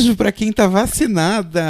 beijo 0.00 0.16
pra 0.16 0.32
quem 0.32 0.50
tá 0.50 0.66
vacinada. 0.66 1.62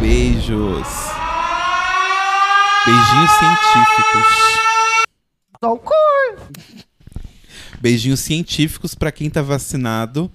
Beijos. 0.00 0.88
Beijinhos 2.86 3.30
científicos. 3.38 4.26
Beijinhos 7.80 8.20
científicos 8.20 8.94
pra 8.94 9.12
quem 9.12 9.28
tá 9.28 9.42
vacinado 9.42 10.32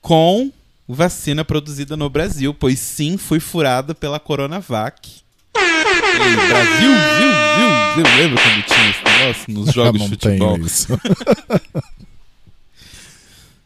com 0.00 0.50
vacina 0.88 1.44
produzida 1.44 1.96
no 1.96 2.10
Brasil, 2.10 2.52
pois 2.52 2.80
sim, 2.80 3.16
fui 3.16 3.38
furado 3.38 3.94
pela 3.94 4.18
Coronavac. 4.18 5.20
E 5.54 5.58
aí, 6.20 6.34
Brasil, 6.48 6.90
viu, 7.18 7.30
viu, 7.96 8.04
viu? 8.04 8.16
Lembra 8.16 8.42
quando 8.42 8.62
tinha 8.64 8.90
esse 8.90 9.04
negócio 9.04 9.54
nos 9.54 9.70
jogos 9.74 10.02
de 10.02 10.08
futebol? 10.08 10.58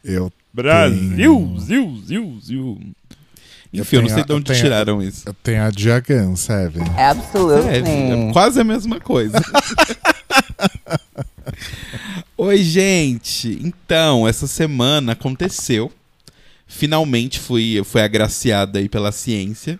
eu 0.05 0.33
Brasil, 0.53 1.17
tenho- 1.17 1.61
ziu, 1.61 2.03
ziu, 2.07 2.39
ziu. 2.43 2.79
Eu 3.73 3.83
Enfim, 3.83 3.97
eu 3.97 4.03
não 4.03 4.09
tenho 4.09 4.15
sei 4.15 4.23
a- 4.23 4.27
de 4.27 4.33
eu 4.33 4.37
onde 4.37 4.45
tenho 4.47 4.59
tiraram 4.59 5.01
isso. 5.03 5.23
Eu 5.29 5.35
tenho 5.35 5.63
a 5.63 5.71
Diagan, 5.71 6.35
sabe? 6.35 6.81
É, 7.69 7.79
é 8.29 8.33
quase 8.33 8.61
a 8.61 8.65
mesma 8.65 8.99
coisa. 8.99 9.39
Oi, 12.37 12.59
gente. 12.63 13.59
Então, 13.63 14.27
essa 14.27 14.47
semana 14.47 15.13
aconteceu. 15.13 15.93
Finalmente 16.67 17.39
fui, 17.39 17.81
fui 17.85 18.01
agraciado 18.01 18.79
aí 18.79 18.89
pela 18.89 19.13
ciência 19.13 19.79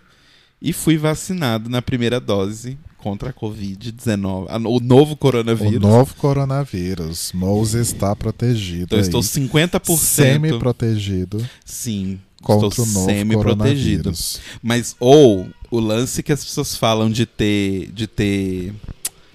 e 0.61 0.71
fui 0.73 0.97
vacinado 0.97 1.69
na 1.69 1.81
primeira 1.81 2.19
dose 2.19 2.77
contra 3.01 3.29
a 3.31 3.33
Covid-19, 3.33 4.45
a- 4.49 4.57
o 4.57 4.79
novo 4.79 5.13
O 5.13 5.17
coronavírus. 5.17 5.81
novo 5.81 6.13
coronavírus. 6.15 7.31
Moses 7.33 7.87
está 7.87 8.15
protegido. 8.15 8.83
Então, 8.83 8.97
eu 8.97 9.01
estou 9.01 9.19
aí. 9.21 9.25
50% 9.27 9.97
semi-protegido 9.97 11.45
sim. 11.65 12.19
contra 12.41 12.67
estou 12.69 12.85
o 12.85 12.87
novo 12.87 13.05
semi-protegido. 13.05 14.11
Mas 14.61 14.95
ou 14.99 15.47
o 15.69 15.79
lance 15.79 16.21
que 16.23 16.31
as 16.31 16.43
pessoas 16.43 16.75
falam 16.75 17.09
de 17.09 17.25
ter 17.25 17.91
de 17.91 18.07
ter 18.07 18.73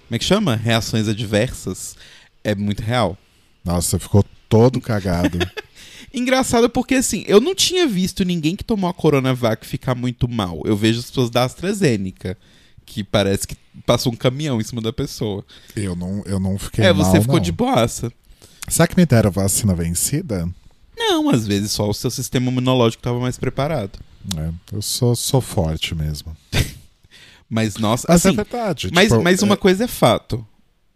como 0.09 0.15
é 0.15 0.19
que 0.19 0.25
chama? 0.25 0.55
Reações 0.55 1.09
adversas 1.09 1.97
é 2.45 2.55
muito 2.55 2.81
real. 2.81 3.17
Nossa, 3.65 3.99
ficou 3.99 4.25
todo 4.49 4.81
cagado. 4.81 5.39
Engraçado 6.15 6.71
porque 6.71 6.95
assim, 6.95 7.25
eu 7.27 7.41
não 7.41 7.55
tinha 7.55 7.87
visto 7.87 8.25
ninguém 8.25 8.55
que 8.57 8.63
tomou 8.65 8.89
a 8.89 8.95
Coronavac 8.95 9.67
ficar 9.67 9.95
muito 9.95 10.29
mal. 10.29 10.63
Eu 10.65 10.77
vejo 10.77 11.01
as 11.01 11.07
pessoas 11.07 11.29
da 11.31 11.45
AstraZeneca, 11.45 12.39
que 12.87 13.03
parece 13.05 13.47
que 13.47 13.57
passou 13.85 14.13
um 14.13 14.17
caminhão 14.17 14.61
em 14.61 14.65
cima 14.65 14.81
da 14.81 14.93
pessoa. 14.93 15.45
eu, 15.75 15.95
não, 15.95 16.23
eu 16.25 16.41
não 16.41 16.57
fiquei 16.59 16.85
é, 16.85 16.93
mal, 16.93 17.05
você 17.05 17.21
ficou 17.21 17.37
não. 17.37 17.43
de 17.43 17.53
boaça. 17.53 18.11
Será 18.69 18.87
que 18.87 18.97
me 18.97 19.05
deram 19.05 19.31
vacina 19.31 19.75
vencida? 19.75 20.49
Não, 20.97 21.29
às 21.29 21.47
vezes 21.47 21.73
só 21.73 21.89
o 21.89 21.95
seu 21.95 22.11
sistema 22.11 22.51
imunológico 22.51 23.01
estava 23.01 23.21
mais 23.21 23.37
preparado. 23.37 23.99
É, 24.37 24.51
eu 24.73 24.81
sou, 24.81 25.15
sou 25.15 25.41
forte 25.41 25.95
mesmo. 25.95 26.35
Mas 27.49 27.77
nossa, 27.77 28.07
Mas 28.09 28.25
é 28.25 28.29
assim, 28.29 28.37
verdade. 28.37 28.91
Mas, 28.93 29.09
tipo, 29.09 29.23
mas 29.23 29.41
é- 29.41 29.45
uma 29.45 29.57
coisa 29.57 29.85
é 29.85 29.87
fato. 29.87 30.45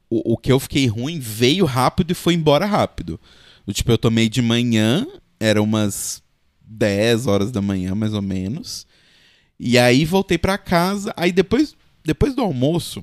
O, 0.09 0.33
o 0.33 0.37
que 0.37 0.51
eu 0.51 0.59
fiquei 0.59 0.89
ruim 0.89 1.21
veio 1.21 1.65
rápido 1.65 2.11
e 2.11 2.15
foi 2.15 2.35
embora 2.35 2.67
rápido. 2.67 3.21
O 3.65 3.73
tipo, 3.73 3.93
eu 3.93 3.99
tomei 3.99 4.29
de 4.29 4.43
manhã, 4.43 5.07
era 5.39 5.63
umas 5.63 6.21
10 6.63 7.29
horas 7.29 7.53
da 7.53 7.63
manhã, 7.63 7.95
mais 7.95 8.15
ou 8.15 8.23
menos. 8.23 8.85
E 9.61 9.79
aí 9.79 10.05
voltei 10.05 10.39
pra 10.39 10.59
casa. 10.59 11.15
Aí 11.17 11.31
depois, 11.31 11.77
depois 12.05 12.35
do 12.35 12.43
almoço, 12.43 13.03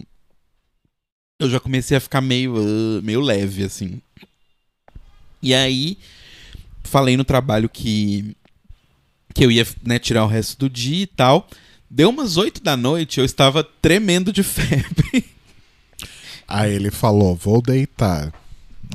eu 1.40 1.50
já 1.50 1.60
comecei 1.60 1.96
a 1.98 2.02
ficar 2.02 2.22
meio, 2.22 2.56
ah, 2.58 3.02
meio 3.02 3.22
leve, 3.22 3.64
assim. 3.64 4.02
E 5.42 5.54
aí, 5.54 5.98
falei 6.84 7.16
no 7.16 7.24
trabalho 7.24 7.70
que, 7.70 8.36
que 9.34 9.46
eu 9.46 9.52
ia 9.52 9.66
né, 9.84 10.00
tirar 10.00 10.24
o 10.24 10.28
resto 10.28 10.58
do 10.58 10.70
dia 10.70 11.04
e 11.04 11.08
tal. 11.08 11.48
Deu 11.90 12.10
umas 12.10 12.38
8 12.38 12.62
da 12.62 12.76
noite, 12.76 13.20
eu 13.20 13.26
estava 13.26 13.64
tremendo 13.64 14.34
de 14.34 14.42
febre. 14.44 15.26
Aí 16.48 16.74
ele 16.74 16.92
falou, 16.92 17.36
vou 17.36 17.62
deitar. 17.62 18.34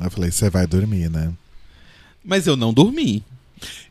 Eu 0.01 0.11
falei, 0.11 0.31
você 0.31 0.49
vai 0.49 0.67
dormir, 0.67 1.09
né? 1.09 1.31
Mas 2.23 2.47
eu 2.47 2.55
não 2.55 2.73
dormi. 2.73 3.23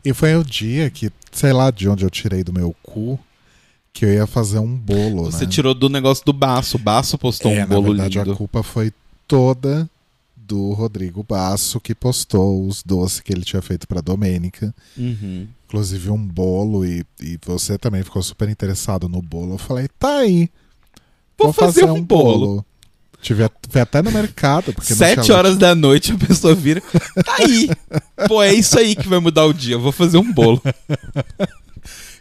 E 0.03 0.13
foi 0.13 0.35
o 0.35 0.43
dia 0.43 0.89
que, 0.89 1.11
sei 1.31 1.53
lá 1.53 1.71
de 1.71 1.87
onde 1.87 2.05
eu 2.05 2.09
tirei 2.09 2.43
do 2.43 2.53
meu 2.53 2.75
cu, 2.83 3.19
que 3.93 4.05
eu 4.05 4.13
ia 4.13 4.25
fazer 4.27 4.57
um 4.59 4.75
bolo, 4.75 5.25
Você 5.25 5.45
né? 5.45 5.51
tirou 5.51 5.73
do 5.75 5.87
negócio 5.87 6.25
do 6.25 6.33
Baço. 6.33 6.77
O 6.77 6.79
Baço 6.79 7.17
postou 7.17 7.51
é, 7.51 7.63
um 7.63 7.67
bolo 7.67 7.81
na 7.93 8.03
verdade, 8.03 8.17
lindo. 8.19 8.31
a 8.31 8.35
culpa 8.35 8.63
foi 8.63 8.91
toda 9.27 9.87
do 10.35 10.73
Rodrigo 10.73 11.23
Basso, 11.23 11.79
que 11.79 11.93
postou 11.95 12.67
os 12.67 12.81
doces 12.83 13.19
que 13.21 13.31
ele 13.31 13.45
tinha 13.45 13.61
feito 13.61 13.87
pra 13.87 14.01
Domênica. 14.01 14.73
Uhum. 14.97 15.47
Inclusive 15.67 16.09
um 16.09 16.17
bolo, 16.17 16.85
e, 16.85 17.05
e 17.21 17.39
você 17.45 17.77
também 17.77 18.03
ficou 18.03 18.21
super 18.21 18.49
interessado 18.49 19.07
no 19.07 19.21
bolo. 19.21 19.53
Eu 19.53 19.57
falei, 19.57 19.87
tá 19.99 20.17
aí. 20.17 20.49
Vou, 21.37 21.53
fazer, 21.53 21.85
um 21.85 22.01
bolo. 22.03 22.63
Tive, 23.21 23.43
at- 23.45 23.53
fui 23.69 23.79
até 23.81 24.01
no 24.01 24.11
mercado, 24.11 24.73
porque 24.73 24.93
Sete 24.93 25.31
horas 25.31 25.57
da 25.57 25.73
noite 25.73 26.11
a 26.11 26.17
pessoa 26.17 26.53
vira. 26.53 26.81
Tá 27.23 27.35
aí. 27.39 27.69
Pô, 28.27 28.41
é 28.43 28.53
isso 28.53 28.77
aí 28.77 28.95
que 28.95 29.07
vai 29.07 29.19
mudar 29.19 29.45
o 29.45 29.53
dia. 29.53 29.75
Eu 29.75 29.79
vou 29.81 29.91
fazer 29.91 30.17
um 30.17 30.31
bolo. 30.31 30.61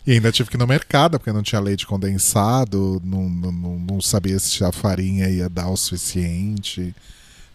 E 0.06 0.12
ainda 0.12 0.32
tive 0.32 0.50
que 0.50 0.56
ir 0.56 0.58
no 0.58 0.66
mercado, 0.66 1.18
porque 1.18 1.32
não 1.32 1.42
tinha 1.42 1.60
leite 1.60 1.86
condensado, 1.86 3.00
não, 3.04 3.28
não, 3.28 3.52
não, 3.52 4.00
sabia 4.00 4.38
se 4.38 4.64
a 4.64 4.72
farinha 4.72 5.28
ia 5.28 5.48
dar 5.48 5.68
o 5.68 5.76
suficiente. 5.76 6.94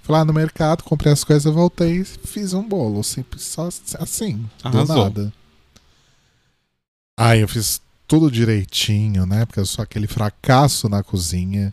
Fui 0.01 0.15
lá 0.15 0.23
no 0.23 0.33
mercado, 0.33 0.83
comprei 0.83 1.11
as 1.11 1.25
coisas, 1.25 1.53
voltei 1.53 2.01
e 2.01 2.05
fiz 2.05 2.53
um 2.53 2.63
bolo. 2.65 3.03
Simples, 3.03 3.43
só 3.43 3.67
assim, 3.99 4.45
do 4.63 4.67
Arrasou. 4.67 5.03
nada. 5.03 5.33
Aí 7.19 7.41
eu 7.41 7.47
fiz 7.47 7.81
tudo 8.07 8.31
direitinho, 8.31 9.25
né? 9.25 9.45
Porque 9.45 9.59
eu 9.59 9.65
sou 9.65 9.83
aquele 9.83 10.07
fracasso 10.07 10.87
na 10.87 11.03
cozinha. 11.03 11.71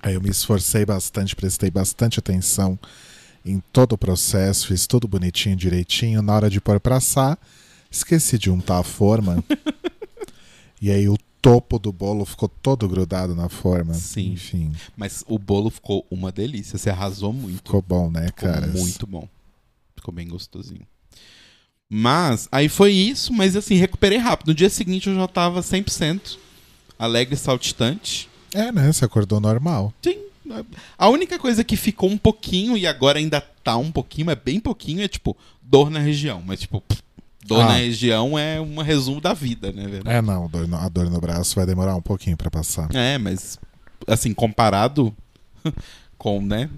Aí 0.00 0.14
eu 0.14 0.20
me 0.20 0.30
esforcei 0.30 0.84
bastante, 0.86 1.34
prestei 1.34 1.70
bastante 1.70 2.20
atenção 2.20 2.78
em 3.44 3.60
todo 3.72 3.94
o 3.94 3.98
processo, 3.98 4.68
fiz 4.68 4.86
tudo 4.86 5.08
bonitinho, 5.08 5.56
direitinho. 5.56 6.22
Na 6.22 6.34
hora 6.34 6.48
de 6.48 6.60
pôr 6.60 6.78
pra 6.78 6.96
assar, 6.96 7.36
esqueci 7.94 8.38
de 8.38 8.50
untar 8.50 8.80
a 8.80 8.82
forma. 8.84 9.42
e 10.80 10.90
aí 10.90 11.08
o 11.08 11.16
topo 11.40 11.78
do 11.78 11.92
bolo 11.92 12.24
ficou 12.24 12.48
todo 12.48 12.88
grudado 12.88 13.34
na 13.34 13.48
forma. 13.48 13.94
Sim. 13.94 14.32
Enfim, 14.32 14.72
Mas 14.96 15.24
o 15.28 15.38
bolo 15.38 15.70
ficou 15.70 16.06
uma 16.10 16.32
delícia. 16.32 16.78
Você 16.78 16.90
arrasou 16.90 17.32
muito. 17.32 17.56
ficou 17.56 17.82
bom, 17.82 18.10
né, 18.10 18.26
Ficou 18.26 18.48
cara? 18.48 18.66
muito 18.66 19.06
bom. 19.06 19.28
Ficou 19.94 20.12
bem 20.12 20.26
gostosinho. 20.28 20.86
Mas, 21.88 22.48
aí 22.50 22.68
foi 22.68 22.92
isso, 22.92 23.32
mas 23.32 23.54
assim, 23.54 23.74
recuperei 23.76 24.18
rápido. 24.18 24.48
No 24.48 24.54
dia 24.54 24.70
seguinte 24.70 25.08
eu 25.08 25.14
já 25.14 25.28
tava 25.28 25.60
100%. 25.60 26.38
Alegre 26.98 27.34
e 27.34 27.38
saltitante. 27.38 28.28
É, 28.52 28.72
né? 28.72 28.90
Você 28.92 29.04
acordou 29.04 29.38
normal. 29.40 29.92
Sim. 30.02 30.18
A 30.98 31.08
única 31.08 31.38
coisa 31.38 31.64
que 31.64 31.76
ficou 31.76 32.10
um 32.10 32.18
pouquinho 32.18 32.76
e 32.76 32.86
agora 32.86 33.18
ainda 33.18 33.40
tá 33.40 33.76
um 33.76 33.90
pouquinho, 33.90 34.30
é 34.30 34.34
bem 34.36 34.60
pouquinho, 34.60 35.02
é 35.02 35.08
tipo, 35.08 35.36
dor 35.62 35.90
na 35.90 35.98
região. 35.98 36.42
Mas, 36.44 36.60
tipo, 36.60 36.80
pff, 36.80 37.02
dor 37.46 37.60
Ah. 37.62 37.66
na 37.66 37.74
região 37.74 38.38
é 38.38 38.60
um 38.60 38.80
resumo 38.80 39.20
da 39.20 39.34
vida, 39.34 39.70
né, 39.72 39.86
velho? 39.86 40.02
É, 40.08 40.20
não, 40.22 40.48
dor 40.48 40.66
no- 40.66 40.76
a 40.76 40.88
dor 40.88 41.10
no 41.10 41.20
braço 41.20 41.54
vai 41.56 41.66
demorar 41.66 41.94
um 41.96 42.02
pouquinho 42.02 42.36
pra 42.36 42.50
passar. 42.50 42.88
É, 42.94 43.18
mas, 43.18 43.58
assim, 44.06 44.32
comparado 44.34 45.14
com, 46.18 46.40
né, 46.40 46.68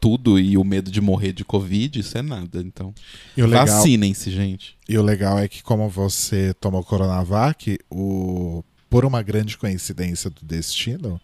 tudo 0.00 0.38
e 0.38 0.56
o 0.56 0.64
medo 0.64 0.90
de 0.90 1.00
morrer 1.00 1.32
de 1.32 1.44
Covid, 1.44 1.98
isso 2.00 2.16
é 2.16 2.22
nada. 2.22 2.60
Então, 2.60 2.94
legal, 3.36 3.66
vacinem-se, 3.66 4.30
gente. 4.30 4.76
e 4.88 4.96
o 4.96 5.02
legal 5.02 5.38
é 5.38 5.46
que, 5.48 5.62
como 5.62 5.88
você 5.88 6.54
tomou 6.54 6.82
Coronavac, 6.82 7.78
o, 7.90 8.62
por 8.88 9.04
uma 9.04 9.22
grande 9.22 9.56
coincidência 9.58 10.30
do 10.30 10.40
destino, 10.42 11.20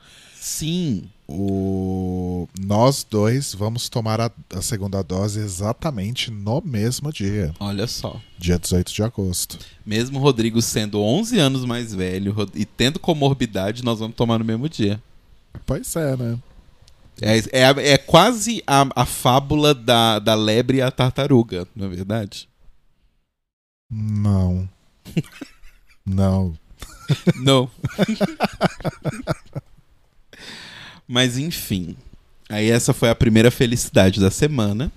Sim. 0.46 1.10
o, 1.26 2.48
nós 2.60 3.02
dois 3.02 3.52
vamos 3.52 3.88
tomar 3.88 4.20
a, 4.20 4.30
a 4.54 4.62
segunda 4.62 5.02
dose 5.02 5.40
exatamente 5.40 6.30
no 6.30 6.62
mesmo 6.64 7.12
dia, 7.12 7.52
Olha 7.58 7.88
só. 7.88 8.20
dia 8.38 8.56
18 8.56 8.92
de 8.92 9.02
agosto. 9.02 9.58
Mesmo 9.84 10.20
o 10.20 10.22
Rodrigo 10.22 10.62
sendo 10.62 11.02
11 11.02 11.36
anos 11.40 11.64
mais 11.64 11.92
velho 11.92 12.32
e 12.54 12.64
tendo 12.64 13.00
comorbidade, 13.00 13.82
nós 13.84 13.98
vamos 13.98 14.14
tomar 14.14 14.38
no 14.38 14.44
mesmo 14.44 14.68
dia. 14.68 15.02
Pois 15.66 15.96
é, 15.96 16.16
né? 16.16 16.38
É, 17.20 17.38
é, 17.38 17.92
é 17.94 17.98
quase 17.98 18.62
a, 18.64 18.86
a 18.94 19.04
fábula 19.04 19.74
da, 19.74 20.20
da 20.20 20.36
lebre 20.36 20.78
e 20.78 20.82
a 20.82 20.92
tartaruga, 20.92 21.66
não 21.74 21.86
é 21.86 21.88
verdade? 21.88 22.48
Não. 23.90 24.68
Não. 26.06 26.56
Não. 27.34 27.68
Mas 31.06 31.38
enfim. 31.38 31.96
Aí 32.48 32.70
essa 32.70 32.92
foi 32.92 33.10
a 33.10 33.14
primeira 33.14 33.50
felicidade 33.50 34.20
da 34.20 34.30
semana. 34.30 34.90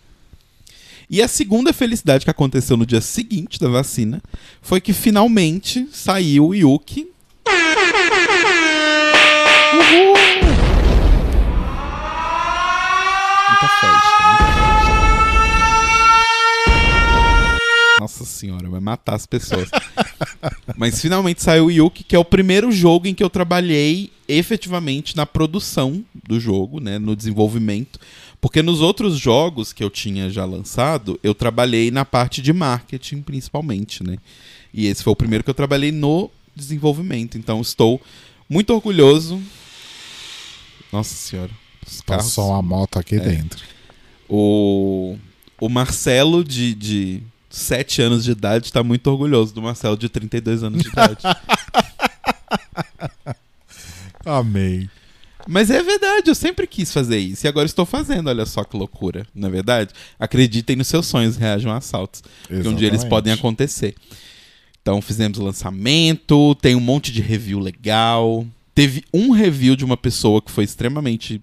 E 1.09 1.21
a 1.21 1.27
segunda 1.27 1.73
felicidade 1.73 2.23
que 2.23 2.29
aconteceu 2.29 2.77
no 2.77 2.85
dia 2.85 3.01
seguinte 3.01 3.59
da 3.59 3.67
vacina 3.67 4.21
foi 4.61 4.79
que 4.79 4.93
finalmente 4.93 5.87
saiu 5.91 6.49
o 6.49 6.55
Yuki. 6.55 7.07
Uhul! 9.73 10.13
Muita 13.49 13.67
festa, 13.81 13.98
senhora, 18.39 18.69
vai 18.69 18.79
matar 18.79 19.15
as 19.15 19.25
pessoas. 19.25 19.69
Mas 20.77 21.01
finalmente 21.01 21.41
saiu 21.43 21.65
o 21.65 21.71
Yuki, 21.71 22.03
que 22.03 22.15
é 22.15 22.19
o 22.19 22.25
primeiro 22.25 22.71
jogo 22.71 23.07
em 23.07 23.13
que 23.13 23.23
eu 23.23 23.29
trabalhei 23.29 24.11
efetivamente 24.27 25.15
na 25.15 25.25
produção 25.25 26.03
do 26.27 26.39
jogo, 26.39 26.79
né, 26.79 26.97
no 26.99 27.15
desenvolvimento. 27.15 27.99
Porque 28.41 28.61
nos 28.61 28.79
outros 28.79 29.17
jogos 29.17 29.73
que 29.73 29.83
eu 29.83 29.89
tinha 29.89 30.29
já 30.29 30.45
lançado, 30.45 31.19
eu 31.21 31.35
trabalhei 31.35 31.91
na 31.91 32.05
parte 32.05 32.41
de 32.41 32.53
marketing 32.53 33.21
principalmente, 33.21 34.01
né? 34.03 34.17
E 34.73 34.85
esse 34.87 35.03
foi 35.03 35.11
o 35.11 35.15
primeiro 35.15 35.43
que 35.43 35.49
eu 35.49 35.53
trabalhei 35.53 35.91
no 35.91 36.31
desenvolvimento. 36.55 37.37
Então 37.37 37.59
estou 37.59 38.01
muito 38.47 38.73
orgulhoso. 38.73 39.41
Nossa 40.91 41.13
senhora. 41.13 41.51
Os 41.85 42.01
carros... 42.01 42.25
Passou 42.27 42.49
uma 42.49 42.61
moto 42.61 42.97
aqui 42.97 43.15
É. 43.15 43.19
dentro. 43.19 43.61
O, 44.29 45.17
o 45.59 45.67
Marcelo 45.67 46.43
de, 46.43 46.73
de 46.73 47.23
7 47.49 48.01
anos 48.01 48.23
de 48.23 48.31
idade 48.31 48.65
está 48.67 48.83
muito 48.83 49.07
orgulhoso 49.07 49.53
do 49.53 49.61
Marcelo 49.61 49.97
de 49.97 50.07
32 50.07 50.63
anos 50.63 50.83
de 50.83 50.89
idade. 50.89 51.23
Amei. 54.25 54.89
Mas 55.47 55.71
é 55.71 55.81
verdade, 55.81 56.29
eu 56.29 56.35
sempre 56.35 56.67
quis 56.67 56.93
fazer 56.93 57.17
isso. 57.17 57.45
E 57.45 57.47
agora 57.47 57.65
estou 57.65 57.85
fazendo, 57.85 58.29
olha 58.29 58.45
só 58.45 58.63
que 58.63 58.77
loucura. 58.77 59.25
Na 59.33 59.47
é 59.47 59.51
verdade, 59.51 59.93
acreditem 60.19 60.75
nos 60.75 60.87
seus 60.87 61.07
sonhos, 61.07 61.37
reajam 61.37 61.71
a 61.71 61.77
assaltos. 61.77 62.21
Porque 62.47 62.67
um 62.67 62.75
dia 62.75 62.87
eles 62.87 62.99
Exatamente. 62.99 63.09
podem 63.09 63.33
acontecer. 63.33 63.95
Então 64.81 65.01
fizemos 65.01 65.39
o 65.39 65.43
lançamento, 65.43 66.55
tem 66.55 66.75
um 66.75 66.79
monte 66.79 67.11
de 67.11 67.21
review 67.21 67.59
legal. 67.59 68.45
Teve 68.75 69.03
um 69.13 69.31
review 69.31 69.75
de 69.75 69.83
uma 69.83 69.97
pessoa 69.97 70.41
que 70.41 70.51
foi 70.51 70.63
extremamente 70.63 71.41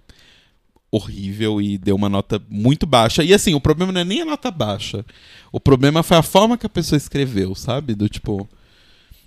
horrível 0.91 1.61
e 1.61 1.77
deu 1.77 1.95
uma 1.95 2.09
nota 2.09 2.41
muito 2.49 2.85
baixa. 2.85 3.23
E 3.23 3.33
assim, 3.33 3.53
o 3.53 3.61
problema 3.61 3.91
não 3.91 4.01
é 4.01 4.03
nem 4.05 4.21
a 4.21 4.25
nota 4.25 4.49
baixa. 4.51 5.05
O 5.51 5.59
problema 5.59 6.01
foi 6.03 6.17
a 6.17 6.23
forma 6.23 6.57
que 6.57 6.65
a 6.65 6.69
pessoa 6.69 6.97
escreveu, 6.97 7.53
sabe? 7.55 7.93
Do 7.95 8.07
tipo. 8.09 8.47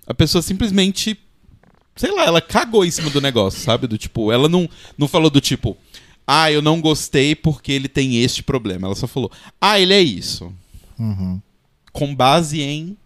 A 0.06 0.14
pessoa 0.14 0.42
simplesmente. 0.42 1.18
Sei 1.96 2.10
lá, 2.12 2.24
ela 2.24 2.40
cagou 2.40 2.84
em 2.84 2.90
cima 2.90 3.10
do 3.10 3.20
negócio, 3.20 3.60
sabe? 3.60 3.86
Do 3.86 3.98
tipo, 3.98 4.32
ela 4.32 4.48
não, 4.48 4.68
não 4.96 5.06
falou 5.06 5.28
do 5.28 5.40
tipo. 5.40 5.76
Ah, 6.26 6.50
eu 6.50 6.62
não 6.62 6.80
gostei 6.80 7.34
porque 7.34 7.72
ele 7.72 7.88
tem 7.88 8.22
este 8.22 8.42
problema. 8.42 8.86
Ela 8.86 8.94
só 8.94 9.06
falou. 9.06 9.30
Ah, 9.60 9.78
ele 9.78 9.92
é 9.92 10.00
isso 10.00 10.52
Uhum. 10.98 11.40
com 11.92 12.14
base 12.14 12.60
em 12.62 12.96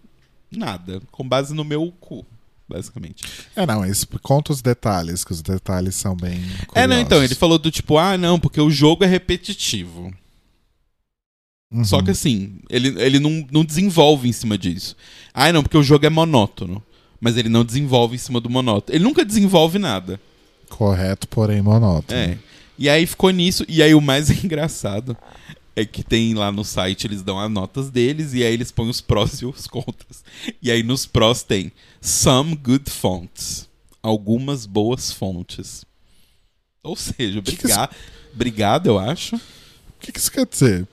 nada, 0.50 1.00
com 1.11 1.27
base 1.27 1.55
no 1.55 1.65
meu 1.65 1.93
cu, 2.00 2.25
basicamente. 2.69 3.25
É, 3.55 3.66
não, 3.66 3.84
isso 3.84 4.06
conta 4.22 4.52
os 4.52 4.62
detalhes, 4.62 5.25
que 5.25 5.32
os 5.32 5.43
detalhes 5.43 5.94
são 5.94 6.16
bem. 6.16 6.40
É, 6.75 6.87
não, 6.87 6.96
então, 6.96 7.19
curiosos. 7.19 7.31
ele 7.31 7.34
falou 7.34 7.58
do 7.58 7.70
tipo, 7.70 7.99
ah, 7.99 8.16
não, 8.16 8.38
porque 8.38 8.61
o 8.61 8.70
jogo 8.70 9.05
é 9.05 9.06
repetitivo. 9.06 10.12
Uhum. 11.72 11.84
Só 11.84 12.00
que 12.00 12.11
assim, 12.11 12.58
ele, 12.70 12.88
ele 13.00 13.19
não, 13.19 13.46
não 13.50 13.64
desenvolve 13.64 14.28
em 14.28 14.32
cima 14.32 14.56
disso. 14.56 14.96
Ah, 15.32 15.52
não, 15.52 15.62
porque 15.62 15.76
o 15.76 15.82
jogo 15.82 16.06
é 16.06 16.11
monótono. 16.11 16.82
Mas 17.20 17.37
ele 17.37 17.49
não 17.49 17.64
desenvolve 17.64 18.16
em 18.16 18.19
cima 18.19 18.40
do 18.40 18.50
monótono. 18.50 18.96
Ele 18.96 19.05
nunca 19.05 19.25
desenvolve 19.25 19.78
nada. 19.78 20.20
Correto, 20.69 21.26
porém 21.26 21.62
monótono. 21.62 22.19
É. 22.19 22.38
E 22.78 22.88
aí 22.88 23.06
ficou 23.06 23.31
nisso. 23.31 23.64
E 23.66 23.82
aí 23.82 23.94
o 23.94 24.00
mais 24.00 24.28
engraçado 24.44 25.16
é 25.76 25.85
que 25.85 26.03
tem 26.03 26.35
lá 26.35 26.53
no 26.53 26.65
site, 26.65 27.06
eles 27.06 27.23
dão 27.23 27.38
as 27.38 27.50
notas 27.50 27.91
deles 27.91 28.32
e 28.32 28.44
aí 28.44 28.53
eles 28.53 28.71
põem 28.71 28.88
os 28.88 29.00
prós 29.00 29.41
e 29.41 29.47
os 29.47 29.67
contras. 29.67 30.23
E 30.62 30.71
aí 30.71 30.82
nos 30.82 31.06
prós 31.06 31.43
tem 31.43 31.73
some 32.00 32.55
good 32.55 32.91
fonts. 32.91 33.69
Algumas 34.03 34.67
boas 34.67 35.11
fontes. 35.11 35.85
Ou 36.82 36.94
seja, 36.94 37.41
Que 37.41 37.56
que 37.56 37.67
eu 38.88 38.99
acho. 38.99 39.37
O 39.37 39.41
que, 40.00 40.12
que 40.12 40.19
isso 40.19 40.31
quer 40.31 40.47
dizer? 40.47 40.87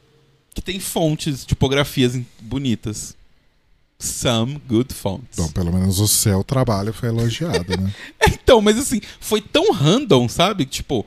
Que 0.54 0.62
tem 0.62 0.80
fontes, 0.80 1.46
tipografias 1.46 2.18
bonitas. 2.42 3.16
Some 4.00 4.60
good 4.68 4.94
fonts. 4.94 5.38
Bom, 5.38 5.50
pelo 5.50 5.72
menos 5.72 6.00
o 6.00 6.08
seu 6.08 6.44
trabalho 6.44 6.92
foi 6.92 7.10
elogiado, 7.10 7.78
né? 7.78 7.94
Então, 8.44 8.60
mas 8.60 8.78
assim, 8.78 9.00
foi 9.20 9.40
tão 9.40 9.72
random, 9.72 10.28
sabe? 10.28 10.66
Tipo, 10.66 11.06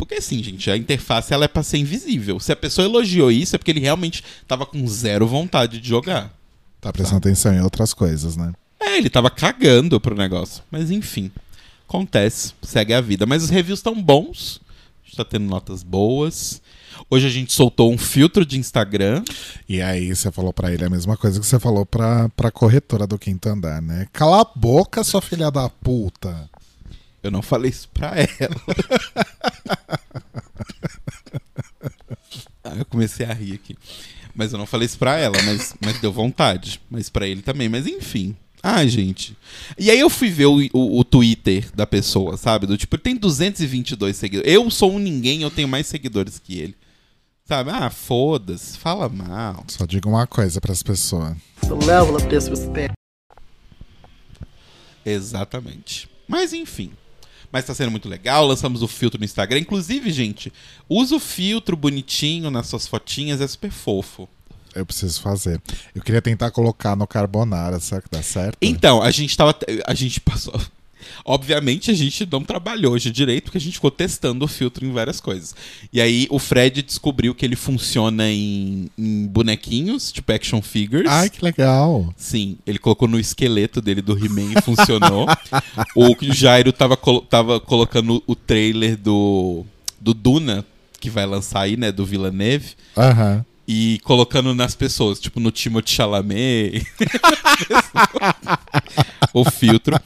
porque 0.00 0.14
assim, 0.14 0.42
gente, 0.42 0.70
a 0.70 0.78
interface 0.78 1.34
ela 1.34 1.44
é 1.44 1.48
pra 1.48 1.62
ser 1.62 1.76
invisível. 1.76 2.40
Se 2.40 2.50
a 2.50 2.56
pessoa 2.56 2.86
elogiou 2.86 3.30
isso, 3.30 3.54
é 3.54 3.58
porque 3.58 3.70
ele 3.70 3.80
realmente 3.80 4.24
tava 4.48 4.64
com 4.64 4.88
zero 4.88 5.26
vontade 5.26 5.78
de 5.78 5.86
jogar. 5.86 6.34
Tá 6.80 6.90
prestando 6.90 7.18
atenção 7.18 7.52
em 7.52 7.60
outras 7.60 7.92
coisas, 7.92 8.34
né? 8.34 8.54
É, 8.80 8.96
ele 8.96 9.10
tava 9.10 9.28
cagando 9.28 10.00
pro 10.00 10.16
negócio. 10.16 10.62
Mas 10.70 10.90
enfim, 10.90 11.30
acontece, 11.86 12.54
segue 12.62 12.94
a 12.94 13.00
vida. 13.02 13.26
Mas 13.26 13.42
os 13.42 13.50
reviews 13.50 13.80
estão 13.80 14.02
bons, 14.02 14.62
a 15.04 15.06
gente 15.06 15.16
tá 15.18 15.24
tendo 15.24 15.44
notas 15.44 15.82
boas. 15.82 16.62
Hoje 17.10 17.26
a 17.26 17.30
gente 17.30 17.52
soltou 17.52 17.92
um 17.92 17.98
filtro 17.98 18.46
de 18.46 18.58
Instagram. 18.58 19.22
E 19.68 19.82
aí 19.82 20.16
você 20.16 20.32
falou 20.32 20.50
pra 20.50 20.72
ele 20.72 20.84
a 20.84 20.90
mesma 20.90 21.14
coisa 21.14 21.38
que 21.38 21.46
você 21.46 21.58
falou 21.58 21.84
pra, 21.84 22.30
pra 22.30 22.50
corretora 22.50 23.06
do 23.06 23.18
quinto 23.18 23.50
andar, 23.50 23.82
né? 23.82 24.08
Cala 24.14 24.40
a 24.40 24.58
boca, 24.58 25.04
sua 25.04 25.20
filha 25.20 25.50
da 25.50 25.68
puta. 25.68 26.49
Eu 27.22 27.30
não 27.30 27.42
falei 27.42 27.70
isso 27.70 27.88
pra 27.92 28.14
ela. 28.16 28.56
ah, 32.64 32.76
eu 32.78 32.84
comecei 32.86 33.26
a 33.26 33.32
rir 33.32 33.54
aqui. 33.54 33.76
Mas 34.34 34.52
eu 34.52 34.58
não 34.58 34.66
falei 34.66 34.86
isso 34.86 34.98
pra 34.98 35.18
ela, 35.18 35.36
mas, 35.42 35.74
mas 35.80 36.00
deu 36.00 36.12
vontade. 36.12 36.80
Mas 36.90 37.10
pra 37.10 37.26
ele 37.26 37.42
também. 37.42 37.68
Mas 37.68 37.86
enfim. 37.86 38.36
Ah, 38.62 38.86
gente. 38.86 39.36
E 39.78 39.90
aí 39.90 39.98
eu 39.98 40.10
fui 40.10 40.28
ver 40.28 40.46
o, 40.46 40.58
o, 40.72 41.00
o 41.00 41.04
Twitter 41.04 41.70
da 41.74 41.86
pessoa, 41.86 42.36
sabe? 42.36 42.66
Do 42.66 42.76
tipo, 42.76 42.94
ele 42.96 43.02
tem 43.02 43.16
222 43.16 44.16
seguidores. 44.16 44.52
Eu 44.52 44.70
sou 44.70 44.92
um 44.92 44.98
ninguém, 44.98 45.42
eu 45.42 45.50
tenho 45.50 45.68
mais 45.68 45.86
seguidores 45.86 46.38
que 46.38 46.58
ele. 46.58 46.76
Sabe? 47.44 47.70
Ah, 47.70 47.90
foda-se. 47.90 48.78
Fala 48.78 49.08
mal. 49.08 49.64
Só 49.66 49.84
digo 49.86 50.08
uma 50.08 50.26
coisa 50.26 50.60
pessoas. 50.60 51.36
the 51.62 51.74
level 51.86 52.14
of 52.14 52.26
disrespect. 52.28 52.92
Exatamente. 55.04 56.08
Mas 56.28 56.52
enfim. 56.52 56.92
Mas 57.52 57.64
tá 57.64 57.74
sendo 57.74 57.90
muito 57.90 58.08
legal, 58.08 58.46
lançamos 58.46 58.82
o 58.82 58.88
filtro 58.88 59.18
no 59.18 59.24
Instagram. 59.24 59.60
Inclusive, 59.60 60.10
gente, 60.10 60.52
usa 60.88 61.16
o 61.16 61.20
filtro 61.20 61.76
bonitinho 61.76 62.50
nas 62.50 62.68
suas 62.68 62.86
fotinhas, 62.86 63.40
é 63.40 63.46
super 63.46 63.70
fofo. 63.70 64.28
Eu 64.74 64.86
preciso 64.86 65.20
fazer. 65.20 65.60
Eu 65.94 66.02
queria 66.02 66.22
tentar 66.22 66.50
colocar 66.52 66.94
no 66.94 67.06
carbonara, 67.06 67.80
será 67.80 68.00
que 68.00 68.08
dá 68.10 68.22
certo? 68.22 68.56
Então, 68.62 69.02
a 69.02 69.10
gente 69.10 69.36
tava. 69.36 69.56
A 69.84 69.94
gente 69.94 70.20
passou. 70.20 70.60
Obviamente 71.24 71.90
a 71.90 71.94
gente 71.94 72.26
não 72.30 72.42
trabalhou 72.42 72.94
hoje 72.94 73.10
direito, 73.10 73.44
porque 73.44 73.58
a 73.58 73.60
gente 73.60 73.74
ficou 73.74 73.90
testando 73.90 74.44
o 74.44 74.48
filtro 74.48 74.84
em 74.86 74.92
várias 74.92 75.20
coisas. 75.20 75.54
E 75.92 76.00
aí 76.00 76.26
o 76.30 76.38
Fred 76.38 76.82
descobriu 76.82 77.34
que 77.34 77.44
ele 77.44 77.56
funciona 77.56 78.30
em, 78.30 78.88
em 78.98 79.26
bonequinhos, 79.26 80.10
tipo 80.12 80.32
action 80.32 80.60
figures. 80.62 81.10
Ai, 81.10 81.28
que 81.30 81.44
legal. 81.44 82.12
Sim, 82.16 82.56
ele 82.66 82.78
colocou 82.78 83.08
no 83.08 83.18
esqueleto 83.18 83.80
dele 83.80 84.02
do 84.02 84.16
He-Man 84.16 84.52
e 84.58 84.62
funcionou. 84.62 85.26
o 85.94 86.16
Jairo 86.32 86.72
tava, 86.72 86.96
colo- 86.96 87.22
tava 87.22 87.60
colocando 87.60 88.22
o 88.26 88.34
trailer 88.34 88.96
do, 88.96 89.64
do 90.00 90.14
Duna, 90.14 90.64
que 91.00 91.10
vai 91.10 91.26
lançar 91.26 91.62
aí, 91.62 91.76
né, 91.76 91.90
do 91.90 92.04
Villeneuve, 92.04 92.74
Aham. 92.96 93.44
e 93.66 93.98
colocando 94.04 94.54
nas 94.54 94.74
pessoas, 94.74 95.18
tipo 95.18 95.40
no 95.40 95.50
Timothée 95.50 95.94
Chalamet. 95.94 96.86
o 99.32 99.44
filtro. 99.44 99.98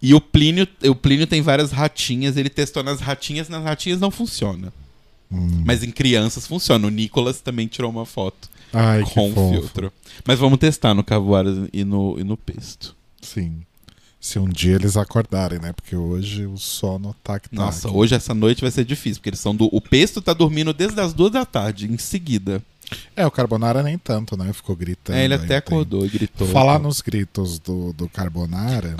E 0.00 0.14
o 0.14 0.20
Plínio, 0.20 0.66
o 0.84 0.94
Plínio 0.94 1.26
tem 1.26 1.42
várias 1.42 1.70
ratinhas, 1.70 2.36
ele 2.36 2.48
testou 2.48 2.82
nas 2.82 3.00
ratinhas, 3.00 3.48
nas 3.48 3.62
ratinhas 3.62 4.00
não 4.00 4.10
funciona. 4.10 4.72
Hum. 5.30 5.62
Mas 5.64 5.82
em 5.82 5.90
crianças 5.90 6.46
funciona. 6.46 6.86
O 6.86 6.90
Nicolas 6.90 7.40
também 7.40 7.66
tirou 7.66 7.90
uma 7.90 8.04
foto 8.04 8.48
Ai, 8.72 9.02
com 9.14 9.30
o 9.30 9.50
filtro. 9.52 9.92
Mas 10.26 10.38
vamos 10.38 10.58
testar 10.58 10.94
no 10.94 11.04
Cavoaras 11.04 11.68
e 11.72 11.84
no, 11.84 12.18
e 12.18 12.24
no 12.24 12.36
Pesto. 12.36 12.96
Sim. 13.20 13.62
Se 14.20 14.38
um 14.38 14.48
dia 14.48 14.74
eles 14.74 14.98
acordarem, 14.98 15.58
né? 15.58 15.72
Porque 15.72 15.96
hoje 15.96 16.44
o 16.44 16.58
sono 16.58 17.16
tá 17.24 17.40
que 17.40 17.48
tá. 17.48 17.56
Nossa, 17.56 17.90
hoje 17.90 18.14
essa 18.14 18.34
noite 18.34 18.60
vai 18.60 18.70
ser 18.70 18.84
difícil, 18.84 19.16
porque 19.16 19.30
eles 19.30 19.40
são 19.40 19.56
do. 19.56 19.64
O 19.72 19.80
Pesto 19.80 20.20
tá 20.20 20.34
dormindo 20.34 20.74
desde 20.74 21.00
as 21.00 21.14
duas 21.14 21.32
da 21.32 21.46
tarde, 21.46 21.90
em 21.90 21.96
seguida. 21.96 22.62
É, 23.14 23.26
o 23.26 23.30
carbonara 23.30 23.82
nem 23.82 23.98
tanto, 23.98 24.36
né? 24.36 24.52
Ficou 24.52 24.74
gritando. 24.74 25.16
É, 25.16 25.24
ele 25.24 25.34
até 25.34 25.56
acordou 25.56 26.04
e 26.04 26.08
gritou. 26.08 26.46
Falar 26.48 26.78
nos 26.78 27.00
gritos 27.00 27.58
do, 27.58 27.92
do 27.92 28.08
carbonara, 28.08 28.96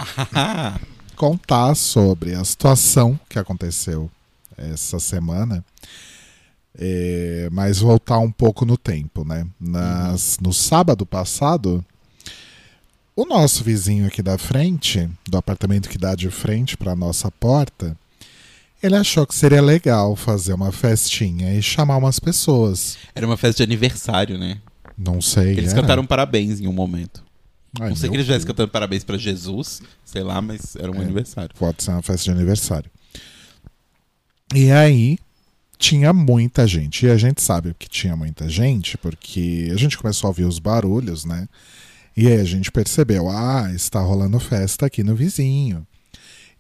contar 1.17 1.75
sobre 1.75 2.35
a 2.35 2.45
situação 2.45 3.19
que 3.29 3.39
aconteceu 3.39 4.11
essa 4.57 4.99
semana, 4.99 5.65
é, 6.79 7.49
mas 7.51 7.79
voltar 7.79 8.19
um 8.19 8.31
pouco 8.31 8.65
no 8.65 8.77
tempo, 8.77 9.25
né? 9.25 9.47
Nas, 9.59 10.39
No 10.41 10.53
sábado 10.53 11.05
passado, 11.07 11.85
o 13.17 13.25
nosso 13.27 13.65
vizinho 13.65 14.07
aqui 14.07 14.23
da 14.23 14.39
frente, 14.39 15.09
do 15.29 15.37
apartamento 15.37 15.89
que 15.89 15.99
dá 15.99 16.15
de 16.15 16.31
frente 16.31 16.77
para 16.77 16.97
nossa 16.97 17.31
porta, 17.31 17.97
ele 18.83 18.97
achou 18.97 19.27
que 19.27 19.35
seria 19.35 19.61
legal 19.63 20.15
fazer 20.17 20.53
uma 20.55 20.73
festinha 20.73 21.55
e 21.55 21.63
chamar 21.63 21.97
umas 21.97 22.19
pessoas. 22.19 22.97
era 23.15 23.27
uma 23.27 23.37
festa 23.37 23.59
de 23.59 23.63
aniversário, 23.63 24.39
né? 24.39 24.59
Não 24.97 25.21
sei. 25.21 25.53
Eles 25.53 25.73
era? 25.73 25.81
cantaram 25.83 26.05
parabéns 26.07 26.61
em 26.61 26.67
um 26.67 26.73
momento. 26.73 27.23
Ai, 27.81 27.89
não 27.91 27.97
sei 27.97 28.09
que 28.11 28.17
eles 28.17 28.25
estivessem 28.25 28.47
cantando 28.47 28.69
parabéns 28.69 29.05
pra 29.05 29.17
Jesus, 29.17 29.81
sei 30.05 30.23
lá, 30.23 30.41
mas 30.43 30.75
era 30.77 30.91
um 30.91 30.97
É. 30.97 31.05
aniversário. 31.05 31.55
Pode 31.59 31.83
ser 31.83 31.91
uma 31.93 32.03
festa 32.03 32.25
de 32.25 32.31
aniversário. 32.33 32.91
E 34.55 34.71
aí 34.73 35.19
tinha 35.79 36.13
muita 36.13 36.67
gente. 36.67 37.07
E 37.07 37.11
a 37.11 37.17
gente 37.17 37.41
sabe 37.41 37.75
que 37.79 37.89
tinha 37.89 38.17
muita 38.17 38.49
gente 38.49 38.99
porque 38.99 39.71
a 39.73 39.77
gente 39.77 39.97
começou 39.97 40.27
a 40.29 40.31
ouvir 40.31 40.45
os 40.45 40.59
barulhos, 40.59 41.25
né? 41.25 41.49
E 42.17 42.27
aí 42.27 42.41
a 42.41 42.45
gente 42.45 42.71
percebeu, 42.73 43.31
ah, 43.31 43.71
está 43.75 44.01
rolando 44.01 44.39
festa 44.41 44.87
aqui 44.87 45.03
no 45.05 45.15
vizinho. 45.15 45.87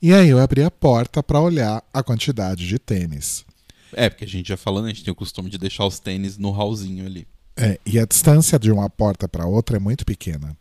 E 0.02 0.14
aí 0.14 0.30
eu 0.30 0.38
abri 0.38 0.62
a 0.62 0.70
porta 0.70 1.22
para 1.22 1.40
olhar 1.40 1.84
a 1.92 2.02
quantidade 2.02 2.66
de 2.66 2.78
tênis. 2.78 3.44
É, 3.92 4.08
porque 4.08 4.24
a 4.24 4.28
gente 4.28 4.48
já 4.48 4.56
falando, 4.56 4.86
a 4.86 4.88
gente 4.88 5.04
tem 5.04 5.12
o 5.12 5.16
costume 5.16 5.50
de 5.50 5.58
deixar 5.58 5.84
os 5.84 5.98
tênis 5.98 6.38
no 6.38 6.50
hallzinho 6.50 7.04
ali. 7.04 7.26
É, 7.56 7.78
e 7.84 7.98
a 7.98 8.06
distância 8.06 8.58
de 8.58 8.70
uma 8.70 8.88
porta 8.88 9.28
para 9.28 9.46
outra 9.46 9.76
é 9.76 9.80
muito 9.80 10.06
pequena. 10.06 10.56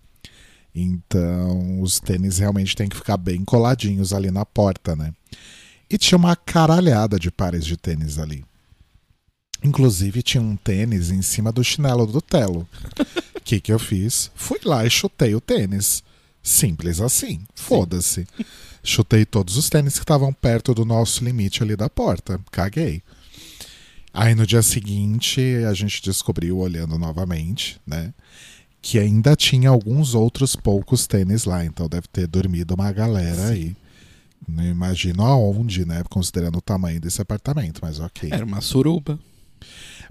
Então, 0.75 1.81
os 1.81 1.99
tênis 2.01 2.39
realmente 2.39 2.75
têm 2.75 2.89
que 2.89 2.97
ficar 2.97 3.15
bem 3.15 3.45
coladinhos 3.45 4.11
ali 4.11 4.29
na 4.29 4.45
porta, 4.45 4.95
né? 4.95 5.13
E 5.89 5.97
tinha 5.97 6.17
uma 6.17 6.35
caralhada 6.35 7.17
de 7.17 7.31
pares 7.31 7.65
de 7.65 7.77
tênis 7.77 8.19
ali. 8.19 8.43
Inclusive, 9.63 10.21
tinha 10.21 10.41
um 10.41 10.57
tênis 10.57 11.11
em 11.11 11.21
cima 11.21 11.51
do 11.51 11.63
chinelo 11.63 12.05
do 12.05 12.21
Telo. 12.21 12.67
O 13.35 13.39
que, 13.41 13.61
que 13.61 13.71
eu 13.71 13.79
fiz? 13.79 14.31
Fui 14.35 14.59
lá 14.63 14.85
e 14.85 14.89
chutei 14.89 15.33
o 15.33 15.41
tênis. 15.41 16.03
Simples 16.43 16.99
assim. 16.99 17.41
Foda-se. 17.55 18.27
Chutei 18.83 19.25
todos 19.25 19.57
os 19.57 19.69
tênis 19.69 19.93
que 19.95 20.03
estavam 20.03 20.31
perto 20.33 20.73
do 20.73 20.85
nosso 20.85 21.23
limite 21.23 21.61
ali 21.63 21.75
da 21.75 21.89
porta. 21.89 22.39
Caguei. 22.51 23.01
Aí 24.13 24.33
no 24.33 24.45
dia 24.45 24.61
seguinte 24.61 25.41
a 25.69 25.73
gente 25.73 26.01
descobriu, 26.01 26.57
olhando 26.57 26.97
novamente, 26.97 27.79
né? 27.85 28.13
Que 28.81 28.97
ainda 28.97 29.35
tinha 29.35 29.69
alguns 29.69 30.15
outros 30.15 30.55
poucos 30.55 31.05
tênis 31.05 31.45
lá. 31.45 31.63
Então 31.65 31.87
deve 31.87 32.07
ter 32.07 32.25
dormido 32.27 32.73
uma 32.73 32.91
galera 32.91 33.49
aí. 33.49 33.75
Não 34.47 34.63
imagino 34.65 35.23
aonde, 35.23 35.85
né? 35.85 36.03
Considerando 36.09 36.57
o 36.57 36.61
tamanho 36.61 36.99
desse 36.99 37.21
apartamento, 37.21 37.79
mas 37.83 37.99
ok. 37.99 38.29
Era 38.31 38.45
uma 38.45 38.61
suruba. 38.61 39.19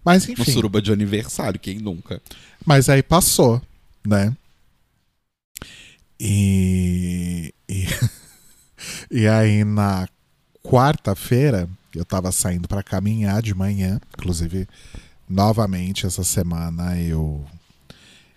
Mas 0.05 0.27
Uma 0.27 0.33
enfim. 0.35 0.53
suruba 0.53 0.81
de 0.81 0.93
aniversário, 0.93 1.59
quem 1.59 1.79
nunca? 1.79 2.23
Mas 2.65 2.89
aí 2.89 3.03
passou, 3.03 3.61
né? 4.07 4.37
E. 6.21 7.53
E, 7.69 7.87
e 9.11 9.27
aí 9.27 9.65
na 9.65 10.09
quarta-feira, 10.63 11.69
eu 11.95 12.05
tava 12.05 12.31
saindo 12.31 12.69
para 12.69 12.83
caminhar 12.83 13.43
de 13.43 13.55
manhã. 13.55 14.01
Inclusive, 14.17 14.69
novamente 15.29 16.07
essa 16.07 16.25
semana 16.25 16.99
eu. 17.01 17.45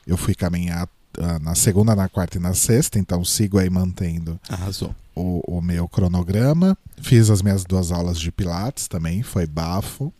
Eu 0.06 0.18
fui 0.18 0.34
caminhar 0.34 0.90
ah, 1.20 1.40
na 1.40 1.56
segunda, 1.56 1.96
na 1.96 2.08
quarta 2.10 2.38
e 2.38 2.42
na 2.42 2.54
sexta, 2.54 2.98
então 2.98 3.24
sigo 3.24 3.60
aí 3.60 3.70
mantendo 3.70 4.40
Arrasou. 4.50 4.96
o, 5.16 5.58
o 5.58 5.62
meu 5.62 5.88
cronograma. 5.88 6.78
Fiz 7.02 7.30
as 7.30 7.42
minhas 7.42 7.64
duas 7.64 7.92
aulas 7.92 8.20
de 8.20 8.32
Pilates 8.32 8.88
também, 8.88 9.22
foi 9.22 9.46
bafo. 9.46 10.12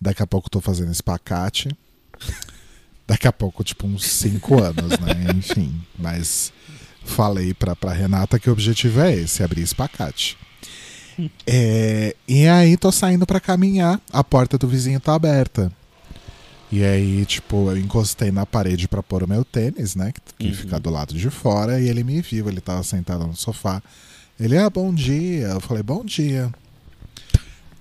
Daqui 0.00 0.22
a 0.22 0.26
pouco 0.26 0.50
tô 0.50 0.60
fazendo 0.60 0.90
espacate. 0.90 1.68
Daqui 3.06 3.28
a 3.28 3.32
pouco, 3.32 3.62
tipo, 3.62 3.86
uns 3.86 4.04
cinco 4.04 4.62
anos, 4.62 4.98
né? 4.98 5.30
Enfim, 5.36 5.80
mas 5.98 6.52
falei 7.04 7.52
pra, 7.54 7.74
pra 7.76 7.92
Renata 7.92 8.38
que 8.38 8.48
o 8.48 8.52
objetivo 8.52 9.00
é 9.00 9.14
esse, 9.14 9.42
abrir 9.42 9.62
espacate. 9.62 10.36
É, 11.46 12.16
e 12.26 12.46
aí 12.48 12.76
tô 12.76 12.90
saindo 12.90 13.26
pra 13.26 13.38
caminhar, 13.40 14.00
a 14.12 14.24
porta 14.24 14.56
do 14.56 14.66
vizinho 14.66 14.98
tá 14.98 15.14
aberta. 15.14 15.70
E 16.70 16.82
aí, 16.82 17.24
tipo, 17.26 17.70
eu 17.70 17.76
encostei 17.76 18.30
na 18.32 18.46
parede 18.46 18.88
pra 18.88 19.02
pôr 19.02 19.22
o 19.22 19.28
meu 19.28 19.44
tênis, 19.44 19.94
né? 19.94 20.10
Que, 20.12 20.20
que 20.38 20.48
Uhum. 20.48 20.54
fica 20.54 20.80
do 20.80 20.88
lado 20.88 21.12
de 21.12 21.28
fora, 21.28 21.78
e 21.78 21.86
ele 21.88 22.02
me 22.02 22.22
viu, 22.22 22.48
ele 22.48 22.62
tava 22.62 22.82
sentado 22.82 23.26
no 23.26 23.36
sofá. 23.36 23.82
Ele, 24.40 24.56
ah, 24.56 24.70
bom 24.70 24.92
dia. 24.94 25.48
Eu 25.48 25.60
falei, 25.60 25.82
bom 25.82 26.02
dia. 26.02 26.50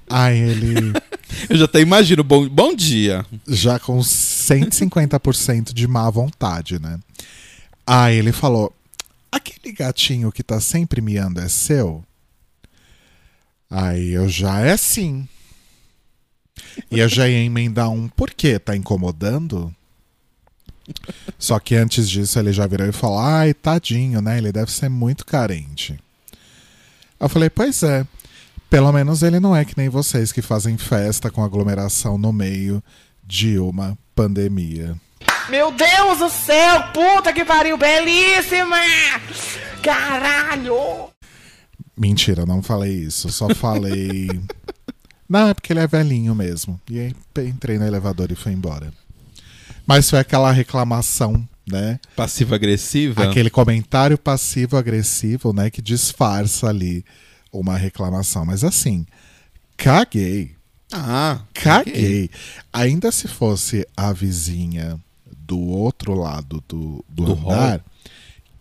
Aí 0.09 0.37
ele, 0.37 0.91
Eu 1.49 1.55
já 1.57 1.63
até 1.65 1.79
imagino. 1.79 2.21
Bom, 2.23 2.49
bom 2.49 2.75
dia. 2.75 3.25
já 3.47 3.79
com 3.79 3.97
150% 3.99 5.73
de 5.73 5.87
má 5.87 6.09
vontade, 6.09 6.79
né? 6.81 6.99
Aí 7.87 8.17
ele 8.17 8.33
falou: 8.33 8.73
aquele 9.31 9.71
gatinho 9.73 10.31
que 10.31 10.43
tá 10.43 10.59
sempre 10.59 11.01
miando 11.01 11.39
é 11.39 11.47
seu? 11.47 12.03
Aí 13.69 14.09
eu 14.09 14.27
já 14.27 14.59
é 14.59 14.75
sim. 14.75 15.27
E 16.89 16.99
eu 16.99 17.07
já 17.07 17.27
ia 17.27 17.43
emendar 17.43 17.89
um 17.89 18.07
por 18.09 18.31
quê? 18.31 18.59
Tá 18.59 18.75
incomodando? 18.75 19.73
Só 21.39 21.59
que 21.59 21.75
antes 21.75 22.09
disso 22.09 22.37
ele 22.37 22.51
já 22.51 22.67
virou 22.67 22.87
e 22.87 22.91
falou: 22.91 23.19
ai, 23.19 23.53
tadinho, 23.53 24.21
né? 24.21 24.37
Ele 24.37 24.51
deve 24.51 24.71
ser 24.71 24.89
muito 24.89 25.25
carente. 25.25 25.97
Eu 27.19 27.29
falei: 27.29 27.49
pois 27.49 27.81
é. 27.83 28.05
Pelo 28.69 28.91
menos 28.93 29.21
ele 29.21 29.37
não 29.37 29.53
é 29.53 29.65
que 29.65 29.77
nem 29.77 29.89
vocês 29.89 30.31
que 30.31 30.41
fazem 30.41 30.77
festa 30.77 31.29
com 31.29 31.43
aglomeração 31.43 32.17
no 32.17 32.31
meio 32.31 32.81
de 33.21 33.59
uma 33.59 33.97
pandemia. 34.15 34.95
Meu 35.51 35.69
Deus 35.69 36.19
do 36.19 36.29
céu, 36.29 36.81
puta 36.93 37.33
que 37.33 37.43
pariu, 37.43 37.77
belíssima! 37.77 38.77
Caralho! 39.83 41.09
Mentira, 41.97 42.45
não 42.45 42.63
falei 42.63 42.93
isso. 42.93 43.29
Só 43.29 43.53
falei. 43.53 44.29
não, 45.27 45.49
é 45.49 45.53
porque 45.53 45.73
ele 45.73 45.81
é 45.81 45.87
velhinho 45.87 46.33
mesmo. 46.33 46.79
E 46.89 46.97
aí 47.01 47.13
entrei 47.39 47.77
no 47.77 47.85
elevador 47.85 48.31
e 48.31 48.35
fui 48.35 48.53
embora. 48.53 48.93
Mas 49.85 50.09
foi 50.09 50.19
aquela 50.19 50.53
reclamação, 50.53 51.45
né? 51.69 51.99
Passiva-agressiva. 52.15 53.21
Aquele 53.25 53.49
comentário 53.49 54.17
passivo-agressivo, 54.17 55.51
né? 55.51 55.69
Que 55.69 55.81
disfarça 55.81 56.69
ali 56.69 57.03
uma 57.51 57.75
reclamação. 57.75 58.45
Mas 58.45 58.63
assim, 58.63 59.05
caguei. 59.75 60.55
Ah, 60.93 61.41
Caguei. 61.53 62.29
Ainda 62.71 63.11
se 63.11 63.27
fosse 63.27 63.85
a 63.97 64.13
vizinha 64.13 64.97
do 65.51 65.59
outro 65.59 66.13
lado 66.13 66.63
do, 66.65 67.03
do, 67.09 67.25
Do 67.25 67.33
andar, 67.33 67.83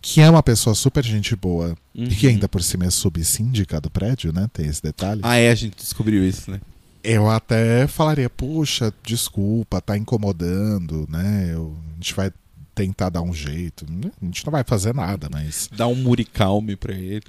que 0.01 0.19
é 0.19 0.29
uma 0.29 0.43
pessoa 0.43 0.75
super 0.75 1.03
gente 1.05 1.35
boa, 1.37 1.73
e 1.95 2.07
que 2.07 2.25
Uhum. 2.27 2.33
ainda 2.33 2.49
por 2.49 2.61
cima 2.61 2.85
é 2.85 2.89
subsíndica 2.89 3.79
do 3.79 3.89
prédio, 3.89 4.33
né? 4.33 4.47
Tem 4.51 4.65
esse 4.65 4.81
detalhe. 4.83 5.21
Ah, 5.23 5.35
é, 5.37 5.49
a 5.49 5.55
gente 5.55 5.77
descobriu 5.77 6.27
isso, 6.27 6.51
né? 6.51 6.59
Eu 7.03 7.29
até 7.29 7.87
falaria, 7.87 8.29
puxa, 8.29 8.93
desculpa, 9.05 9.79
tá 9.81 9.97
incomodando, 9.97 11.07
né? 11.09 11.49
Eu- 11.53 11.75
a 11.91 11.95
gente 11.95 12.13
vai 12.13 12.31
tentar 12.75 13.09
dar 13.09 13.21
um 13.21 13.33
jeito. 13.33 13.85
A 14.21 14.25
gente 14.25 14.45
não 14.45 14.51
vai 14.51 14.63
fazer 14.63 14.93
nada, 14.93 15.27
mas. 15.31 15.69
Dá 15.75 15.87
um 15.87 15.95
muricalme 15.95 16.75
pra 16.75 16.93
ele. 16.93 17.21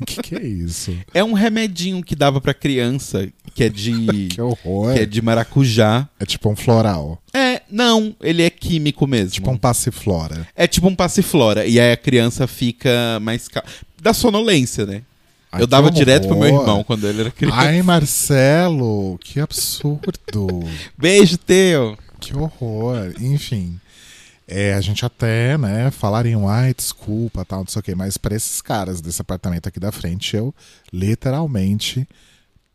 O 0.00 0.04
que, 0.06 0.22
que 0.22 0.34
é 0.34 0.42
isso? 0.46 0.96
É 1.14 1.22
um 1.22 1.32
remedinho 1.32 2.02
que 2.02 2.14
dava 2.16 2.40
pra 2.40 2.52
criança, 2.54 3.28
que 3.54 3.64
é 3.64 3.68
de. 3.68 4.28
Que 4.28 4.40
horror. 4.40 4.92
que 4.94 5.00
é 5.00 5.06
de 5.06 5.20
maracujá. 5.22 6.08
É 6.18 6.24
tipo 6.26 6.48
um 6.50 6.56
floral. 6.56 7.20
É, 7.32 7.41
não, 7.72 8.14
ele 8.20 8.42
é 8.42 8.50
químico 8.50 9.06
mesmo. 9.06 9.30
Tipo 9.30 9.50
um 9.50 9.56
passiflora. 9.56 10.46
É 10.54 10.66
tipo 10.66 10.86
um 10.86 10.94
passiflora. 10.94 11.66
E 11.66 11.80
aí 11.80 11.90
a 11.90 11.96
criança 11.96 12.46
fica 12.46 13.18
mais. 13.22 13.48
Cal... 13.48 13.64
Da 14.00 14.12
sonolência, 14.12 14.84
né? 14.84 15.02
Ai, 15.50 15.62
Eu 15.62 15.66
dava 15.66 15.90
direto 15.90 16.28
pro 16.28 16.36
meu 16.36 16.48
irmão 16.48 16.84
quando 16.84 17.08
ele 17.08 17.22
era 17.22 17.30
criança. 17.30 17.56
Ai, 17.56 17.82
Marcelo, 17.82 19.18
que 19.18 19.40
absurdo. 19.40 20.60
Beijo, 20.98 21.38
teu. 21.38 21.96
Que 22.20 22.36
horror. 22.36 23.14
Enfim. 23.18 23.80
É, 24.46 24.74
a 24.74 24.80
gente 24.82 25.04
até, 25.04 25.56
né, 25.56 25.90
falariam, 25.90 26.46
ai, 26.46 26.74
desculpa, 26.74 27.44
tal, 27.44 27.60
não 27.60 27.66
sei 27.66 27.80
o 27.80 27.82
quê. 27.82 27.94
Mas 27.94 28.18
pra 28.18 28.34
esses 28.34 28.60
caras 28.60 29.00
desse 29.00 29.22
apartamento 29.22 29.66
aqui 29.66 29.80
da 29.80 29.90
frente, 29.90 30.36
eu 30.36 30.54
literalmente 30.92 32.06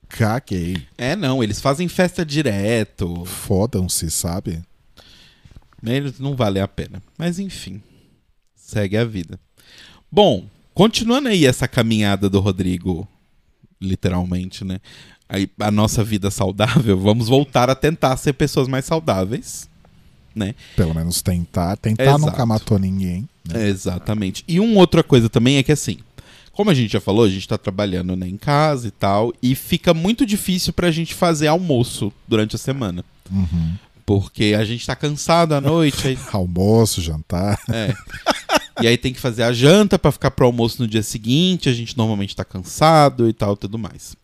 caguei. 0.10 0.77
É, 0.98 1.16
não, 1.16 1.44
eles 1.44 1.62
fazem 1.62 1.88
festa 1.88 2.25
direto. 2.25 3.25
Fodam-se, 3.25 4.10
sabe? 4.10 4.63
Eles 5.84 6.19
não 6.19 6.36
vale 6.36 6.60
a 6.60 6.67
pena. 6.67 7.01
Mas 7.17 7.39
enfim, 7.39 7.81
segue 8.55 8.98
a 8.98 9.05
vida. 9.05 9.39
Bom, 10.12 10.46
continuando 10.74 11.29
aí 11.29 11.46
essa 11.46 11.67
caminhada 11.67 12.29
do 12.29 12.39
Rodrigo, 12.39 13.07
literalmente, 13.79 14.63
né? 14.63 14.79
Aí, 15.29 15.50
a 15.60 15.69
nossa 15.69 16.03
vida 16.03 16.31
saudável, 16.31 16.98
vamos 16.98 17.27
voltar 17.27 17.69
a 17.69 17.75
tentar 17.75 18.15
ser 18.17 18.34
pessoas 18.34 18.67
mais 18.67 18.86
saudáveis, 18.86 19.69
né? 20.34 20.55
Pelo 20.75 20.93
menos 20.93 21.22
tentar. 21.22 21.75
Tentar 21.77 22.03
Exato. 22.03 22.19
nunca 22.25 22.46
matou 22.46 22.79
ninguém. 22.79 23.27
né? 23.46 23.67
Exatamente. 23.67 24.43
E 24.48 24.60
uma 24.60 24.79
outra 24.79 25.03
coisa 25.03 25.29
também 25.29 25.57
é 25.57 25.63
que 25.63 25.72
assim, 25.72 25.98
como 26.53 26.69
a 26.69 26.74
gente 26.74 26.93
já 26.93 27.01
falou, 27.01 27.25
a 27.25 27.29
gente 27.29 27.48
tá 27.48 27.57
trabalhando 27.57 28.15
né, 28.15 28.27
em 28.27 28.38
casa 28.38 28.88
e 28.88 28.91
tal, 28.91 29.34
e 29.43 29.53
fica 29.53 29.93
muito 29.93 30.25
difícil 30.25 30.74
pra 30.74 30.89
gente 30.89 31.13
fazer 31.13 31.48
almoço 31.48 32.12
durante 32.27 32.55
a 32.55 32.60
semana. 32.60 33.03
Uhum. 33.31 33.75
Porque 34.07 34.55
a 34.57 34.63
gente 34.63 34.87
tá 34.87 34.95
cansado 34.95 35.53
à 35.53 35.59
noite, 35.59 36.07
aí 36.07 36.17
Almoço, 36.31 37.01
jantar. 37.01 37.59
É. 37.69 37.93
E 38.81 38.87
aí 38.87 38.97
tem 38.97 39.11
que 39.11 39.19
fazer 39.19 39.43
a 39.43 39.51
janta 39.51 39.99
pra 39.99 40.13
ficar 40.13 40.31
pro 40.31 40.45
almoço 40.45 40.81
no 40.81 40.87
dia 40.87 41.03
seguinte, 41.03 41.67
a 41.67 41.73
gente 41.73 41.97
normalmente 41.97 42.33
tá 42.33 42.45
cansado 42.45 43.27
e 43.27 43.33
tal, 43.33 43.57
tudo 43.57 43.77
mais. 43.77 44.15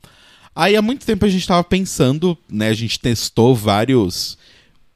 Aí 0.55 0.77
há 0.77 0.81
muito 0.81 1.05
tempo 1.05 1.25
a 1.25 1.29
gente 1.29 1.45
tava 1.45 1.65
pensando, 1.65 2.37
né, 2.49 2.69
a 2.69 2.73
gente 2.73 2.97
testou 2.97 3.53
vários 3.53 4.37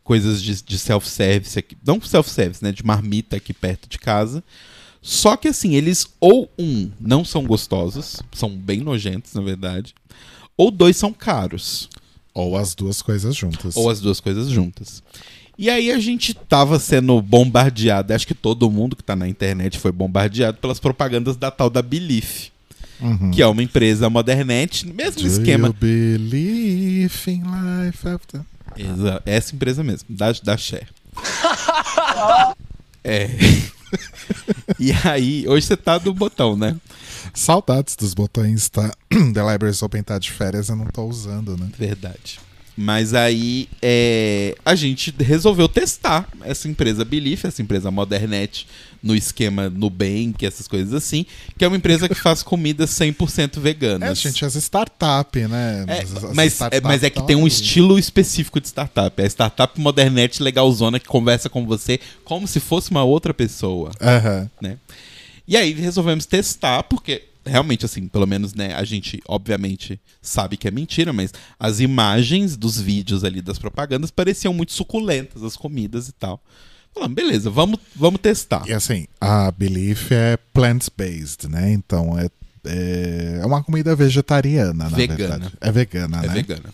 coisas 0.06 0.41
de, 0.41 0.63
de 0.63 0.79
self-service 0.79 1.60
aqui, 1.60 1.75
não 1.86 2.00
self-service, 2.00 2.63
né, 2.63 2.72
de 2.72 2.86
marmita 2.86 3.36
aqui 3.36 3.53
perto 3.53 3.89
de 3.89 4.00
casa. 4.00 4.41
Só 5.01 5.36
que 5.36 5.50
assim, 5.50 5.75
eles 5.75 6.08
ou 6.17 6.50
um, 6.58 6.89
não 6.98 7.25
são 7.25 7.44
gostosos, 7.44 8.22
são 8.32 8.50
bem 8.50 8.79
nojentos, 8.79 9.34
na 9.34 9.41
verdade, 9.41 9.94
ou 10.56 10.72
dois 10.72 10.96
são 10.96 11.12
caros. 11.12 11.89
Ou 12.39 12.56
as 12.56 12.75
duas 12.75 13.01
coisas 13.01 13.36
juntas. 13.36 13.75
Ou 13.75 13.89
as 13.89 14.00
duas 14.00 14.20
coisas 14.20 14.48
juntas. 14.50 15.01
E 15.58 15.72
aí 15.72 15.91
a 15.91 15.98
gente 16.00 16.36
tava 16.36 16.77
sendo 16.77 17.20
bombardeado, 17.20 18.13
acho 18.13 18.27
que 18.27 18.36
todo 18.36 18.70
mundo 18.70 18.96
que 18.96 19.03
tá 19.03 19.15
na 19.15 19.27
internet 19.27 19.79
foi 19.79 19.91
bombardeado 19.91 20.60
pelas 20.60 20.79
propagandas 20.79 21.36
da 21.36 21.50
tal 21.50 21.67
da 21.70 21.82
Belief, 21.82 22.50
Uhum. 23.01 23.32
que 23.32 23.41
é 23.41 23.48
uma 23.48 23.62
empresa 23.63 24.08
modernet, 24.10 24.86
mesmo 24.88 25.22
Do 25.22 25.27
esquema. 25.27 25.67
you 25.67 25.74
believe 25.74 27.32
in 27.32 27.41
life 27.44 28.08
after... 28.08 28.41
Exa- 28.75 29.22
essa 29.25 29.56
empresa 29.56 29.84
mesmo, 29.84 30.06
da, 30.10 30.32
da 30.44 30.56
Share. 30.58 30.88
é. 33.03 33.29
e 34.79 34.91
aí, 35.03 35.46
hoje 35.48 35.65
você 35.65 35.77
tá 35.77 35.98
do 35.98 36.13
botão, 36.13 36.56
né? 36.56 36.75
Saudades 37.34 37.96
dos 37.96 38.14
botões, 38.14 38.70
tá? 38.70 38.92
The 39.10 39.52
Libraries 39.52 39.82
Open 39.82 40.04
tá 40.04 40.18
de 40.20 40.32
férias, 40.32 40.70
eu 40.70 40.76
não 40.76 40.86
tô 40.86 41.06
usando, 41.06 41.58
né? 41.58 41.70
Verdade. 41.78 42.40
Mas 42.80 43.16
aí 43.16 43.68
é, 43.82 44.56
a 44.64 44.76
gente 44.76 45.12
resolveu 45.20 45.68
testar 45.68 46.30
essa 46.44 46.68
empresa 46.68 47.04
Belief, 47.04 47.44
essa 47.44 47.60
empresa 47.60 47.90
Modernet, 47.90 48.68
no 49.02 49.16
esquema 49.16 49.68
Nubank, 49.68 50.46
essas 50.46 50.68
coisas 50.68 50.94
assim, 50.94 51.26
que 51.58 51.66
é 51.66 51.68
uma 51.68 51.78
empresa 51.78 52.08
que 52.08 52.14
faz 52.14 52.44
comidas 52.44 52.92
100% 52.92 53.60
veganas. 53.60 54.12
É, 54.12 54.14
gente, 54.14 54.46
as 54.46 54.54
startup, 54.56 55.40
né? 55.48 55.86
É, 55.88 56.02
As- 56.04 56.24
as 56.24 56.34
mas, 56.36 56.54
é, 56.54 56.56
startup 56.56 56.84
mas 56.84 57.04
é 57.04 57.10
que 57.10 57.22
tem 57.26 57.36
um 57.36 57.42
aí. 57.42 57.48
estilo 57.48 57.98
específico 57.98 58.62
de 58.62 58.68
startup. 58.68 59.20
É 59.20 59.26
a 59.26 59.28
startup 59.30 59.80
Modernet 59.82 60.44
legalzona 60.44 61.00
que 61.00 61.08
conversa 61.08 61.50
com 61.50 61.66
você 61.66 62.00
como 62.24 62.48
se 62.48 62.60
fosse 62.60 62.92
uma 62.92 63.04
outra 63.04 63.34
pessoa 63.34 63.90
Aham. 64.00 64.52
né? 64.62 64.78
E 65.48 65.56
aí 65.56 65.74
resolvemos 65.74 66.25
testar, 66.25 66.84
porque 66.84 67.24
realmente, 67.46 67.86
assim, 67.86 68.08
pelo 68.08 68.27
menos, 68.27 68.54
né, 68.54 68.74
a 68.75 68.84
gente, 68.84 69.22
obviamente, 69.27 70.00
sabe 70.22 70.58
que 70.58 70.68
é 70.68 70.72
mentira, 70.72 71.13
mas 71.13 71.34
as 71.58 71.80
imagens 71.80 72.58
dos 72.58 72.80
vídeos 72.80 73.24
ali 73.24 73.42
das 73.42 73.58
propagandas 73.58 74.12
pareciam 74.12 74.54
muito 74.54 74.74
suculentas, 74.74 75.42
as 75.44 75.56
comidas 75.56 76.10
e 76.10 76.12
tal. 76.12 76.42
Falamos, 76.94 77.16
beleza, 77.16 77.50
vamos, 77.50 77.80
vamos 77.96 78.20
testar. 78.20 78.68
E 78.68 78.74
assim, 78.74 79.08
a 79.22 79.50
Belief 79.51 80.12
é 80.12 80.38
plant-based, 80.54 81.48
né? 81.48 81.72
Então 81.72 82.18
é, 82.20 82.27
é, 82.66 83.39
é 83.42 83.46
uma 83.46 83.63
comida 83.63 83.96
vegetariana, 83.96 84.89
na 84.89 84.96
Vegana. 84.98 85.18
verdade. 85.38 85.54
É 85.62 85.72
vegana, 85.72 86.18
É 86.24 86.27
né? 86.27 86.34
vegana. 86.34 86.74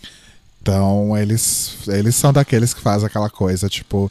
Então 0.61 1.15
eles, 1.17 1.75
eles 1.87 2.15
são 2.15 2.31
daqueles 2.31 2.73
que 2.73 2.81
fazem 2.81 3.05
aquela 3.05 3.29
coisa, 3.29 3.67
tipo, 3.67 4.09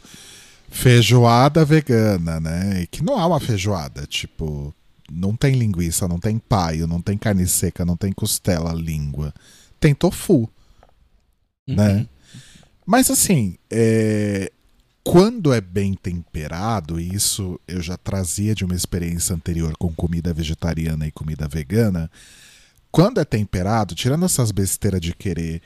feijoada 0.73 1.63
vegana, 1.63 2.39
né? 2.39 2.81
E 2.81 2.87
que 2.87 3.03
não 3.03 3.19
é 3.19 3.25
uma 3.25 3.39
feijoada, 3.39 4.07
tipo, 4.07 4.73
não 5.09 5.35
tem 5.35 5.55
linguiça, 5.55 6.07
não 6.07 6.19
tem 6.19 6.39
paio, 6.39 6.87
não 6.87 6.99
tem 6.99 7.15
carne 7.15 7.47
seca, 7.47 7.85
não 7.85 7.95
tem 7.95 8.11
costela, 8.11 8.73
língua. 8.73 9.31
Tem 9.79 9.93
tofu. 9.93 10.49
Né? 11.67 11.93
Uhum. 11.93 12.07
Mas 12.85 13.11
assim, 13.11 13.55
é, 13.69 14.51
quando 15.03 15.53
é 15.53 15.61
bem 15.61 15.93
temperado, 15.93 16.99
e 16.99 17.13
isso 17.13 17.59
eu 17.67 17.81
já 17.81 17.95
trazia 17.95 18.55
de 18.55 18.65
uma 18.65 18.75
experiência 18.75 19.35
anterior 19.35 19.73
com 19.77 19.93
comida 19.93 20.33
vegetariana 20.33 21.05
e 21.05 21.11
comida 21.11 21.47
vegana, 21.47 22.09
quando 22.91 23.19
é 23.19 23.25
temperado, 23.25 23.93
tirando 23.93 24.25
essas 24.25 24.51
besteiras 24.51 24.99
de 24.99 25.13
querer 25.13 25.61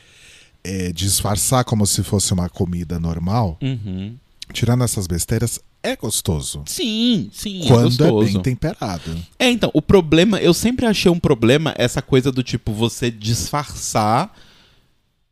é, 0.63 0.91
disfarçar 0.91 1.63
como 1.63 1.87
se 1.87 2.03
fosse 2.03 2.33
uma 2.33 2.49
comida 2.49 2.99
normal, 2.99 3.57
Uhum. 3.61 4.17
Tirando 4.53 4.83
essas 4.83 5.07
besteiras, 5.07 5.59
é 5.83 5.95
gostoso. 5.95 6.63
Sim, 6.65 7.29
sim, 7.31 7.63
é 7.63 7.67
quando 7.67 8.03
é 8.03 8.09
gostoso. 8.09 8.33
bem 8.33 8.41
temperado. 8.41 9.15
É, 9.37 9.49
então, 9.49 9.69
o 9.73 9.81
problema, 9.81 10.39
eu 10.39 10.53
sempre 10.53 10.85
achei 10.85 11.11
um 11.11 11.19
problema 11.19 11.73
essa 11.77 12.01
coisa 12.01 12.31
do 12.31 12.43
tipo, 12.43 12.73
você 12.73 13.11
disfarçar, 13.11 14.33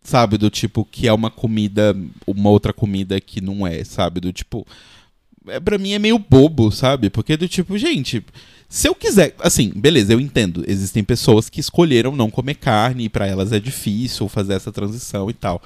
sabe, 0.01 0.37
do 0.37 0.49
tipo, 0.49 0.85
que 0.85 1.07
é 1.07 1.13
uma 1.13 1.31
comida, 1.31 1.95
uma 2.25 2.49
outra 2.49 2.71
comida 2.71 3.19
que 3.19 3.41
não 3.41 3.65
é, 3.65 3.83
sabe, 3.83 4.19
do 4.19 4.31
tipo. 4.31 4.65
É, 5.47 5.59
pra 5.59 5.77
mim 5.77 5.93
é 5.93 5.99
meio 5.99 6.17
bobo, 6.17 6.71
sabe? 6.71 7.09
Porque 7.09 7.37
do 7.37 7.47
tipo, 7.47 7.77
gente, 7.77 8.23
se 8.67 8.87
eu 8.87 8.95
quiser. 8.95 9.35
Assim, 9.39 9.71
beleza, 9.75 10.13
eu 10.13 10.19
entendo. 10.19 10.63
Existem 10.67 11.03
pessoas 11.03 11.49
que 11.49 11.59
escolheram 11.59 12.15
não 12.15 12.29
comer 12.29 12.55
carne 12.55 13.05
e 13.05 13.09
pra 13.09 13.27
elas 13.27 13.51
é 13.51 13.59
difícil 13.59 14.27
fazer 14.27 14.53
essa 14.53 14.71
transição 14.71 15.29
e 15.29 15.33
tal. 15.33 15.61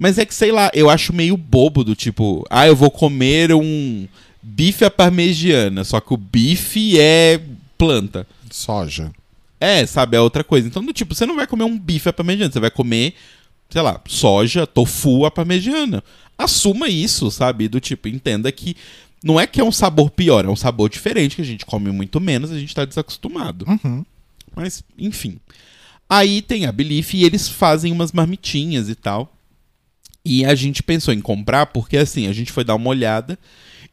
Mas 0.00 0.16
é 0.16 0.24
que, 0.24 0.34
sei 0.34 0.50
lá, 0.50 0.70
eu 0.72 0.88
acho 0.88 1.12
meio 1.12 1.36
bobo 1.36 1.84
do 1.84 1.94
tipo, 1.94 2.42
ah, 2.48 2.66
eu 2.66 2.74
vou 2.74 2.90
comer 2.90 3.52
um 3.52 4.08
bife 4.42 4.82
à 4.82 4.90
parmegiana, 4.90 5.84
só 5.84 6.00
que 6.00 6.14
o 6.14 6.16
bife 6.16 6.98
é 6.98 7.38
planta. 7.76 8.26
Soja. 8.50 9.12
É, 9.60 9.84
sabe, 9.84 10.16
é 10.16 10.20
outra 10.20 10.42
coisa. 10.42 10.66
Então, 10.66 10.82
do 10.82 10.94
tipo, 10.94 11.14
você 11.14 11.26
não 11.26 11.36
vai 11.36 11.46
comer 11.46 11.64
um 11.64 11.78
bife 11.78 12.08
à 12.08 12.14
parmegiana, 12.14 12.50
você 12.50 12.58
vai 12.58 12.70
comer, 12.70 13.12
sei 13.68 13.82
lá, 13.82 14.00
soja, 14.08 14.66
tofu 14.66 15.26
à 15.26 15.30
parmegiana. 15.30 16.02
Assuma 16.38 16.88
isso, 16.88 17.30
sabe? 17.30 17.68
Do 17.68 17.78
tipo, 17.78 18.08
entenda 18.08 18.50
que 18.50 18.74
não 19.22 19.38
é 19.38 19.46
que 19.46 19.60
é 19.60 19.64
um 19.64 19.70
sabor 19.70 20.08
pior, 20.08 20.46
é 20.46 20.48
um 20.48 20.56
sabor 20.56 20.88
diferente, 20.88 21.36
que 21.36 21.42
a 21.42 21.44
gente 21.44 21.66
come 21.66 21.92
muito 21.92 22.18
menos, 22.18 22.50
a 22.50 22.58
gente 22.58 22.74
tá 22.74 22.86
desacostumado. 22.86 23.66
Uhum. 23.68 24.02
Mas, 24.56 24.82
enfim. 24.98 25.38
Aí 26.08 26.40
tem 26.40 26.64
a 26.64 26.72
Belief 26.72 27.12
e 27.12 27.22
eles 27.22 27.50
fazem 27.50 27.92
umas 27.92 28.12
marmitinhas 28.12 28.88
e 28.88 28.94
tal. 28.94 29.30
E 30.24 30.44
a 30.44 30.54
gente 30.54 30.82
pensou 30.82 31.14
em 31.14 31.20
comprar 31.20 31.66
porque, 31.66 31.96
assim, 31.96 32.26
a 32.26 32.32
gente 32.32 32.52
foi 32.52 32.64
dar 32.64 32.74
uma 32.74 32.90
olhada. 32.90 33.38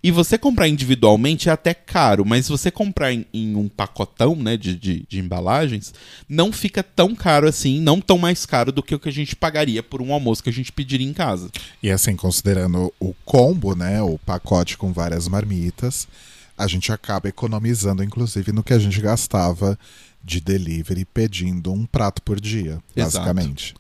E 0.04 0.12
você 0.12 0.38
comprar 0.38 0.68
individualmente 0.68 1.50
é 1.50 1.52
até 1.52 1.74
caro, 1.74 2.24
mas 2.24 2.46
se 2.46 2.52
você 2.52 2.70
comprar 2.70 3.12
em, 3.12 3.26
em 3.34 3.56
um 3.56 3.68
pacotão 3.68 4.36
né, 4.36 4.56
de, 4.56 4.76
de, 4.76 5.04
de 5.10 5.20
embalagens, 5.20 5.94
não 6.30 6.52
fica 6.52 6.84
tão 6.84 7.16
caro 7.16 7.48
assim, 7.48 7.82
não 7.82 8.00
tão 8.00 8.18
mais 8.18 8.46
caro 8.46 8.72
do 8.72 8.84
que 8.84 8.94
o 8.94 9.00
que 9.00 9.10
a 9.10 9.12
gente 9.12 9.36
pagaria 9.36 9.82
por 9.82 10.02
um 10.02 10.14
almoço 10.14 10.44
que 10.44 10.52
a 10.52 10.54
gente 10.54 10.72
pediria 10.72 11.08
em 11.08 11.14
casa. 11.14 11.50
E 11.82 11.90
assim, 11.90 12.16
considerando 12.16 12.94
o 13.00 13.14
combo, 13.26 13.76
né, 13.76 14.02
o 14.02 14.20
pacote 14.20 14.78
com 14.78 14.94
várias 14.94 15.28
marmitas, 15.28 16.08
a 16.56 16.68
gente 16.68 16.92
acaba 16.92 17.28
economizando, 17.28 18.04
inclusive, 18.04 18.52
no 18.52 18.64
que 18.64 18.74
a 18.74 18.80
gente 18.80 19.02
gastava 19.02 19.78
de 20.24 20.40
delivery 20.40 21.06
pedindo 21.06 21.72
um 21.72 21.86
prato 21.86 22.22
por 22.22 22.40
dia, 22.40 22.80
Exato, 22.96 23.26
basicamente. 23.26 23.74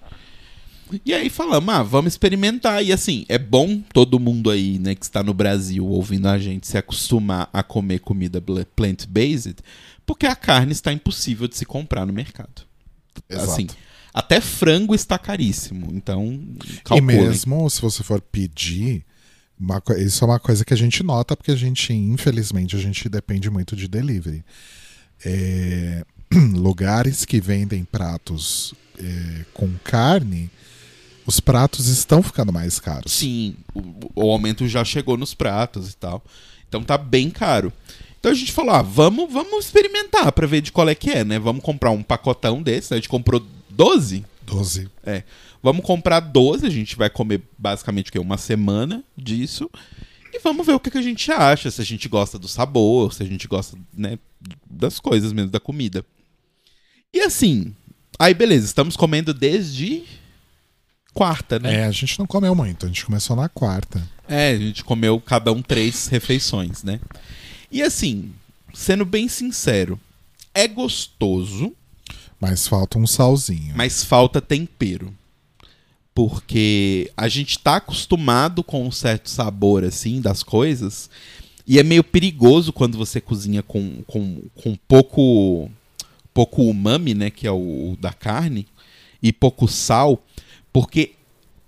né? 0.00 0.07
E 1.04 1.12
aí 1.12 1.28
falamos, 1.28 1.74
ah, 1.74 1.82
vamos 1.82 2.12
experimentar. 2.12 2.84
E 2.84 2.92
assim, 2.92 3.24
é 3.28 3.38
bom 3.38 3.80
todo 3.92 4.18
mundo 4.18 4.50
aí, 4.50 4.78
né, 4.78 4.94
que 4.94 5.04
está 5.04 5.22
no 5.22 5.34
Brasil 5.34 5.86
ouvindo 5.86 6.26
a 6.28 6.38
gente 6.38 6.66
se 6.66 6.78
acostumar 6.78 7.48
a 7.52 7.62
comer 7.62 8.00
comida 8.00 8.42
plant-based, 8.74 9.56
porque 10.06 10.26
a 10.26 10.36
carne 10.36 10.72
está 10.72 10.92
impossível 10.92 11.46
de 11.48 11.56
se 11.56 11.64
comprar 11.64 12.06
no 12.06 12.12
mercado. 12.12 12.62
Exato. 13.28 13.50
Assim, 13.50 13.66
até 14.12 14.40
frango 14.40 14.94
está 14.94 15.18
caríssimo. 15.18 15.90
Então, 15.92 16.40
E 16.64 16.80
calculem. 16.80 17.16
mesmo 17.16 17.68
se 17.68 17.80
você 17.80 18.02
for 18.02 18.20
pedir, 18.20 19.04
uma 19.58 19.82
isso 19.98 20.24
é 20.24 20.26
uma 20.26 20.40
coisa 20.40 20.64
que 20.64 20.72
a 20.72 20.76
gente 20.76 21.02
nota, 21.02 21.36
porque 21.36 21.50
a 21.50 21.56
gente, 21.56 21.92
infelizmente, 21.92 22.76
a 22.76 22.78
gente 22.78 23.08
depende 23.08 23.50
muito 23.50 23.76
de 23.76 23.88
delivery. 23.88 24.44
É, 25.24 26.04
lugares 26.54 27.24
que 27.24 27.40
vendem 27.40 27.84
pratos 27.84 28.74
é, 28.98 29.44
com 29.52 29.68
carne, 29.84 30.50
os 31.28 31.40
pratos 31.40 31.88
estão 31.88 32.22
ficando 32.22 32.50
mais 32.50 32.80
caros. 32.80 33.12
Sim, 33.12 33.54
o, 33.74 33.82
o 34.14 34.32
aumento 34.32 34.66
já 34.66 34.82
chegou 34.82 35.14
nos 35.18 35.34
pratos 35.34 35.92
e 35.92 35.96
tal. 35.96 36.24
Então 36.66 36.82
tá 36.82 36.96
bem 36.96 37.28
caro. 37.28 37.70
Então 38.18 38.32
a 38.32 38.34
gente 38.34 38.50
falou, 38.50 38.74
ah, 38.74 38.80
vamos, 38.80 39.30
vamos 39.30 39.66
experimentar 39.66 40.32
pra 40.32 40.46
ver 40.46 40.62
de 40.62 40.72
qual 40.72 40.88
é 40.88 40.94
que 40.94 41.10
é, 41.10 41.24
né? 41.24 41.38
Vamos 41.38 41.62
comprar 41.62 41.90
um 41.90 42.02
pacotão 42.02 42.62
desse. 42.62 42.94
A 42.94 42.96
gente 42.96 43.10
comprou 43.10 43.46
12. 43.68 44.24
12. 44.46 44.88
É. 45.04 45.22
Vamos 45.62 45.84
comprar 45.84 46.20
12, 46.20 46.66
a 46.66 46.70
gente 46.70 46.96
vai 46.96 47.10
comer 47.10 47.42
basicamente 47.58 48.08
o 48.08 48.12
quê? 48.12 48.18
uma 48.18 48.38
semana 48.38 49.04
disso. 49.14 49.70
E 50.32 50.38
vamos 50.38 50.64
ver 50.66 50.72
o 50.72 50.80
que, 50.80 50.90
que 50.90 50.98
a 50.98 51.02
gente 51.02 51.30
acha, 51.30 51.70
se 51.70 51.82
a 51.82 51.84
gente 51.84 52.08
gosta 52.08 52.38
do 52.38 52.48
sabor, 52.48 53.12
se 53.12 53.22
a 53.22 53.26
gente 53.26 53.46
gosta, 53.46 53.76
né, 53.94 54.18
das 54.70 54.98
coisas 54.98 55.30
mesmo, 55.34 55.50
da 55.50 55.60
comida. 55.60 56.02
E 57.12 57.20
assim, 57.20 57.74
aí 58.18 58.32
beleza, 58.32 58.64
estamos 58.64 58.96
comendo 58.96 59.34
desde 59.34 60.04
quarta, 61.14 61.58
né? 61.58 61.82
É, 61.82 61.84
a 61.84 61.90
gente 61.90 62.18
não 62.18 62.26
comeu 62.26 62.54
muito, 62.54 62.86
a 62.86 62.88
gente 62.88 63.04
começou 63.04 63.34
na 63.36 63.48
quarta. 63.48 64.02
É, 64.28 64.50
a 64.52 64.58
gente 64.58 64.84
comeu 64.84 65.20
cada 65.20 65.52
um 65.52 65.62
três 65.62 66.06
refeições, 66.08 66.82
né? 66.82 67.00
E 67.70 67.82
assim, 67.82 68.32
sendo 68.74 69.04
bem 69.04 69.28
sincero, 69.28 69.98
é 70.54 70.66
gostoso, 70.68 71.72
Mas 72.40 72.66
falta 72.68 72.98
um 72.98 73.06
salzinho. 73.06 73.74
mas 73.76 74.04
falta 74.04 74.40
tempero. 74.40 75.12
Porque 76.14 77.10
a 77.16 77.28
gente 77.28 77.58
tá 77.60 77.76
acostumado 77.76 78.64
com 78.64 78.84
um 78.86 78.90
certo 78.90 79.30
sabor, 79.30 79.84
assim, 79.84 80.20
das 80.20 80.42
coisas. 80.42 81.08
E 81.64 81.78
é 81.78 81.82
meio 81.84 82.02
perigoso 82.02 82.72
quando 82.72 82.98
você 82.98 83.20
cozinha 83.20 83.62
com, 83.62 84.02
com, 84.04 84.42
com 84.60 84.74
pouco, 84.88 85.70
pouco 86.34 86.62
umami, 86.62 87.14
né? 87.14 87.30
Que 87.30 87.46
é 87.46 87.52
o, 87.52 87.92
o 87.92 87.96
da 88.00 88.12
carne. 88.12 88.66
E 89.22 89.32
pouco 89.32 89.68
sal. 89.68 90.24
Porque 90.72 91.12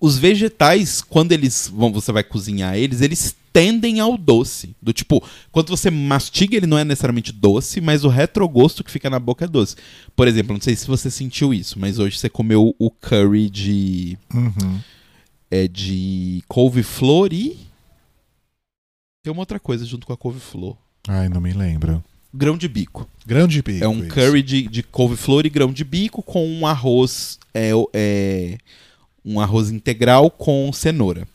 os 0.01 0.17
vegetais, 0.17 1.03
quando 1.03 1.33
eles 1.33 1.71
vão, 1.73 1.93
você 1.93 2.11
vai 2.11 2.25
cozinhar 2.25 2.77
eles, 2.77 3.01
eles 3.01 3.37
tendem 3.53 4.01
ao 4.01 4.17
doce. 4.17 4.75
Do 4.81 4.93
tipo, 4.93 5.23
quando 5.53 5.69
você 5.69 5.91
mastiga, 5.91 6.57
ele 6.57 6.67
não 6.67 6.79
é 6.79 6.85
necessariamente 6.85 7.33
doce, 7.33 7.81
mas 7.81 8.05
o 8.05 8.09
retrogosto 8.09 8.83
que 8.83 8.91
fica 8.91 9.11
na 9.11 9.19
boca 9.19 9.45
é 9.45 9.49
doce. 9.49 9.77
Por 10.17 10.27
exemplo, 10.27 10.55
não 10.55 10.61
sei 10.61 10.75
se 10.75 10.87
você 10.87 11.11
sentiu 11.11 11.53
isso, 11.53 11.79
mas 11.79 11.99
hoje 11.99 12.19
você 12.19 12.29
comeu 12.29 12.75
o 12.79 12.91
curry 12.91 13.51
de. 13.51 14.19
Uhum. 14.33 14.81
é 15.51 15.69
de 15.69 16.43
couve-flor 16.49 17.33
e. 17.33 17.59
Tem 19.23 19.31
uma 19.31 19.43
outra 19.43 19.61
coisa 19.61 19.85
junto 19.85 20.07
com 20.07 20.15
a 20.15 20.17
couve-flor. 20.17 20.77
Ai, 21.07 21.29
não 21.29 21.41
me 21.41 21.53
lembro. 21.53 22.03
Grão 22.33 22.57
de 22.57 22.69
bico. 22.69 23.09
Grão 23.27 23.47
de 23.47 23.61
bico. 23.61 23.85
É 23.85 23.89
um 23.89 24.05
isso. 24.05 24.15
curry 24.15 24.43
de, 24.43 24.63
de 24.69 24.83
couve-flor 24.83 25.45
e 25.45 25.51
grão 25.51 25.73
de 25.73 25.85
bico 25.85 26.23
com 26.23 26.47
um 26.49 26.67
arroz. 26.67 27.39
É, 27.53 27.71
é, 27.93 28.57
um 29.25 29.41
arroz 29.41 29.71
integral 29.71 30.31
com 30.31 30.73
cenoura. 30.73 31.27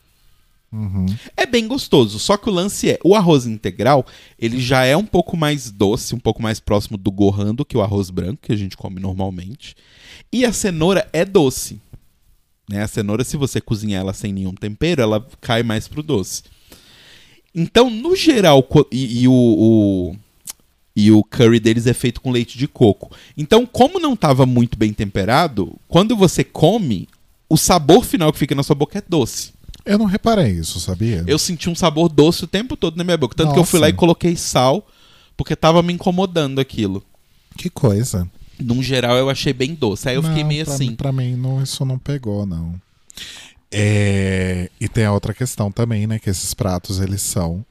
Uhum. 0.71 1.05
É 1.37 1.45
bem 1.45 1.67
gostoso, 1.67 2.19
só 2.19 2.35
que 2.35 2.49
o 2.49 2.53
lance 2.53 2.89
é, 2.89 2.99
o 3.03 3.15
arroz 3.15 3.45
integral, 3.45 4.05
ele 4.37 4.59
já 4.59 4.83
é 4.83 4.97
um 4.97 5.05
pouco 5.05 5.37
mais 5.37 5.71
doce, 5.71 6.13
um 6.13 6.19
pouco 6.19 6.41
mais 6.41 6.59
próximo 6.59 6.97
do 6.97 7.09
gohan 7.11 7.55
do 7.55 7.63
que 7.63 7.77
o 7.77 7.81
arroz 7.81 8.09
branco 8.09 8.41
que 8.41 8.51
a 8.51 8.57
gente 8.57 8.75
come 8.75 8.99
normalmente. 8.99 9.75
E 10.33 10.43
a 10.45 10.51
cenoura 10.51 11.07
é 11.13 11.23
doce. 11.23 11.79
Né? 12.69 12.81
A 12.83 12.87
cenoura, 12.87 13.23
se 13.23 13.37
você 13.37 13.61
cozinhar 13.61 14.01
ela 14.01 14.11
sem 14.13 14.33
nenhum 14.33 14.53
tempero, 14.53 15.01
ela 15.01 15.25
cai 15.39 15.63
mais 15.63 15.87
pro 15.87 16.03
doce. 16.03 16.43
Então, 17.53 17.89
no 17.89 18.15
geral, 18.15 18.67
e, 18.91 19.21
e 19.21 19.27
o, 19.27 19.31
o- 19.33 20.15
e 20.97 21.11
o 21.11 21.23
curry 21.23 21.59
deles 21.59 21.87
é 21.87 21.93
feito 21.93 22.19
com 22.21 22.31
leite 22.31 22.57
de 22.57 22.67
coco. 22.67 23.11
Então, 23.37 23.65
como 23.65 23.99
não 23.99 24.13
estava 24.13 24.45
muito 24.45 24.77
bem 24.77 24.91
temperado, 24.93 25.73
quando 25.87 26.15
você 26.15 26.43
come, 26.43 27.07
o 27.49 27.57
sabor 27.57 28.03
final 28.03 28.31
que 28.31 28.39
fica 28.39 28.55
na 28.55 28.63
sua 28.63 28.75
boca 28.75 28.97
é 28.97 29.03
doce. 29.07 29.53
Eu 29.85 29.99
não 29.99 30.05
reparei 30.05 30.51
isso, 30.51 30.79
sabia? 30.79 31.23
Eu 31.27 31.37
senti 31.37 31.69
um 31.69 31.75
sabor 31.75 32.09
doce 32.09 32.43
o 32.43 32.47
tempo 32.47 32.75
todo 32.75 32.97
na 32.97 33.03
minha 33.03 33.17
boca. 33.17 33.35
Tanto 33.35 33.53
que 33.53 33.59
eu 33.59 33.63
fui 33.63 33.79
Nossa. 33.79 33.87
lá 33.87 33.89
e 33.89 33.93
coloquei 33.93 34.35
sal, 34.35 34.87
porque 35.37 35.55
tava 35.55 35.83
me 35.83 35.93
incomodando 35.93 36.59
aquilo. 36.59 37.03
Que 37.55 37.69
coisa. 37.69 38.27
Num 38.59 38.81
geral, 38.81 39.15
eu 39.15 39.29
achei 39.29 39.53
bem 39.53 39.75
doce. 39.75 40.09
Aí 40.09 40.15
eu 40.15 40.23
fiquei 40.23 40.41
Não, 40.41 40.47
meio 40.49 40.65
pra, 40.65 40.73
assim. 40.73 40.95
Pra 40.95 41.11
mim, 41.11 41.35
não, 41.35 41.61
isso 41.61 41.85
não 41.85 41.99
pegou, 41.99 42.45
não. 42.45 42.73
É, 43.71 44.69
e 44.79 44.87
tem 44.87 45.05
a 45.05 45.11
outra 45.11 45.33
questão 45.33 45.71
também, 45.71 46.07
né? 46.07 46.17
Que 46.17 46.29
esses 46.29 46.53
pratos, 46.53 46.99
eles 46.99 47.21
são. 47.21 47.63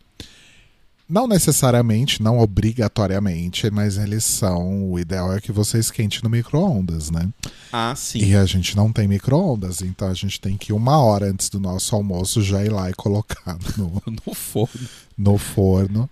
Não 1.08 1.26
necessariamente, 1.26 2.22
não 2.22 2.38
obrigatoriamente, 2.38 3.70
mas 3.70 3.98
eles 3.98 4.24
são. 4.24 4.90
O 4.90 4.98
ideal 4.98 5.32
é 5.34 5.40
que 5.40 5.52
você 5.52 5.78
esquente 5.78 6.24
no 6.24 6.30
micro-ondas, 6.30 7.10
né? 7.10 7.28
Ah, 7.70 7.94
sim. 7.94 8.20
E 8.20 8.34
a 8.34 8.44
gente 8.46 8.74
não 8.74 8.90
tem 8.90 9.06
micro-ondas, 9.06 9.82
então 9.82 10.08
a 10.08 10.14
gente 10.14 10.40
tem 10.40 10.56
que 10.56 10.72
uma 10.72 10.98
hora 10.98 11.26
antes 11.26 11.50
do 11.50 11.60
nosso 11.60 11.94
almoço 11.94 12.42
já 12.42 12.64
ir 12.64 12.70
lá 12.70 12.88
e 12.88 12.94
colocar 12.94 13.58
no, 13.76 14.02
No 14.26 14.34
forno. 14.34 14.88
no 15.16 15.38
forno. 15.38 16.10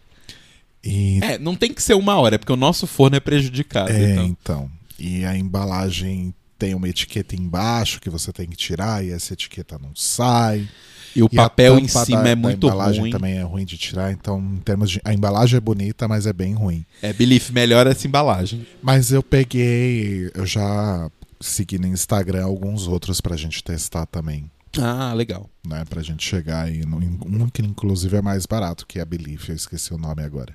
E 0.84 1.20
É, 1.22 1.38
não 1.38 1.54
tem 1.54 1.72
que 1.72 1.82
ser 1.82 1.94
uma 1.94 2.16
hora, 2.16 2.34
é 2.34 2.38
porque 2.38 2.52
o 2.52 2.56
nosso 2.56 2.86
forno 2.86 3.16
é 3.16 3.20
prejudicado. 3.20 3.90
É, 3.90 4.12
então. 4.12 4.26
então. 4.26 4.70
E 4.98 5.24
a 5.24 5.36
embalagem 5.36 6.34
tem 6.58 6.74
uma 6.74 6.88
etiqueta 6.88 7.34
embaixo 7.34 8.00
que 8.00 8.10
você 8.10 8.32
tem 8.32 8.48
que 8.48 8.56
tirar 8.56 9.04
e 9.04 9.10
essa 9.10 9.32
etiqueta 9.32 9.78
não 9.82 9.90
sai. 9.96 10.68
E 11.14 11.22
o 11.22 11.28
E 11.30 11.38
a 11.38 11.42
papel 11.42 11.78
em 11.78 11.86
cima 11.88 12.22
da- 12.22 12.28
é 12.30 12.34
muito 12.34 12.66
embalagem 12.66 13.00
ruim. 13.02 13.10
também 13.10 13.34
é 13.38 13.42
ruim 13.42 13.64
de 13.64 13.76
tirar, 13.76 14.12
então 14.12 14.40
em 14.40 14.60
termos 14.60 14.90
de 14.90 15.00
a 15.04 15.12
embalagem 15.12 15.56
é 15.56 15.60
bonita, 15.60 16.08
mas 16.08 16.26
é 16.26 16.32
bem 16.32 16.54
ruim. 16.54 16.84
É, 17.02 17.12
Belief, 17.12 17.50
melhor 17.50 17.86
essa 17.86 18.06
embalagem. 18.06 18.66
Mas 18.82 19.12
eu 19.12 19.22
peguei, 19.22 20.30
eu 20.34 20.46
já 20.46 21.10
segui 21.40 21.78
no 21.78 21.86
Instagram 21.86 22.44
alguns 22.44 22.86
outros 22.86 23.20
pra 23.20 23.36
gente 23.36 23.62
testar 23.64 24.06
também, 24.06 24.50
Ah, 24.78 25.12
legal. 25.12 25.50
né, 25.66 25.84
pra 25.84 26.02
gente 26.02 26.24
chegar 26.24 26.64
aí 26.66 26.84
no 26.86 26.96
um 26.98 27.48
que 27.48 27.60
inclusive 27.62 28.16
é 28.16 28.22
mais 28.22 28.46
barato 28.46 28.86
que 28.86 28.98
a 29.00 29.04
Belief, 29.04 29.48
eu 29.48 29.54
esqueci 29.56 29.92
o 29.92 29.98
nome 29.98 30.22
agora. 30.22 30.54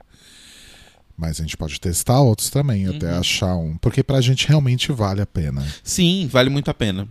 Mas 1.19 1.39
a 1.39 1.43
gente 1.43 1.57
pode 1.57 1.79
testar 1.81 2.19
outros 2.21 2.49
também, 2.49 2.85
até 2.87 3.11
Uhum. 3.11 3.19
achar 3.19 3.55
um, 3.55 3.75
porque 3.77 4.03
pra 4.03 4.21
gente 4.21 4.47
realmente 4.47 4.91
vale 4.91 5.19
a 5.21 5.25
pena. 5.25 5.65
Sim, 5.83 6.27
vale 6.31 6.49
muito 6.49 6.69
a 6.69 6.73
pena. 6.75 7.07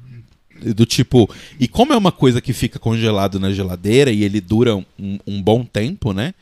Do 0.75 0.87
tipo. 0.87 1.29
E 1.59 1.69
como 1.69 1.93
é 1.93 1.97
uma 1.97 2.13
coisa 2.13 2.41
que 2.41 2.53
fica 2.53 2.79
congelado 2.79 3.39
na 3.39 3.53
geladeira 3.53 4.11
e 4.11 4.25
ele 4.25 4.41
dura 4.41 4.77
um, 4.77 4.85
um 5.27 5.43
bom 5.43 5.65
tempo, 5.65 6.13
né? 6.13 6.35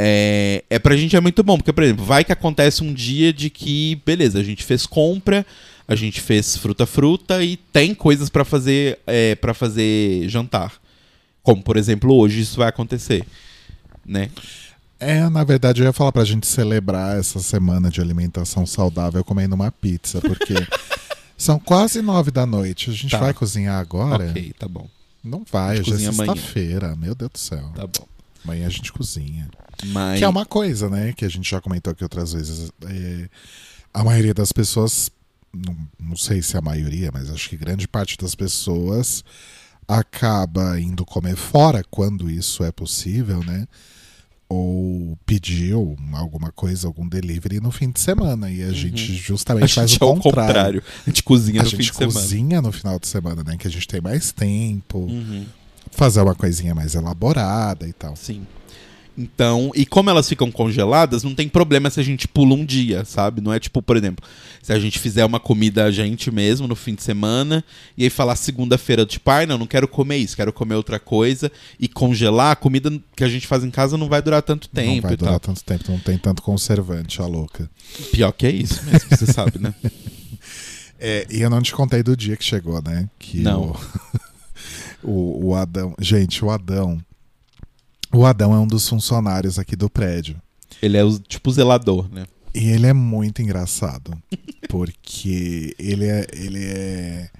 É, 0.00 0.62
é 0.70 0.78
pra 0.78 0.96
gente 0.96 1.16
é 1.16 1.20
muito 1.20 1.42
bom, 1.42 1.56
porque, 1.56 1.72
por 1.72 1.82
exemplo, 1.82 2.04
vai 2.04 2.24
que 2.24 2.30
acontece 2.30 2.84
um 2.84 2.94
dia 2.94 3.32
de 3.32 3.50
que, 3.50 4.00
beleza, 4.06 4.38
a 4.38 4.44
gente 4.44 4.62
fez 4.62 4.86
compra, 4.86 5.44
a 5.88 5.96
gente 5.96 6.20
fez 6.20 6.56
fruta-fruta 6.56 7.42
e 7.42 7.56
tem 7.56 7.94
coisas 7.94 8.28
pra 8.28 8.44
fazer 8.44 9.00
é, 9.06 9.34
para 9.34 9.52
fazer 9.52 10.28
jantar. 10.28 10.74
Como, 11.42 11.62
por 11.62 11.76
exemplo, 11.76 12.14
hoje 12.14 12.42
isso 12.42 12.58
vai 12.58 12.68
acontecer. 12.68 13.24
Né? 14.06 14.30
É, 15.00 15.28
na 15.28 15.44
verdade, 15.44 15.80
eu 15.80 15.86
ia 15.86 15.92
falar 15.92 16.12
pra 16.12 16.24
gente 16.24 16.46
celebrar 16.46 17.18
essa 17.18 17.40
semana 17.40 17.90
de 17.90 18.00
alimentação 18.00 18.66
saudável 18.66 19.24
comendo 19.24 19.54
uma 19.54 19.72
pizza, 19.72 20.20
porque 20.20 20.54
são 21.38 21.58
quase 21.58 22.02
nove 22.02 22.30
da 22.30 22.44
noite. 22.44 22.90
A 22.90 22.92
gente 22.92 23.10
Tá. 23.12 23.18
vai 23.18 23.32
cozinhar 23.32 23.80
agora? 23.80 24.28
Ok, 24.28 24.52
tá 24.58 24.68
bom. 24.68 24.86
Não 25.24 25.44
vai, 25.50 25.78
A 25.78 25.82
gente 25.82 25.98
já 25.98 26.10
é 26.10 26.12
sexta-feira. 26.12 26.94
Meu 26.96 27.14
Deus 27.14 27.30
do 27.32 27.38
céu. 27.38 27.70
Tá 27.74 27.86
bom. 27.86 28.06
Amanhã 28.44 28.66
a 28.66 28.70
gente 28.70 28.92
cozinha. 28.92 29.48
Mas. 29.86 30.18
Que 30.18 30.24
é 30.24 30.28
uma 30.28 30.44
coisa, 30.44 30.90
né? 30.90 31.12
Que 31.12 31.24
a 31.24 31.28
gente 31.28 31.48
já 31.50 31.60
comentou 31.60 31.92
aqui 31.92 32.02
outras 32.02 32.32
vezes. 32.32 32.70
É, 32.86 33.28
a 33.94 34.04
maioria 34.04 34.34
das 34.34 34.52
pessoas, 34.52 35.10
não, 35.52 35.76
não 35.98 36.16
sei 36.16 36.42
se 36.42 36.56
é 36.56 36.58
a 36.58 36.62
maioria, 36.62 37.10
mas 37.12 37.30
acho 37.30 37.48
que 37.48 37.56
grande 37.56 37.86
parte 37.88 38.16
das 38.18 38.34
pessoas 38.34 39.24
acaba 39.86 40.78
indo 40.80 41.04
comer 41.04 41.36
fora 41.36 41.82
quando 41.90 42.30
isso 42.30 42.62
é 42.62 42.70
possível, 42.70 43.42
né? 43.44 43.66
Ou 44.50 45.18
pediu 45.26 45.94
alguma 46.14 46.50
coisa, 46.50 46.86
algum 46.86 47.06
delivery 47.06 47.60
no 47.60 47.70
fim 47.70 47.90
de 47.90 48.00
semana. 48.00 48.50
E 48.50 48.62
a 48.62 48.72
gente 48.72 49.14
justamente 49.14 49.76
Uhum. 49.76 49.82
A 49.82 49.86
faz 49.86 49.90
gente 49.90 50.02
o 50.02 50.04
é 50.04 50.08
o 50.08 50.14
contrário. 50.16 50.46
contrário. 50.46 50.82
A 51.06 51.10
gente 51.10 51.22
cozinha 51.22 51.60
A 51.60 51.64
no 51.64 51.70
gente 51.70 51.76
fim 51.84 51.90
de 51.92 51.96
semana. 51.98 52.12
cozinha 52.20 52.62
no 52.62 52.72
final 52.72 52.98
de 52.98 53.06
semana, 53.08 53.44
né? 53.44 53.56
Que 53.58 53.68
a 53.68 53.70
gente 53.70 53.86
tem 53.86 54.00
mais 54.00 54.32
tempo, 54.32 55.00
Uhum. 55.00 55.44
fazer 55.90 56.22
uma 56.22 56.34
coisinha 56.34 56.74
mais 56.74 56.94
elaborada 56.94 57.86
e 57.86 57.92
tal. 57.92 58.16
Sim. 58.16 58.46
Então, 59.18 59.72
e 59.74 59.84
como 59.84 60.08
elas 60.08 60.28
ficam 60.28 60.48
congeladas, 60.48 61.24
não 61.24 61.34
tem 61.34 61.48
problema 61.48 61.90
se 61.90 61.98
a 61.98 62.04
gente 62.04 62.28
pula 62.28 62.54
um 62.54 62.64
dia, 62.64 63.04
sabe? 63.04 63.40
Não 63.40 63.52
é 63.52 63.58
tipo, 63.58 63.82
por 63.82 63.96
exemplo, 63.96 64.24
se 64.62 64.72
a 64.72 64.78
gente 64.78 65.00
fizer 65.00 65.24
uma 65.24 65.40
comida 65.40 65.84
a 65.84 65.90
gente 65.90 66.30
mesmo 66.30 66.68
no 66.68 66.76
fim 66.76 66.94
de 66.94 67.02
semana 67.02 67.64
e 67.96 68.04
aí 68.04 68.10
falar 68.10 68.36
segunda-feira, 68.36 69.04
tipo, 69.04 69.28
ai, 69.28 69.44
não, 69.44 69.58
não 69.58 69.66
quero 69.66 69.88
comer 69.88 70.18
isso, 70.18 70.36
quero 70.36 70.52
comer 70.52 70.76
outra 70.76 71.00
coisa 71.00 71.50
e 71.80 71.88
congelar, 71.88 72.52
a 72.52 72.56
comida 72.56 72.92
que 73.16 73.24
a 73.24 73.28
gente 73.28 73.48
faz 73.48 73.64
em 73.64 73.70
casa 73.70 73.98
não 73.98 74.08
vai 74.08 74.22
durar 74.22 74.40
tanto 74.40 74.68
tempo 74.68 74.94
não 74.94 75.02
vai 75.02 75.16
durar 75.16 75.40
tal. 75.40 75.54
tanto 75.54 75.64
tempo, 75.64 75.90
não 75.90 75.98
tem 75.98 76.16
tanto 76.16 76.40
conservante, 76.40 77.20
a 77.20 77.26
louca. 77.26 77.68
Pior 78.12 78.30
que 78.30 78.46
é 78.46 78.52
isso 78.52 78.84
mesmo, 78.84 79.10
você 79.10 79.26
sabe, 79.26 79.58
né? 79.58 79.74
É, 81.00 81.24
e 81.30 81.40
eu 81.40 81.48
não 81.48 81.62
te 81.62 81.72
contei 81.72 82.02
do 82.02 82.16
dia 82.16 82.36
que 82.36 82.44
chegou, 82.44 82.82
né? 82.82 83.08
Que 83.20 83.38
Não. 83.38 83.76
O, 85.00 85.46
o, 85.46 85.46
o 85.50 85.54
Adão. 85.54 85.94
Gente, 86.00 86.44
o 86.44 86.50
Adão. 86.50 86.98
O 88.12 88.24
Adão 88.24 88.54
é 88.54 88.58
um 88.58 88.66
dos 88.66 88.88
funcionários 88.88 89.58
aqui 89.58 89.76
do 89.76 89.90
prédio. 89.90 90.36
Ele 90.80 90.96
é 90.96 91.04
o 91.04 91.18
tipo 91.18 91.50
zelador, 91.50 92.08
né? 92.10 92.26
E 92.54 92.68
ele 92.68 92.86
é 92.86 92.92
muito 92.92 93.42
engraçado. 93.42 94.16
Porque 94.68 95.74
ele 95.78 96.06
é. 96.06 96.26
Ele 96.32 96.64
é. 96.64 97.30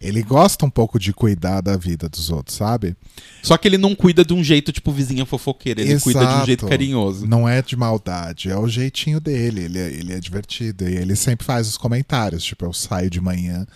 Ele 0.00 0.22
gosta 0.22 0.66
um 0.66 0.70
pouco 0.70 0.98
de 0.98 1.14
cuidar 1.14 1.62
da 1.62 1.78
vida 1.78 2.10
dos 2.10 2.28
outros, 2.28 2.56
sabe? 2.56 2.94
Só 3.42 3.56
que 3.56 3.66
ele 3.66 3.78
não 3.78 3.94
cuida 3.94 4.22
de 4.22 4.34
um 4.34 4.44
jeito 4.44 4.70
tipo 4.70 4.92
vizinha 4.92 5.24
fofoqueira, 5.24 5.80
ele 5.80 5.98
cuida 5.98 6.26
de 6.26 6.42
um 6.42 6.44
jeito 6.44 6.60
Exato. 6.60 6.68
carinhoso. 6.68 7.26
Não 7.26 7.48
é 7.48 7.62
de 7.62 7.74
maldade, 7.74 8.50
é 8.50 8.56
o 8.56 8.68
jeitinho 8.68 9.18
dele. 9.18 9.62
Ele 9.62 9.78
é, 9.78 9.86
ele 9.86 10.12
é 10.12 10.20
divertido. 10.20 10.86
E 10.86 10.94
ele 10.94 11.16
sempre 11.16 11.46
faz 11.46 11.68
os 11.68 11.78
comentários. 11.78 12.44
Tipo, 12.44 12.66
eu 12.66 12.72
saio 12.72 13.08
de 13.08 13.20
manhã. 13.20 13.66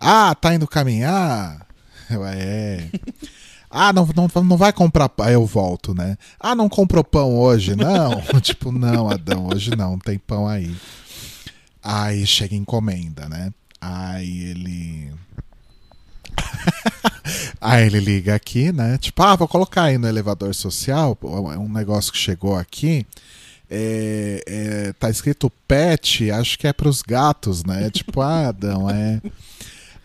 Ah, 0.00 0.34
tá 0.34 0.54
indo 0.54 0.66
caminhar? 0.66 1.66
Eu, 2.08 2.24
é. 2.24 2.88
Ah, 3.70 3.92
não, 3.92 4.08
não, 4.14 4.42
não 4.42 4.56
vai 4.56 4.72
comprar 4.72 5.08
pão. 5.08 5.26
Aí 5.26 5.34
eu 5.34 5.44
volto, 5.44 5.94
né? 5.94 6.16
Ah, 6.40 6.54
não 6.54 6.68
comprou 6.68 7.04
pão 7.04 7.36
hoje? 7.36 7.76
Não. 7.76 8.20
tipo, 8.40 8.72
não, 8.72 9.10
Adão, 9.10 9.48
hoje 9.48 9.76
não, 9.76 9.98
tem 9.98 10.18
pão 10.18 10.46
aí. 10.46 10.74
Aí 11.82 12.26
chega 12.26 12.54
encomenda, 12.54 13.28
né? 13.28 13.52
Aí 13.80 14.44
ele. 14.44 15.12
Aí 17.60 17.86
ele 17.86 18.00
liga 18.00 18.34
aqui, 18.34 18.72
né? 18.72 18.96
Tipo, 18.98 19.22
ah, 19.22 19.36
vou 19.36 19.46
colocar 19.46 19.82
aí 19.82 19.98
no 19.98 20.08
elevador 20.08 20.54
social. 20.54 21.18
É 21.52 21.58
um 21.58 21.68
negócio 21.68 22.12
que 22.12 22.18
chegou 22.18 22.56
aqui. 22.56 23.06
É, 23.70 24.42
é, 24.46 24.92
tá 24.94 25.10
escrito 25.10 25.50
pet, 25.66 26.30
acho 26.30 26.58
que 26.58 26.66
é 26.66 26.72
pros 26.72 27.02
gatos, 27.02 27.64
né? 27.64 27.90
tipo, 27.90 28.22
ah, 28.22 28.48
Adão, 28.48 28.88
é. 28.88 29.20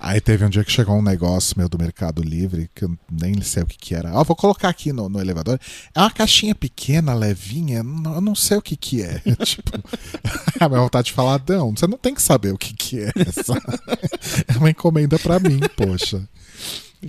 Aí 0.05 0.19
teve 0.19 0.43
um 0.43 0.49
dia 0.49 0.65
que 0.65 0.71
chegou 0.71 0.97
um 0.97 1.01
negócio 1.01 1.55
meu 1.57 1.69
do 1.69 1.79
Mercado 1.79 2.21
Livre, 2.21 2.69
que 2.75 2.83
eu 2.83 2.93
nem 3.09 3.41
sei 3.41 3.63
o 3.63 3.65
que 3.65 3.77
que 3.77 3.95
era. 3.95 4.11
Ó, 4.13 4.21
vou 4.25 4.35
colocar 4.35 4.67
aqui 4.67 4.91
no, 4.91 5.07
no 5.07 5.21
elevador. 5.21 5.57
É 5.95 5.99
uma 6.01 6.11
caixinha 6.11 6.53
pequena, 6.53 7.13
levinha, 7.13 7.81
não- 7.81 8.15
eu 8.15 8.19
não 8.21 8.35
sei 8.35 8.57
o 8.57 8.61
que 8.61 8.75
que 8.75 9.01
é. 9.01 9.19
tipo, 9.45 9.71
a 10.59 10.67
minha 10.67 10.81
vontade 10.81 11.05
de 11.07 11.13
falar, 11.13 11.35
Adão, 11.35 11.73
você 11.73 11.87
não 11.87 11.97
tem 11.97 12.13
que 12.13 12.21
saber 12.21 12.53
o 12.53 12.57
que 12.57 12.73
que 12.73 12.99
é. 12.99 13.11
é 14.53 14.57
uma 14.57 14.69
encomenda 14.69 15.17
pra 15.17 15.39
mim, 15.39 15.61
poxa. 15.77 16.21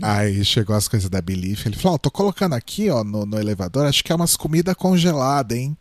Aí 0.00 0.44
chegou 0.44 0.74
as 0.76 0.87
coisas 0.87 1.11
da 1.11 1.20
Belief, 1.20 1.66
ele 1.66 1.74
falou, 1.76 1.96
ó, 1.96 1.98
tô 1.98 2.12
colocando 2.12 2.52
aqui, 2.54 2.90
ó, 2.90 3.02
no, 3.02 3.26
no 3.26 3.40
elevador, 3.40 3.87
acho 3.87 4.04
que 4.04 4.12
é 4.12 4.14
umas 4.14 4.37
comidas 4.37 4.74
congeladas, 4.76 5.59
hein? 5.59 5.76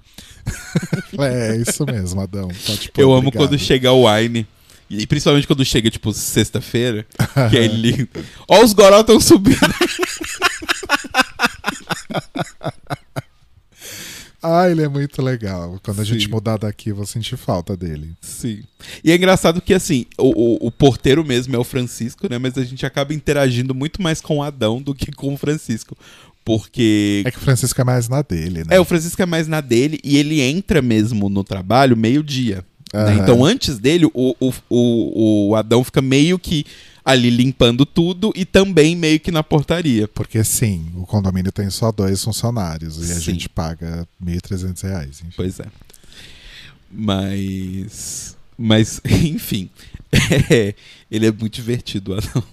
É 1.19 1.55
isso 1.57 1.85
mesmo, 1.85 2.21
Adão. 2.21 2.47
Pode 2.65 2.91
pôr, 2.91 3.01
Eu 3.01 3.11
amo 3.11 3.27
obrigado. 3.27 3.47
quando 3.49 3.59
chega 3.59 3.91
o 3.91 4.07
Wine 4.11 4.47
E 4.99 5.07
principalmente 5.07 5.47
quando 5.47 5.63
chega, 5.65 5.89
tipo, 5.89 6.13
sexta-feira, 6.13 7.05
que 7.49 7.55
ele 7.55 7.75
liga. 7.91 8.07
Ó, 8.47 8.63
os 8.63 8.73
goró 8.73 9.01
estão 9.01 9.19
subindo. 9.19 9.57
Ah, 14.45 14.69
ele 14.69 14.81
é 14.81 14.89
muito 14.89 15.21
legal. 15.21 15.79
Quando 15.81 16.01
a 16.01 16.05
Sim. 16.05 16.13
gente 16.13 16.29
mudar 16.29 16.57
daqui, 16.57 16.89
eu 16.89 16.97
vou 16.97 17.05
sentir 17.05 17.37
falta 17.37 17.77
dele. 17.77 18.11
Sim. 18.19 18.61
E 19.01 19.09
é 19.09 19.15
engraçado 19.15 19.61
que, 19.61 19.73
assim, 19.73 20.05
o, 20.17 20.65
o, 20.65 20.67
o 20.67 20.71
porteiro 20.71 21.23
mesmo 21.23 21.55
é 21.55 21.57
o 21.57 21.63
Francisco, 21.63 22.27
né? 22.29 22.37
Mas 22.37 22.57
a 22.57 22.63
gente 22.65 22.85
acaba 22.85 23.13
interagindo 23.13 23.73
muito 23.73 24.01
mais 24.01 24.19
com 24.19 24.39
o 24.39 24.43
Adão 24.43 24.81
do 24.81 24.93
que 24.93 25.13
com 25.13 25.33
o 25.33 25.37
Francisco. 25.37 25.97
Porque 26.43 27.23
É 27.25 27.31
que 27.31 27.37
o 27.37 27.41
Francisco 27.41 27.79
é 27.79 27.85
mais 27.85 28.09
na 28.09 28.21
dele, 28.21 28.65
né? 28.65 28.75
É, 28.75 28.79
o 28.81 28.83
Francisco 28.83 29.21
é 29.21 29.25
mais 29.25 29.47
na 29.47 29.61
dele 29.61 29.97
e 30.03 30.17
ele 30.17 30.41
entra 30.41 30.81
mesmo 30.81 31.29
no 31.29 31.41
trabalho 31.41 31.95
meio-dia. 31.95 32.65
Né? 32.93 32.99
Aham. 32.99 33.15
Então, 33.21 33.43
antes 33.43 33.79
dele, 33.79 34.05
o, 34.13 34.35
o, 34.39 34.53
o, 34.69 35.49
o 35.49 35.55
Adão 35.55 35.83
fica 35.83 36.01
meio 36.01 36.37
que 36.37 36.65
ali 37.03 37.29
limpando 37.29 37.85
tudo 37.85 38.31
e 38.35 38.45
também 38.45 38.95
meio 38.95 39.19
que 39.19 39.31
na 39.31 39.43
portaria. 39.43 40.07
Porque 40.07 40.43
sim, 40.43 40.89
o 40.95 41.05
condomínio 41.05 41.51
tem 41.51 41.69
só 41.69 41.91
dois 41.91 42.23
funcionários 42.23 42.97
e 42.97 43.11
a 43.11 43.15
Sim. 43.15 43.21
gente 43.21 43.49
paga 43.49 44.07
1.300 44.23 44.81
reais. 44.83 45.19
enfim. 45.21 45.33
Pois 45.35 45.59
é. 45.59 45.65
Mas. 46.91 48.37
Mas, 48.57 49.01
enfim. 49.05 49.69
É, 50.51 50.75
ele 51.09 51.25
é 51.25 51.31
muito 51.31 51.55
divertido, 51.55 52.13
o 52.13 52.17
Adão. 52.17 52.43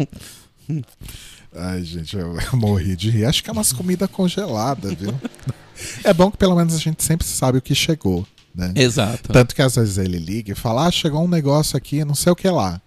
Ai, 1.54 1.82
gente, 1.84 2.16
eu, 2.16 2.36
eu 2.38 2.58
morri 2.58 2.96
de 2.96 3.10
rir. 3.10 3.26
Acho 3.26 3.42
que 3.44 3.50
é 3.50 3.52
umas 3.52 3.72
comidas 3.72 4.08
congeladas, 4.10 4.94
viu? 4.94 5.14
É 6.04 6.12
bom 6.14 6.30
que 6.30 6.36
pelo 6.38 6.54
menos 6.56 6.74
a 6.74 6.78
gente 6.78 7.02
sempre 7.02 7.26
sabe 7.26 7.58
o 7.58 7.62
que 7.62 7.74
chegou, 7.74 8.26
né? 8.54 8.72
Exato. 8.76 9.32
Tanto 9.32 9.54
que 9.54 9.62
às 9.62 9.76
vezes 9.76 9.98
ele 9.98 10.18
liga 10.18 10.52
e 10.52 10.56
fala: 10.56 10.86
Ah, 10.86 10.90
chegou 10.90 11.24
um 11.24 11.28
negócio 11.28 11.76
aqui, 11.76 12.04
não 12.04 12.14
sei 12.14 12.32
o 12.32 12.36
que 12.36 12.48
lá. 12.48 12.80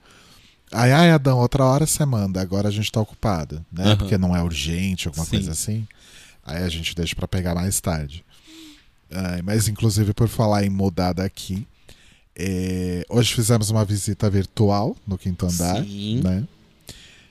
Ai, 0.71 0.91
ai, 0.91 1.11
Adão, 1.11 1.37
outra 1.37 1.63
hora 1.65 1.85
você 1.85 2.03
manda, 2.05 2.41
agora 2.41 2.67
a 2.67 2.71
gente 2.71 2.91
tá 2.91 2.99
ocupado, 2.99 3.63
né? 3.71 3.85
Aham. 3.85 3.97
Porque 3.97 4.17
não 4.17 4.35
é 4.35 4.41
urgente, 4.41 5.07
alguma 5.07 5.25
Sim. 5.25 5.31
coisa 5.31 5.51
assim. 5.51 5.87
Aí 6.45 6.63
a 6.63 6.69
gente 6.69 6.95
deixa 6.95 7.15
pra 7.15 7.27
pegar 7.27 7.53
mais 7.53 7.79
tarde. 7.79 8.25
Ai, 9.11 9.41
mas, 9.43 9.67
inclusive, 9.67 10.13
por 10.13 10.27
falar 10.27 10.65
em 10.65 10.69
mudar 10.69 11.13
daqui, 11.13 11.67
é, 12.35 13.05
hoje 13.07 13.33
fizemos 13.33 13.69
uma 13.69 13.85
visita 13.85 14.29
virtual 14.29 14.95
no 15.07 15.17
quinto 15.17 15.45
andar, 15.45 15.83
Sim. 15.83 16.21
né? 16.23 16.43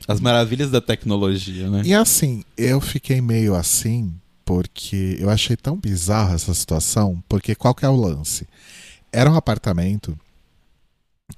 As 0.07 0.21
maravilhas 0.21 0.71
da 0.71 0.81
tecnologia, 0.81 1.69
né? 1.69 1.83
E 1.85 1.95
assim, 1.95 2.45
eu 2.57 2.81
fiquei 2.81 3.21
meio 3.21 3.55
assim, 3.55 4.13
porque 4.55 5.17
eu 5.19 5.31
achei 5.31 5.57
tão 5.57 5.79
bizarra 5.79 6.35
essa 6.35 6.53
situação, 6.53 7.23
porque 7.27 7.55
qual 7.55 7.75
que 7.75 7.87
é 7.87 7.89
o 7.89 7.97
lance? 7.97 8.47
Era 9.11 9.31
um 9.31 9.35
apartamento 9.35 10.19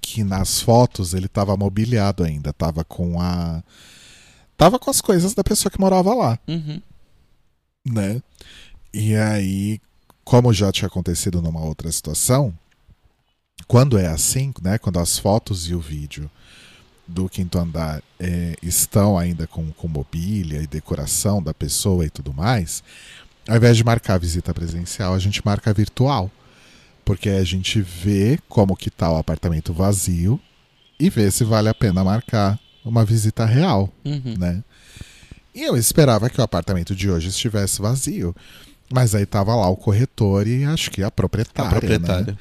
que 0.00 0.24
nas 0.24 0.60
fotos 0.60 1.14
ele 1.14 1.28
tava 1.28 1.56
mobiliado 1.56 2.24
ainda, 2.24 2.52
tava 2.52 2.82
com 2.84 3.20
a 3.20 3.62
tava 4.56 4.78
com 4.80 4.90
as 4.90 5.00
coisas 5.00 5.32
da 5.32 5.44
pessoa 5.44 5.70
que 5.70 5.78
morava 5.80 6.12
lá, 6.12 6.38
Uhum. 6.48 6.80
né? 7.86 8.20
E 8.92 9.14
aí, 9.14 9.80
como 10.24 10.52
já 10.52 10.72
tinha 10.72 10.88
acontecido 10.88 11.40
numa 11.40 11.60
outra 11.60 11.90
situação, 11.92 12.52
quando 13.68 13.96
é 13.96 14.08
assim, 14.08 14.52
né, 14.60 14.76
quando 14.78 14.98
as 14.98 15.18
fotos 15.18 15.68
e 15.68 15.74
o 15.74 15.80
vídeo 15.80 16.28
do 17.06 17.28
quinto 17.28 17.58
andar 17.58 18.02
é, 18.18 18.56
estão 18.62 19.18
ainda 19.18 19.46
com, 19.46 19.70
com 19.72 19.86
mobília 19.88 20.62
e 20.62 20.66
decoração 20.66 21.42
da 21.42 21.52
pessoa 21.52 22.04
e 22.06 22.10
tudo 22.10 22.32
mais, 22.32 22.82
ao 23.48 23.56
invés 23.56 23.76
de 23.76 23.84
marcar 23.84 24.14
a 24.14 24.18
visita 24.18 24.54
presencial, 24.54 25.14
a 25.14 25.18
gente 25.18 25.44
marca 25.44 25.70
a 25.70 25.74
virtual. 25.74 26.30
Porque 27.04 27.28
a 27.28 27.44
gente 27.44 27.82
vê 27.82 28.38
como 28.48 28.74
que 28.74 28.90
tá 28.90 29.10
o 29.10 29.18
apartamento 29.18 29.74
vazio 29.74 30.40
e 30.98 31.10
vê 31.10 31.30
se 31.30 31.44
vale 31.44 31.68
a 31.68 31.74
pena 31.74 32.02
marcar 32.02 32.58
uma 32.82 33.04
visita 33.04 33.44
real, 33.44 33.92
Uhum. 34.04 34.34
né? 34.38 34.64
E 35.54 35.62
eu 35.62 35.76
esperava 35.76 36.28
que 36.30 36.40
o 36.40 36.44
apartamento 36.44 36.94
de 36.96 37.10
hoje 37.10 37.28
estivesse 37.28 37.80
vazio. 37.82 38.34
Mas 38.92 39.14
aí 39.14 39.24
tava 39.26 39.54
lá 39.54 39.68
o 39.68 39.76
corretor 39.76 40.46
e 40.46 40.64
acho 40.64 40.90
que 40.90 41.02
a 41.02 41.08
A 41.08 41.10
proprietária. 41.10 41.72
Né? 42.32 42.38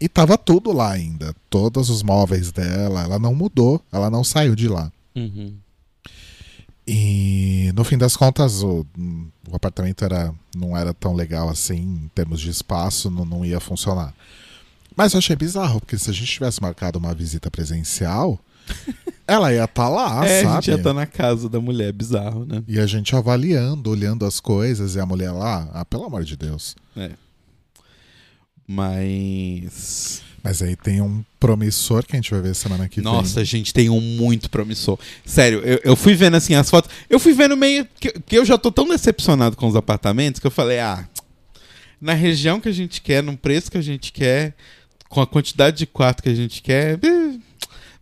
E 0.00 0.08
tava 0.08 0.36
tudo 0.36 0.72
lá 0.72 0.92
ainda. 0.92 1.34
Todos 1.48 1.90
os 1.90 2.02
móveis 2.02 2.52
dela, 2.52 3.02
ela 3.02 3.18
não 3.18 3.34
mudou, 3.34 3.80
ela 3.92 4.10
não 4.10 4.24
saiu 4.24 4.54
de 4.54 4.68
lá. 4.68 4.90
Uhum. 5.14 5.54
E 6.86 7.72
no 7.74 7.82
fim 7.82 7.96
das 7.96 8.16
contas, 8.16 8.62
o, 8.62 8.84
o 9.48 9.56
apartamento 9.56 10.04
era, 10.04 10.34
não 10.54 10.76
era 10.76 10.92
tão 10.92 11.14
legal 11.14 11.48
assim, 11.48 11.76
em 11.76 12.10
termos 12.14 12.40
de 12.40 12.50
espaço, 12.50 13.10
não, 13.10 13.24
não 13.24 13.44
ia 13.44 13.58
funcionar. 13.58 14.12
Mas 14.94 15.12
eu 15.12 15.18
achei 15.18 15.34
bizarro, 15.34 15.80
porque 15.80 15.96
se 15.96 16.10
a 16.10 16.12
gente 16.12 16.30
tivesse 16.30 16.60
marcado 16.60 16.98
uma 16.98 17.14
visita 17.14 17.50
presencial, 17.50 18.38
ela 19.26 19.52
ia 19.52 19.64
estar 19.64 19.88
lá, 19.88 20.26
é, 20.26 20.40
a 20.40 20.42
sabe? 20.44 20.54
gente 20.66 20.76
já 20.76 20.82
tá 20.82 20.92
na 20.92 21.06
casa 21.06 21.48
da 21.48 21.60
mulher, 21.60 21.92
bizarro, 21.92 22.44
né? 22.44 22.62
E 22.68 22.78
a 22.78 22.86
gente 22.86 23.16
avaliando, 23.16 23.90
olhando 23.90 24.26
as 24.26 24.38
coisas, 24.38 24.94
e 24.94 25.00
a 25.00 25.06
mulher 25.06 25.32
lá, 25.32 25.68
ah, 25.72 25.84
pelo 25.84 26.04
amor 26.04 26.22
de 26.22 26.36
Deus. 26.36 26.76
Mas. 28.66 30.22
Mas 30.42 30.60
aí 30.60 30.76
tem 30.76 31.00
um 31.00 31.24
promissor 31.40 32.04
que 32.04 32.14
a 32.14 32.16
gente 32.16 32.30
vai 32.30 32.42
ver 32.42 32.54
semana 32.54 32.86
que 32.86 33.00
Nossa, 33.00 33.36
vem. 33.36 33.44
gente, 33.46 33.72
tem 33.72 33.88
um 33.88 34.00
muito 34.00 34.50
promissor. 34.50 34.98
Sério, 35.24 35.60
eu, 35.60 35.80
eu 35.82 35.96
fui 35.96 36.14
vendo 36.14 36.36
assim 36.36 36.54
as 36.54 36.68
fotos. 36.68 36.90
Eu 37.08 37.18
fui 37.18 37.32
vendo 37.32 37.56
meio. 37.56 37.86
Que, 37.98 38.12
que 38.20 38.36
eu 38.36 38.44
já 38.44 38.58
tô 38.58 38.70
tão 38.70 38.86
decepcionado 38.86 39.56
com 39.56 39.66
os 39.66 39.74
apartamentos 39.74 40.38
que 40.38 40.46
eu 40.46 40.50
falei, 40.50 40.80
ah, 40.80 41.08
na 42.00 42.12
região 42.12 42.60
que 42.60 42.68
a 42.68 42.72
gente 42.72 43.00
quer, 43.00 43.22
no 43.22 43.36
preço 43.36 43.70
que 43.70 43.78
a 43.78 43.82
gente 43.82 44.12
quer, 44.12 44.54
com 45.08 45.22
a 45.22 45.26
quantidade 45.26 45.78
de 45.78 45.86
quarto 45.86 46.22
que 46.22 46.28
a 46.28 46.34
gente 46.34 46.60
quer, 46.60 46.98
eh, 47.02 47.38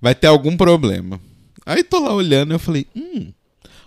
vai 0.01 0.15
ter 0.15 0.27
algum 0.27 0.57
problema. 0.57 1.21
Aí 1.65 1.85
tô 1.85 2.01
lá 2.01 2.13
olhando 2.13 2.53
e 2.53 2.55
eu 2.57 2.59
falei, 2.59 2.87
hum, 2.97 3.33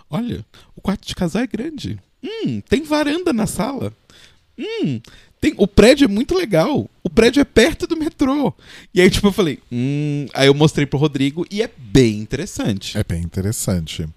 olha, 0.10 0.46
o 0.76 0.80
quarto 0.80 1.06
de 1.06 1.14
casal 1.14 1.42
é 1.42 1.48
grande. 1.48 2.00
Hum, 2.24 2.62
tem 2.62 2.84
varanda 2.84 3.34
na 3.34 3.46
sala. 3.46 3.92
Hum, 4.58 5.02
tem, 5.50 5.54
o 5.58 5.68
prédio 5.68 6.06
é 6.06 6.08
muito 6.08 6.36
legal. 6.36 6.90
O 7.04 7.10
prédio 7.10 7.40
é 7.42 7.44
perto 7.46 7.86
do 7.88 7.96
metrô. 7.98 8.54
E 8.94 9.02
aí, 9.02 9.10
tipo, 9.10 9.28
eu 9.28 9.32
falei, 9.32 9.60
hum. 9.72 10.26
Aí 10.34 10.48
eu 10.48 10.54
mostrei 10.54 10.86
pro 10.86 10.98
Rodrigo 11.00 11.46
e 11.52 11.62
é 11.62 11.70
bem 11.78 12.20
interessante. 12.20 12.98
É 12.98 13.04
bem 13.04 13.22
interessante. 13.22 14.08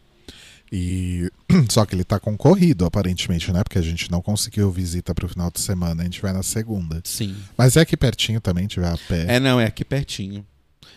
E 0.70 1.30
só 1.70 1.84
que 1.86 1.94
ele 1.94 2.04
tá 2.04 2.18
concorrido, 2.20 2.84
aparentemente, 2.84 3.50
né? 3.52 3.62
Porque 3.62 3.78
a 3.78 3.82
gente 3.82 4.10
não 4.10 4.20
conseguiu 4.20 4.70
visita 4.70 5.14
pro 5.14 5.28
final 5.28 5.50
de 5.50 5.60
semana, 5.60 6.02
a 6.02 6.04
gente 6.04 6.20
vai 6.20 6.32
na 6.32 6.42
segunda. 6.42 7.00
Sim. 7.04 7.34
Mas 7.56 7.76
é 7.76 7.80
aqui 7.80 7.96
pertinho 7.96 8.40
também, 8.40 8.66
tiver 8.66 8.88
a 8.88 8.96
pé. 9.08 9.24
É, 9.36 9.40
não, 9.40 9.58
é 9.60 9.66
aqui 9.66 9.84
pertinho. 9.84 10.44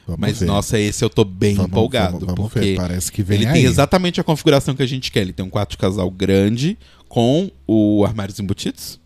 Vamos 0.05 0.19
Mas, 0.19 0.39
ver. 0.39 0.45
nossa, 0.47 0.79
esse 0.79 1.03
eu 1.05 1.09
tô 1.09 1.23
bem 1.23 1.55
Vamos- 1.55 1.71
empolgado. 1.71 2.19
Vamos, 2.19 2.25
vamos 2.35 2.51
porque 2.51 2.59
ver, 2.71 2.75
parece 2.75 3.11
que 3.11 3.21
vem 3.23 3.37
ele 3.39 3.47
aí. 3.47 3.53
tem 3.53 3.63
exatamente 3.65 4.19
a 4.19 4.23
configuração 4.23 4.75
que 4.75 4.81
a 4.81 4.87
gente 4.87 5.11
quer. 5.11 5.21
Ele 5.21 5.31
tem 5.33 5.45
um 5.45 5.49
quarto 5.49 5.71
de 5.71 5.77
casal 5.77 6.09
grande 6.09 6.77
com 7.07 7.49
o 7.67 8.03
armários 8.03 8.39
embutidos. 8.39 8.99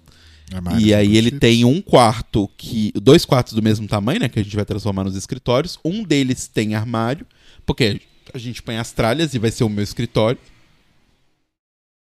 Armários 0.54 0.84
e 0.84 0.94
aí 0.94 1.18
ele 1.18 1.32
tem 1.32 1.66
um 1.66 1.82
quarto 1.82 2.50
que. 2.58 2.92
Dois 2.96 3.26
quartos 3.26 3.54
do 3.54 3.62
mesmo 3.62 3.88
tamanho, 3.88 4.20
né? 4.20 4.30
Que 4.30 4.40
a 4.40 4.44
gente 4.44 4.56
vai 4.56 4.66
transformar 4.66 5.04
nos 5.04 5.16
escritórios. 5.16 5.80
Um 5.84 6.04
deles 6.04 6.48
tem 6.48 6.76
armário, 6.76 7.26
porque 7.66 8.02
a 8.34 8.38
gente 8.38 8.62
põe 8.62 8.78
as 8.78 8.92
tralhas 8.92 9.34
e 9.34 9.40
vai 9.40 9.52
ser 9.52 9.64
o 9.64 9.70
meu 9.70 9.84
escritório. 9.84 10.40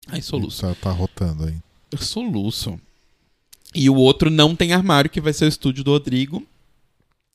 Ai, 0.06 0.22
soluço. 0.22 0.62
Tá, 0.62 0.74
tá 0.74 0.90
rotando 0.90 1.44
aí. 1.44 1.56
Soluço. 1.98 2.80
E 3.74 3.90
o 3.90 3.94
outro 3.94 4.30
não 4.30 4.56
tem 4.56 4.72
armário, 4.72 5.10
que 5.10 5.20
vai 5.20 5.32
ser 5.32 5.44
o 5.44 5.48
estúdio 5.48 5.84
do 5.84 5.90
Rodrigo. 5.90 6.46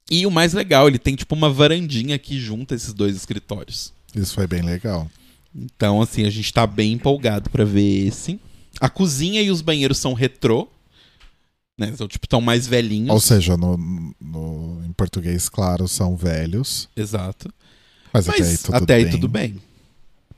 E 0.10 0.26
o 0.26 0.32
mais 0.32 0.54
legal, 0.54 0.88
ele 0.88 1.00
tem 1.00 1.16
tipo 1.16 1.36
uma 1.36 1.50
varandinha 1.50 2.18
que 2.20 2.40
junta 2.40 2.76
esses 2.76 2.94
dois 2.94 3.16
escritórios. 3.16 3.94
Isso 4.16 4.34
foi 4.34 4.48
bem 4.48 4.62
legal. 4.62 5.10
Então, 5.56 6.02
assim, 6.02 6.26
a 6.26 6.30
gente 6.30 6.52
tá 6.52 6.66
bem 6.66 6.94
empolgado 6.94 7.50
pra 7.50 7.64
ver 7.64 8.08
esse. 8.08 8.40
A 8.80 8.90
cozinha 8.90 9.42
e 9.42 9.52
os 9.52 9.62
banheiros 9.62 10.00
são 10.00 10.14
retrô. 10.14 10.68
Né? 11.78 11.90
Então, 11.94 12.08
tipo, 12.08 12.28
tão 12.28 12.40
mais 12.42 12.68
velhinhos. 12.68 13.10
Ou 13.10 13.20
seja, 13.20 13.58
no, 13.58 13.78
no- 14.22 14.82
em 14.86 14.92
português, 14.94 15.50
claro, 15.50 15.88
são 15.88 16.16
velhos. 16.16 16.88
Exato. 16.96 17.52
Mas, 18.14 18.28
Mas 18.28 18.36
até 18.36 18.48
aí 18.50 18.58
tudo 18.58 18.76
até 18.76 18.94
aí 18.96 19.04
bem. 19.04 19.12
tudo 19.12 19.28
bem. 19.28 19.62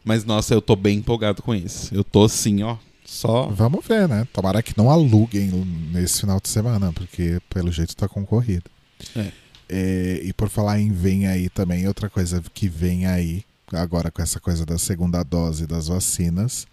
Mas, 0.03 0.23
nossa, 0.23 0.53
eu 0.53 0.61
tô 0.61 0.75
bem 0.75 0.99
empolgado 0.99 1.41
com 1.41 1.53
isso. 1.53 1.93
Eu 1.93 2.03
tô 2.03 2.23
assim, 2.23 2.63
ó. 2.63 2.77
Só. 3.03 3.47
Vamos 3.47 3.85
ver, 3.85 4.07
né? 4.07 4.27
Tomara 4.31 4.63
que 4.63 4.77
não 4.77 4.89
aluguem 4.89 5.49
nesse 5.91 6.21
final 6.21 6.39
de 6.39 6.47
semana, 6.49 6.91
porque 6.93 7.39
pelo 7.49 7.71
jeito 7.71 7.95
tá 7.95 8.07
concorrido. 8.07 8.69
É. 9.15 9.31
É, 9.67 10.21
e 10.23 10.31
por 10.31 10.47
falar 10.49 10.79
em 10.79 10.91
vem 10.91 11.27
aí 11.27 11.49
também, 11.49 11.87
outra 11.87 12.09
coisa 12.09 12.41
que 12.53 12.67
vem 12.69 13.07
aí, 13.07 13.43
agora 13.73 14.09
com 14.11 14.21
essa 14.21 14.39
coisa 14.39 14.65
da 14.65 14.77
segunda 14.77 15.21
dose 15.23 15.65
das 15.67 15.87
vacinas, 15.87 16.65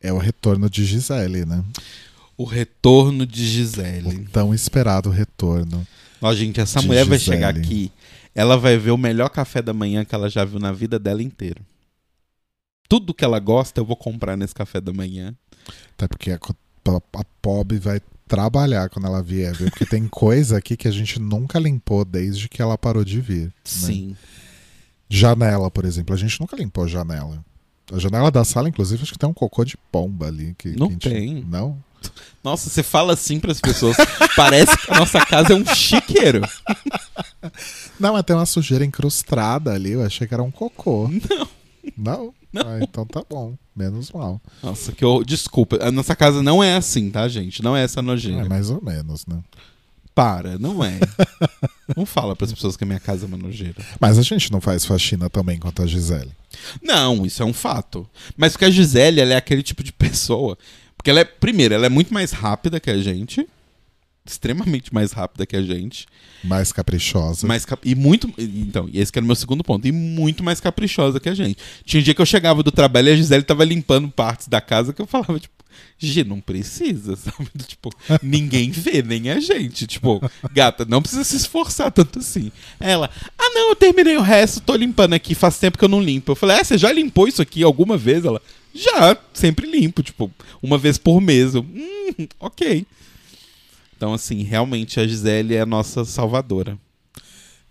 é 0.00 0.12
o 0.12 0.18
retorno 0.18 0.68
de 0.68 0.84
Gisele, 0.84 1.44
né? 1.46 1.62
O 2.36 2.44
retorno 2.44 3.24
de 3.26 3.42
O 3.42 3.46
Gisele. 3.46 4.26
tão 4.32 4.52
esperado 4.54 5.08
retorno. 5.10 5.86
Ó, 6.20 6.34
gente, 6.34 6.60
essa 6.60 6.80
mulher 6.82 7.04
vai 7.04 7.18
Gisele. 7.18 7.36
chegar 7.36 7.56
aqui. 7.56 7.92
Ela 8.34 8.56
vai 8.56 8.76
ver 8.76 8.90
o 8.90 8.96
melhor 8.98 9.28
café 9.30 9.62
da 9.62 9.72
manhã 9.72 10.04
que 10.04 10.14
ela 10.14 10.28
já 10.28 10.44
viu 10.44 10.58
na 10.58 10.72
vida 10.72 10.98
dela 10.98 11.22
inteira. 11.22 11.60
Tudo 12.88 13.14
que 13.14 13.24
ela 13.24 13.38
gosta, 13.38 13.80
eu 13.80 13.84
vou 13.84 13.96
comprar 13.96 14.36
nesse 14.36 14.54
café 14.54 14.80
da 14.80 14.92
manhã. 14.92 15.34
Até 15.96 16.08
porque 16.08 16.32
a, 16.32 16.34
a, 16.36 17.20
a 17.20 17.24
Pob 17.40 17.78
vai 17.78 18.00
trabalhar 18.26 18.88
quando 18.88 19.06
ela 19.06 19.22
vier, 19.22 19.54
viu? 19.54 19.70
Porque 19.70 19.86
tem 19.86 20.06
coisa 20.08 20.58
aqui 20.58 20.76
que 20.76 20.88
a 20.88 20.90
gente 20.90 21.20
nunca 21.20 21.58
limpou 21.58 22.04
desde 22.04 22.48
que 22.48 22.60
ela 22.60 22.76
parou 22.76 23.04
de 23.04 23.20
vir. 23.20 23.46
né? 23.46 23.52
Sim. 23.64 24.16
Janela, 25.08 25.70
por 25.70 25.84
exemplo, 25.84 26.14
a 26.14 26.18
gente 26.18 26.40
nunca 26.40 26.56
limpou 26.56 26.84
a 26.84 26.88
janela. 26.88 27.44
A 27.92 27.98
janela 27.98 28.30
da 28.30 28.42
sala, 28.44 28.68
inclusive, 28.68 29.02
acho 29.02 29.12
que 29.12 29.18
tem 29.18 29.28
um 29.28 29.34
cocô 29.34 29.64
de 29.64 29.76
pomba 29.92 30.26
ali. 30.26 30.54
Que, 30.58 30.70
Não 30.76 30.88
que 30.88 30.94
gente- 30.94 31.08
tem. 31.10 31.44
Não? 31.44 31.78
Nossa, 32.42 32.68
você 32.68 32.82
fala 32.82 33.14
assim 33.14 33.40
pras 33.40 33.60
pessoas. 33.60 33.96
parece 34.36 34.76
que 34.76 34.92
a 34.92 34.98
nossa 34.98 35.24
casa 35.24 35.52
é 35.52 35.56
um 35.56 35.64
chiqueiro. 35.74 36.40
Não, 37.98 38.12
mas 38.12 38.22
tem 38.22 38.36
uma 38.36 38.46
sujeira 38.46 38.84
incrustada 38.84 39.72
ali. 39.72 39.92
Eu 39.92 40.04
achei 40.04 40.26
que 40.26 40.34
era 40.34 40.42
um 40.42 40.50
cocô. 40.50 41.08
Não. 41.08 41.48
Não? 41.96 42.34
Não. 42.52 42.62
Ah, 42.62 42.78
então 42.80 43.04
tá 43.04 43.22
bom. 43.28 43.54
Menos 43.74 44.10
mal. 44.10 44.40
Nossa, 44.62 44.92
que 44.92 45.04
eu... 45.04 45.24
Desculpa. 45.24 45.78
A 45.82 45.90
nossa 45.90 46.14
casa 46.14 46.42
não 46.42 46.62
é 46.62 46.76
assim, 46.76 47.10
tá, 47.10 47.26
gente? 47.28 47.62
Não 47.62 47.76
é 47.76 47.82
essa 47.82 48.00
nojeira. 48.00 48.42
É 48.42 48.48
mais 48.48 48.70
ou 48.70 48.82
menos, 48.82 49.26
né? 49.26 49.38
Para, 50.14 50.56
não 50.58 50.84
é. 50.84 51.00
não 51.96 52.06
fala 52.06 52.36
pras 52.36 52.52
pessoas 52.52 52.76
que 52.76 52.84
a 52.84 52.86
minha 52.86 53.00
casa 53.00 53.24
é 53.24 53.26
uma 53.26 53.36
nojeira. 53.36 53.74
Mas 53.98 54.16
a 54.16 54.22
gente 54.22 54.52
não 54.52 54.60
faz 54.60 54.84
faxina 54.84 55.28
também 55.28 55.58
quanto 55.58 55.82
a 55.82 55.86
Gisele. 55.86 56.30
Não, 56.80 57.26
isso 57.26 57.42
é 57.42 57.46
um 57.46 57.52
fato. 57.52 58.08
Mas 58.36 58.52
porque 58.52 58.64
a 58.64 58.70
Gisele, 58.70 59.20
ela 59.20 59.34
é 59.34 59.36
aquele 59.36 59.62
tipo 59.62 59.82
de 59.82 59.92
pessoa. 59.92 60.56
Porque 61.04 61.10
ela 61.10 61.20
é, 61.20 61.24
primeiro, 61.24 61.74
ela 61.74 61.84
é 61.84 61.90
muito 61.90 62.14
mais 62.14 62.32
rápida 62.32 62.80
que 62.80 62.88
a 62.88 62.96
gente. 62.96 63.46
Extremamente 64.24 64.92
mais 64.94 65.12
rápida 65.12 65.44
que 65.44 65.54
a 65.54 65.60
gente. 65.60 66.06
Mais 66.42 66.72
caprichosa. 66.72 67.46
Mais 67.46 67.66
cap- 67.66 67.86
e 67.86 67.94
muito. 67.94 68.32
Então, 68.38 68.88
esse 68.90 69.12
que 69.12 69.18
era 69.18 69.24
o 69.24 69.26
meu 69.26 69.36
segundo 69.36 69.62
ponto. 69.62 69.86
E 69.86 69.92
muito 69.92 70.42
mais 70.42 70.60
caprichosa 70.60 71.20
que 71.20 71.28
a 71.28 71.34
gente. 71.34 71.58
Tinha 71.84 72.00
um 72.00 72.02
dia 72.02 72.14
que 72.14 72.22
eu 72.22 72.24
chegava 72.24 72.62
do 72.62 72.72
trabalho 72.72 73.08
e 73.08 73.12
a 73.12 73.16
Gisele 73.16 73.42
tava 73.42 73.64
limpando 73.64 74.08
partes 74.08 74.48
da 74.48 74.62
casa 74.62 74.94
que 74.94 75.02
eu 75.02 75.06
falava, 75.06 75.38
tipo, 75.38 75.52
Gi, 75.98 76.24
não 76.24 76.40
precisa, 76.40 77.16
sabe? 77.20 77.50
Tipo, 77.66 77.90
ninguém 78.22 78.70
vê, 78.70 79.02
nem 79.02 79.28
a 79.28 79.38
gente. 79.40 79.86
Tipo, 79.86 80.22
gata, 80.54 80.86
não 80.86 81.02
precisa 81.02 81.22
se 81.22 81.36
esforçar 81.36 81.92
tanto 81.92 82.18
assim. 82.18 82.50
Ela, 82.80 83.10
ah 83.38 83.50
não, 83.50 83.68
eu 83.68 83.76
terminei 83.76 84.16
o 84.16 84.22
resto, 84.22 84.62
tô 84.62 84.74
limpando 84.74 85.12
aqui, 85.12 85.34
faz 85.34 85.58
tempo 85.58 85.76
que 85.76 85.84
eu 85.84 85.88
não 85.90 86.00
limpo. 86.02 86.32
Eu 86.32 86.36
falei, 86.36 86.56
é, 86.56 86.64
você 86.64 86.78
já 86.78 86.90
limpou 86.90 87.28
isso 87.28 87.42
aqui 87.42 87.62
alguma 87.62 87.98
vez? 87.98 88.24
Ela, 88.24 88.40
já, 88.74 89.16
sempre 89.32 89.70
limpo, 89.70 90.02
tipo, 90.02 90.30
uma 90.62 90.76
vez 90.76 90.98
por 90.98 91.20
mês. 91.20 91.54
Eu, 91.54 91.62
hum, 91.62 92.26
ok. 92.40 92.86
Então, 93.96 94.12
assim, 94.12 94.42
realmente 94.42 94.98
a 94.98 95.06
Gisele 95.06 95.54
é 95.54 95.60
a 95.60 95.66
nossa 95.66 96.04
salvadora. 96.04 96.78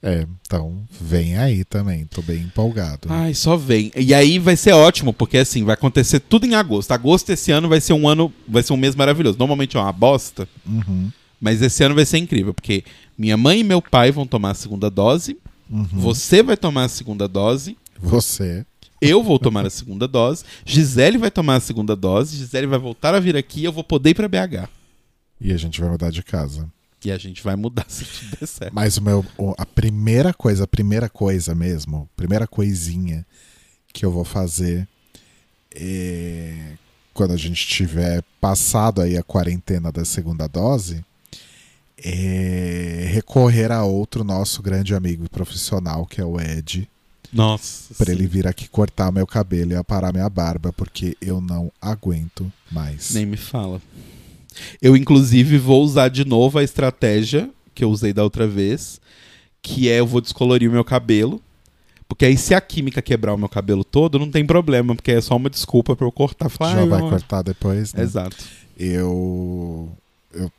É, 0.06 0.28
então 0.42 0.84
vem 1.00 1.38
aí 1.38 1.64
também. 1.64 2.06
Tô 2.06 2.22
bem 2.22 2.42
empolgado. 2.42 3.08
Ai, 3.10 3.34
só 3.34 3.56
vem. 3.56 3.90
E 3.96 4.14
aí 4.14 4.38
vai 4.38 4.58
ser 4.58 4.74
ótimo, 4.74 5.14
porque 5.14 5.38
assim, 5.38 5.64
vai 5.64 5.76
acontecer 5.76 6.20
tudo 6.20 6.46
em 6.46 6.56
agosto. 6.56 6.92
Agosto 6.92 7.30
esse 7.30 7.52
ano 7.52 7.70
vai 7.70 7.80
ser 7.80 7.94
um 7.94 8.06
ano, 8.08 8.32
vai 8.46 8.62
ser 8.62 8.74
um 8.74 8.78
mês 8.78 8.96
maravilhoso. 8.96 9.38
Normalmente 9.40 9.78
é 9.78 9.80
uma 9.80 9.94
bosta, 9.94 10.48
Uhum, 10.66 11.10
mas 11.40 11.62
esse 11.62 11.84
ano 11.86 11.96
vai 11.96 12.06
ser 12.06 12.18
incrível, 12.18 12.54
porque 12.54 12.84
minha 13.18 13.38
mãe 13.38 13.62
e 13.62 13.64
meu 13.64 13.82
pai 13.82 14.12
vão 14.12 14.28
tomar 14.28 14.52
a 14.52 14.56
segunda 14.56 14.90
dose, 14.90 15.38
uhum. 15.70 15.86
você 15.94 16.44
vai 16.44 16.58
tomar 16.58 16.84
a 16.86 16.90
segunda 16.90 17.26
dose, 17.28 17.78
Você. 17.98 18.66
Eu 19.10 19.24
vou 19.24 19.40
tomar 19.40 19.66
a 19.66 19.70
segunda 19.70 20.08
dose, 20.08 20.44
Gisele 20.66 21.18
vai 21.18 21.32
tomar 21.32 21.56
a 21.56 21.60
segunda 21.60 21.96
dose, 21.96 22.38
Gisele 22.38 22.68
vai 22.68 22.80
voltar 22.80 23.14
a 23.14 23.20
vir 23.20 23.36
aqui 23.36 23.62
e 23.62 23.66
eu 23.66 23.72
vou 23.72 23.84
poder 23.84 24.12
ir 24.12 24.14
pra 24.14 24.28
BH. 24.28 24.70
E 25.40 25.52
a 25.52 25.58
gente 25.58 25.80
vai 25.82 25.90
mudar 25.90 26.10
de 26.10 26.24
casa. 26.24 26.70
E 27.04 27.12
a 27.12 27.18
gente 27.18 27.44
vai 27.44 27.56
mudar 27.56 27.86
se 27.90 28.06
tudo 28.06 28.38
der 28.40 28.48
certo. 28.48 28.74
Mas 28.74 28.98
o 28.98 29.02
meu, 29.02 29.26
a 29.58 29.66
primeira 29.66 30.34
coisa, 30.34 30.64
a 30.64 30.68
primeira 30.68 31.10
coisa 31.10 31.54
mesmo, 31.54 32.10
primeira 32.16 32.48
coisinha 32.48 33.26
que 33.92 34.06
eu 34.06 34.12
vou 34.12 34.24
fazer 34.24 34.88
é, 35.76 36.74
quando 37.14 37.32
a 37.32 37.38
gente 37.38 37.68
tiver 37.68 38.24
passado 38.40 39.02
aí 39.02 39.18
a 39.18 39.24
quarentena 39.24 39.92
da 39.92 40.06
segunda 40.06 40.48
dose 40.48 41.04
é 41.98 43.08
recorrer 43.12 43.72
a 43.72 43.84
outro 43.84 44.24
nosso 44.24 44.62
grande 44.62 44.94
amigo 44.94 45.30
profissional, 45.30 46.06
que 46.06 46.20
é 46.20 46.26
o 46.26 46.40
Ed, 46.40 46.90
Nossa. 47.34 47.94
para 47.96 48.08
sim. 48.08 48.12
ele 48.14 48.28
vir 48.28 48.48
aqui 48.48 48.68
cortar 48.70 49.12
meu 49.12 49.26
cabelo 49.28 49.72
e 49.72 49.76
aparar 49.76 50.14
minha 50.14 50.30
barba, 50.30 50.72
porque 50.74 51.18
eu 51.22 51.42
não 51.42 51.72
aguento 51.82 52.52
mais. 52.72 53.12
Nem 53.14 53.26
me 53.26 53.38
fala. 53.38 53.82
Eu, 54.82 54.96
inclusive, 54.96 55.58
vou 55.58 55.84
usar 55.84 56.10
de 56.10 56.24
novo 56.26 56.60
a 56.60 56.64
estratégia 56.64 57.50
que 57.74 57.84
eu 57.84 57.90
usei 57.90 58.14
da 58.14 58.24
outra 58.24 58.48
vez, 58.48 59.02
que 59.62 59.90
é 59.90 60.00
eu 60.00 60.06
vou 60.08 60.22
descolorir 60.22 60.70
o 60.70 60.72
meu 60.74 60.84
cabelo. 60.84 61.42
Porque 62.08 62.26
aí, 62.26 62.38
se 62.38 62.54
a 62.54 62.62
química 62.62 63.02
quebrar 63.02 63.34
o 63.34 63.38
meu 63.38 63.50
cabelo 63.50 63.84
todo, 63.84 64.20
não 64.20 64.30
tem 64.30 64.46
problema, 64.46 64.94
porque 64.96 65.12
é 65.14 65.22
só 65.22 65.36
uma 65.36 65.50
desculpa 65.50 65.96
pra 65.96 66.06
eu 66.06 66.12
cortar. 66.12 66.50
Falar, 66.50 66.74
Já 66.74 66.80
"Ai, 66.82 66.88
vai 66.88 67.02
eu- 67.02 67.10
cortar 67.10 67.42
depois, 67.42 67.94
né? 67.94 68.04
Exato. 68.04 68.38
eu, 68.78 69.90
eu 70.34 70.52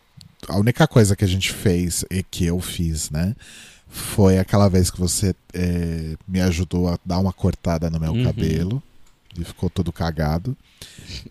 a 0.48 0.58
única 0.58 0.86
coisa 0.88 1.14
que 1.14 1.24
a 1.24 1.28
gente 1.28 1.52
fez 1.52 2.04
e 2.10 2.22
que 2.22 2.44
eu 2.44 2.60
fiz, 2.60 3.08
né, 3.10 3.34
foi 3.96 4.38
aquela 4.38 4.68
vez 4.68 4.90
que 4.90 4.98
você 4.98 5.34
é, 5.52 6.16
me 6.26 6.40
ajudou 6.40 6.88
a 6.88 6.98
dar 7.04 7.18
uma 7.20 7.32
cortada 7.32 7.88
no 7.88 8.00
meu 8.00 8.12
Uhum. 8.12 8.24
cabelo 8.24 8.82
e 9.38 9.44
ficou 9.44 9.70
todo 9.70 9.92
cagado. 9.92 10.56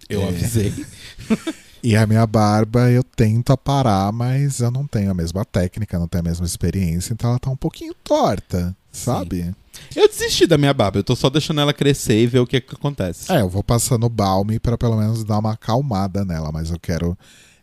Eu 0.09 0.21
É. 0.21 0.27
avisei. 0.29 0.73
E 1.85 1.97
a 1.97 2.07
minha 2.07 2.25
barba 2.25 2.89
eu 2.89 3.03
tento 3.03 3.51
aparar, 3.51 4.09
mas 4.13 4.61
eu 4.61 4.71
não 4.71 4.87
tenho 4.87 5.11
a 5.11 5.13
mesma 5.13 5.43
técnica, 5.43 5.99
não 5.99 6.07
tenho 6.07 6.23
a 6.23 6.29
mesma 6.29 6.45
experiência, 6.45 7.11
então 7.11 7.31
ela 7.31 7.37
tá 7.39 7.49
um 7.49 7.57
pouquinho 7.57 7.93
torta, 8.01 8.73
sabe? 8.89 9.53
Eu 9.93 10.07
desisti 10.07 10.47
da 10.47 10.57
minha 10.57 10.73
barba, 10.73 10.99
eu 10.99 11.03
tô 11.03 11.13
só 11.13 11.29
deixando 11.29 11.59
ela 11.59 11.73
crescer 11.73 12.21
e 12.23 12.25
ver 12.25 12.39
o 12.39 12.47
que, 12.47 12.61
que 12.61 12.73
acontece. 12.73 13.29
É, 13.29 13.41
eu 13.41 13.49
vou 13.49 13.61
passando 13.61 14.07
balme 14.07 14.59
pra 14.61 14.77
pelo 14.77 14.95
menos 14.95 15.25
dar 15.25 15.39
uma 15.39 15.51
acalmada 15.55 16.23
nela, 16.23 16.53
mas 16.53 16.69
eu 16.71 16.79
quero 16.79 17.17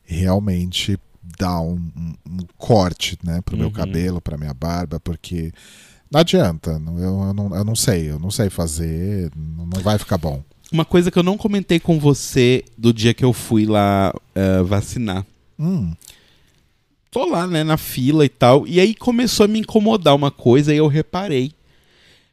realmente 0.04 0.98
dar 1.38 1.60
um, 1.60 1.74
um- 1.96 2.14
um 2.28 2.38
corte, 2.58 3.18
né, 3.22 3.40
pro 3.44 3.56
meu 3.56 3.66
Uhum. 3.68 3.72
cabelo, 3.72 4.20
pra 4.20 4.36
minha 4.38 4.54
barba, 4.54 4.98
porque 5.00 5.52
não 6.10 6.20
adianta, 6.20 6.70
eu, 6.98 7.22
eu 7.22 7.34
não, 7.34 7.54
eu 7.56 7.64
não 7.64 7.76
sei, 7.76 8.10
eu 8.10 8.18
não 8.18 8.30
sei 8.30 8.50
fazer, 8.50 9.30
não 9.36 9.80
vai 9.82 9.98
ficar 9.98 10.18
bom. 10.18 10.42
Uma 10.72 10.84
coisa 10.84 11.10
que 11.10 11.18
eu 11.18 11.22
não 11.22 11.36
comentei 11.36 11.80
com 11.80 11.98
você 11.98 12.64
do 12.78 12.92
dia 12.92 13.12
que 13.14 13.24
eu 13.24 13.32
fui 13.32 13.66
lá 13.66 14.14
eh, 14.34 14.62
vacinar. 14.62 15.26
Hum, 15.58 15.92
tô 17.10 17.24
lá, 17.28 17.46
né, 17.46 17.64
na 17.64 17.76
fila 17.76 18.24
e 18.24 18.28
tal. 18.28 18.66
E 18.68 18.78
aí 18.78 18.94
começou 18.94 19.44
a 19.44 19.48
me 19.48 19.58
incomodar 19.58 20.14
uma 20.14 20.30
coisa 20.30 20.72
e 20.72 20.76
eu 20.76 20.86
reparei. 20.86 21.52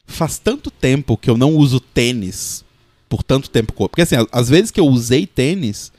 Faz 0.06 0.38
tanto 0.38 0.70
tempo 0.70 1.18
que 1.18 1.30
eu 1.30 1.36
não 1.38 1.56
uso 1.56 1.80
tênis. 1.80 2.64
Por 3.10 3.24
tanto 3.24 3.50
tempo. 3.50 3.74
Porque 3.74 4.02
assim, 4.04 4.16
às 4.32 4.50
vezes 4.50 4.70
que 4.70 4.80
eu 4.80 4.86
usei 4.86 5.26
tênis, 5.26 5.92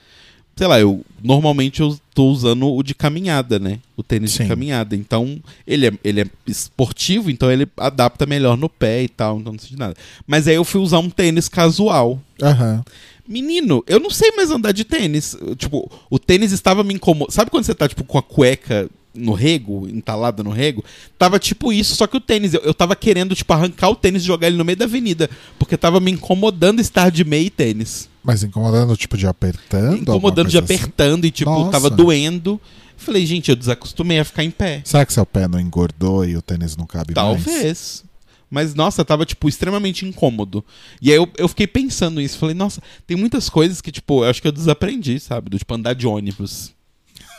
sei 0.58 0.66
lá, 0.66 0.80
eu 0.80 1.04
normalmente 1.22 1.80
eu 1.80 1.96
tô 2.12 2.26
usando 2.26 2.66
o 2.74 2.82
de 2.82 2.92
caminhada, 2.92 3.60
né? 3.60 3.78
O 3.96 4.02
tênis 4.02 4.32
Sim. 4.32 4.42
de 4.42 4.48
caminhada. 4.48 4.96
Então, 4.96 5.38
ele 5.64 5.86
é, 5.86 5.92
ele 6.02 6.22
é 6.22 6.26
esportivo, 6.48 7.30
então 7.30 7.48
ele 7.48 7.68
adapta 7.76 8.26
melhor 8.26 8.56
no 8.56 8.68
pé 8.68 9.04
e 9.04 9.08
tal, 9.08 9.38
então 9.38 9.52
não 9.52 9.58
sei 9.60 9.70
de 9.70 9.78
nada. 9.78 9.94
Mas 10.26 10.48
aí 10.48 10.56
eu 10.56 10.64
fui 10.64 10.80
usar 10.80 10.98
um 10.98 11.08
tênis 11.08 11.48
casual. 11.48 12.20
aham. 12.42 12.84
Menino, 13.26 13.84
eu 13.86 14.00
não 14.00 14.08
sei 14.08 14.32
mais 14.32 14.50
andar 14.50 14.72
de 14.72 14.84
tênis. 14.84 15.36
Tipo, 15.58 15.88
o 16.08 16.18
tênis 16.18 16.50
estava 16.50 16.82
me 16.82 16.94
incomodando. 16.94 17.30
Sabe 17.30 17.50
quando 17.50 17.64
você 17.64 17.74
tá, 17.74 17.86
tipo, 17.86 18.02
com 18.02 18.16
a 18.16 18.22
cueca 18.22 18.88
no 19.14 19.34
rego, 19.34 19.86
entalada 19.86 20.42
no 20.42 20.48
rego? 20.48 20.82
Tava 21.18 21.38
tipo 21.38 21.70
isso, 21.70 21.94
só 21.94 22.06
que 22.06 22.16
o 22.16 22.20
tênis, 22.20 22.54
eu, 22.54 22.60
eu 22.62 22.72
tava 22.72 22.96
querendo, 22.96 23.34
tipo, 23.34 23.52
arrancar 23.52 23.90
o 23.90 23.94
tênis 23.94 24.22
e 24.22 24.26
jogar 24.26 24.46
ele 24.46 24.56
no 24.56 24.64
meio 24.64 24.78
da 24.78 24.86
avenida. 24.86 25.28
Porque 25.58 25.76
tava 25.76 26.00
me 26.00 26.10
incomodando 26.10 26.80
estar 26.80 27.10
de 27.10 27.22
meia 27.22 27.44
e 27.44 27.50
tênis. 27.50 28.08
Mas 28.28 28.42
incomodando, 28.42 28.94
tipo, 28.94 29.16
de 29.16 29.26
apertando? 29.26 30.02
incomodando 30.02 30.50
de 30.50 30.58
assim? 30.58 30.74
apertando 30.74 31.24
e, 31.24 31.30
tipo, 31.30 31.50
Nossa. 31.50 31.70
tava 31.70 31.88
doendo. 31.88 32.60
Falei, 32.94 33.24
gente, 33.24 33.48
eu 33.48 33.56
desacostumei 33.56 34.18
a 34.18 34.24
ficar 34.24 34.44
em 34.44 34.50
pé. 34.50 34.82
Será 34.84 35.06
que 35.06 35.14
seu 35.14 35.24
pé 35.24 35.48
não 35.48 35.58
engordou 35.58 36.26
e 36.26 36.36
o 36.36 36.42
tênis 36.42 36.76
não 36.76 36.86
cabe 36.86 37.14
mais? 37.14 37.42
Talvez. 37.44 38.04
Mas, 38.50 38.74
nossa, 38.74 39.02
tava, 39.02 39.24
tipo, 39.24 39.48
extremamente 39.48 40.04
incômodo. 40.04 40.62
E 41.00 41.10
aí 41.10 41.16
eu, 41.16 41.26
eu 41.38 41.48
fiquei 41.48 41.66
pensando 41.66 42.20
nisso. 42.20 42.36
Falei, 42.36 42.54
nossa, 42.54 42.82
tem 43.06 43.16
muitas 43.16 43.48
coisas 43.48 43.80
que, 43.80 43.90
tipo, 43.90 44.22
eu 44.22 44.28
acho 44.28 44.42
que 44.42 44.48
eu 44.48 44.52
desaprendi, 44.52 45.18
sabe? 45.18 45.48
Do 45.48 45.56
tipo, 45.58 45.72
andar 45.72 45.94
de 45.94 46.06
ônibus. 46.06 46.74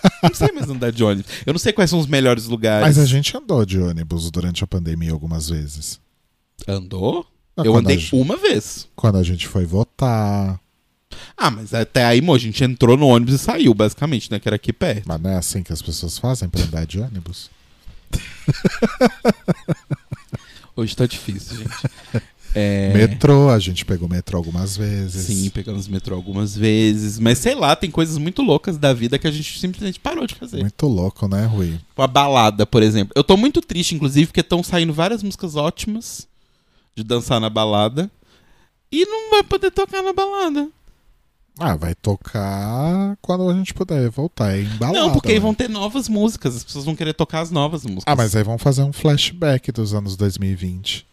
não 0.23 0.33
sei 0.33 0.51
mais 0.51 0.67
andar 0.71 0.91
de 0.91 1.03
ônibus. 1.03 1.31
Eu 1.45 1.53
não 1.53 1.59
sei 1.59 1.71
quais 1.71 1.91
são 1.91 1.99
os 1.99 2.07
melhores 2.07 2.45
lugares. 2.45 2.87
Mas 2.87 2.97
a 2.97 3.05
gente 3.05 3.37
andou 3.37 3.63
de 3.63 3.79
ônibus 3.79 4.31
durante 4.31 4.63
a 4.63 4.67
pandemia 4.67 5.11
algumas 5.11 5.49
vezes. 5.49 5.99
Andou? 6.67 7.27
Ah, 7.55 7.61
eu 7.63 7.75
andei 7.75 7.99
gente- 7.99 8.15
uma 8.15 8.37
vez. 8.37 8.87
Quando 8.95 9.19
a 9.19 9.23
gente 9.23 9.47
foi 9.47 9.67
votar. 9.67 10.59
Ah, 11.35 11.49
mas 11.49 11.73
até 11.73 12.03
aí, 12.05 12.21
mo, 12.21 12.33
a 12.33 12.37
gente 12.37 12.63
entrou 12.63 12.97
no 12.97 13.07
ônibus 13.07 13.35
e 13.35 13.39
saiu, 13.39 13.73
basicamente, 13.73 14.29
né? 14.29 14.39
Que 14.39 14.49
era 14.49 14.57
aqui 14.57 14.73
perto. 14.73 15.03
Mas 15.07 15.21
não 15.21 15.29
é 15.29 15.37
assim 15.37 15.63
que 15.63 15.71
as 15.71 15.81
pessoas 15.81 16.17
fazem 16.17 16.49
pra 16.49 16.61
andar 16.61 16.85
de 16.85 16.99
ônibus? 16.99 17.49
Hoje 20.75 20.95
tá 20.95 21.05
difícil, 21.05 21.57
gente. 21.57 22.23
É... 22.55 22.91
Metrô, 22.93 23.49
a 23.49 23.59
gente 23.59 23.85
pegou 23.85 24.09
metrô 24.09 24.37
algumas 24.37 24.75
vezes. 24.75 25.27
Sim, 25.27 25.49
pegamos 25.49 25.87
metrô 25.87 26.15
algumas 26.15 26.55
vezes. 26.55 27.19
Mas 27.19 27.37
sei 27.37 27.53
lá, 27.53 27.75
tem 27.75 27.91
coisas 27.91 28.17
muito 28.17 28.41
loucas 28.41 28.77
da 28.77 28.93
vida 28.93 29.19
que 29.19 29.27
a 29.27 29.31
gente 29.31 29.59
simplesmente 29.59 29.99
parou 29.99 30.25
de 30.25 30.35
fazer. 30.35 30.59
Muito 30.59 30.87
louco, 30.87 31.27
né, 31.27 31.45
Rui? 31.45 31.79
Uma 31.97 32.07
balada, 32.07 32.65
por 32.65 32.81
exemplo. 32.81 33.13
Eu 33.15 33.23
tô 33.23 33.37
muito 33.37 33.61
triste, 33.61 33.93
inclusive, 33.95 34.27
porque 34.27 34.41
estão 34.41 34.63
saindo 34.63 34.93
várias 34.93 35.21
músicas 35.21 35.55
ótimas 35.55 36.27
de 36.95 37.03
dançar 37.03 37.39
na 37.39 37.49
balada. 37.49 38.09
E 38.91 39.05
não 39.05 39.29
vai 39.31 39.43
poder 39.43 39.69
tocar 39.69 40.01
na 40.01 40.11
balada. 40.11 40.67
Ah, 41.59 41.75
vai 41.75 41.93
tocar 41.95 43.17
quando 43.21 43.49
a 43.49 43.53
gente 43.53 43.73
puder 43.73 44.09
voltar 44.09 44.57
em 44.57 44.65
balada. 44.77 44.97
não, 44.99 45.11
porque 45.11 45.29
aí 45.29 45.33
né? 45.35 45.39
vão 45.39 45.53
ter 45.53 45.69
novas 45.69 46.07
músicas. 46.07 46.55
As 46.55 46.63
pessoas 46.63 46.85
vão 46.85 46.95
querer 46.95 47.13
tocar 47.13 47.41
as 47.41 47.51
novas 47.51 47.83
músicas. 47.83 48.05
Ah, 48.07 48.15
mas 48.15 48.35
aí 48.35 48.43
vão 48.43 48.57
fazer 48.57 48.83
um 48.83 48.93
flashback 48.93 49.71
dos 49.71 49.93
anos 49.93 50.15
2020. 50.15 51.05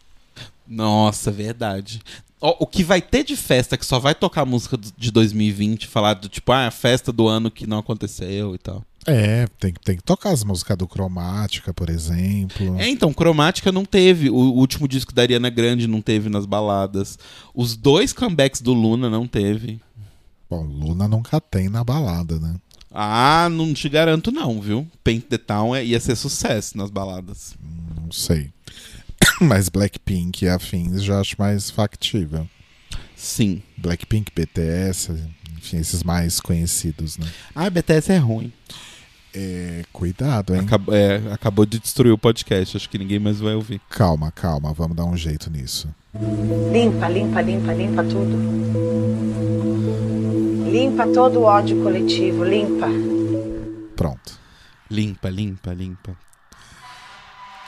Nossa, 0.69 1.31
verdade. 1.31 2.01
Ó, 2.41 2.55
o 2.61 2.67
que 2.67 2.85
vai 2.85 3.01
ter 3.01 3.25
de 3.25 3.37
festa 3.37 3.77
que 3.77 3.87
só 3.87 3.99
vai 3.99 4.15
tocar 4.15 4.45
música 4.45 4.79
de 4.97 5.11
2020, 5.11 5.87
falar 5.87 6.15
do 6.15 6.29
tipo, 6.29 6.53
ah, 6.53 6.67
a 6.67 6.71
festa 6.71 7.13
do 7.13 7.27
ano 7.29 7.51
que 7.51 7.67
não 7.67 7.79
aconteceu 7.79 8.55
e 8.55 8.59
tal. 8.59 8.85
É, 9.07 9.47
tem, 9.61 9.73
que- 9.73 9.81
tem 9.81 9.97
que 9.97 10.03
tocar 10.03 10.31
as 10.31 10.43
músicas 10.43 10.77
do 10.77 10.89
Cromática, 10.89 11.73
por 11.73 11.89
exemplo. 11.89 12.77
É, 12.77 12.89
então, 12.89 13.13
Cromática 13.13 13.71
não 13.71 13.85
teve. 13.85 14.29
O, 14.29 14.35
o 14.35 14.57
último 14.59 14.89
disco 14.89 15.15
da 15.15 15.23
Ariana 15.23 15.49
Grande 15.49 15.87
não 15.87 16.01
teve 16.03 16.29
nas 16.29 16.45
baladas. 16.45 17.17
Os 17.55 17.77
dois 17.77 18.13
comebacks 18.13 18.61
do 18.61 18.73
Luna 18.73 19.09
não 19.09 19.27
teve. 19.27 19.81
Bom, 20.49 20.63
Luna 20.65 21.09
nunca 21.09 21.41
tem 21.41 21.69
na 21.69 21.83
balada, 21.83 22.39
né? 22.39 22.55
Ah, 22.91 23.49
não 23.51 23.75
te 23.75 23.89
garanto 23.89 24.31
não, 24.31 24.61
viu? 24.61 24.87
Paint 25.05 25.25
the 25.27 25.37
Town 25.39 25.75
é- 25.75 25.85
ia 25.85 26.01
ser 26.01 26.17
sucesso 26.17 26.79
nas 26.79 26.91
baladas. 26.91 27.55
Não 28.01 28.11
sei. 28.13 28.53
Mas 29.41 29.69
Blackpink 29.69 30.45
e 30.45 30.49
afins 30.49 31.03
já 31.03 31.21
acho 31.21 31.35
mais 31.39 31.69
factível. 31.71 32.49
Sim. 33.15 33.63
Blackpink, 33.77 34.31
BTS, 34.35 35.13
enfim, 35.59 35.79
esses 35.79 36.03
mais 36.03 36.41
conhecidos, 36.41 37.19
né? 37.19 37.27
Ah, 37.55 37.69
BTS 37.69 38.13
é 38.13 38.19
ruim. 38.19 38.53
É, 39.35 39.85
cuidado, 39.93 40.55
hein? 40.55 40.63
Acab- 40.63 40.89
é, 40.91 41.17
acabou 41.33 41.67
de 41.67 41.79
destruir 41.79 42.13
o 42.13 42.17
podcast. 42.19 42.77
Acho 42.77 42.89
que 42.89 42.97
ninguém 42.99 43.19
mais 43.19 43.39
vai 43.41 43.55
ouvir. 43.55 43.81
Calma, 43.91 44.31
calma, 44.31 44.73
vamos 44.73 44.97
dar 44.97 45.05
um 45.05 45.17
jeito 45.17 45.51
nisso. 45.51 45.89
Limpa, 46.73 47.09
limpa, 47.09 47.41
limpa, 47.43 47.73
limpa 47.73 48.03
tudo. 48.05 48.37
Limpa 50.71 51.07
todo 51.09 51.41
o 51.41 51.43
ódio 51.45 51.83
coletivo, 51.83 52.45
limpa. 52.45 52.87
Pronto. 53.95 54.39
Limpa, 54.91 55.29
limpa, 55.29 55.73
limpa. 55.73 56.17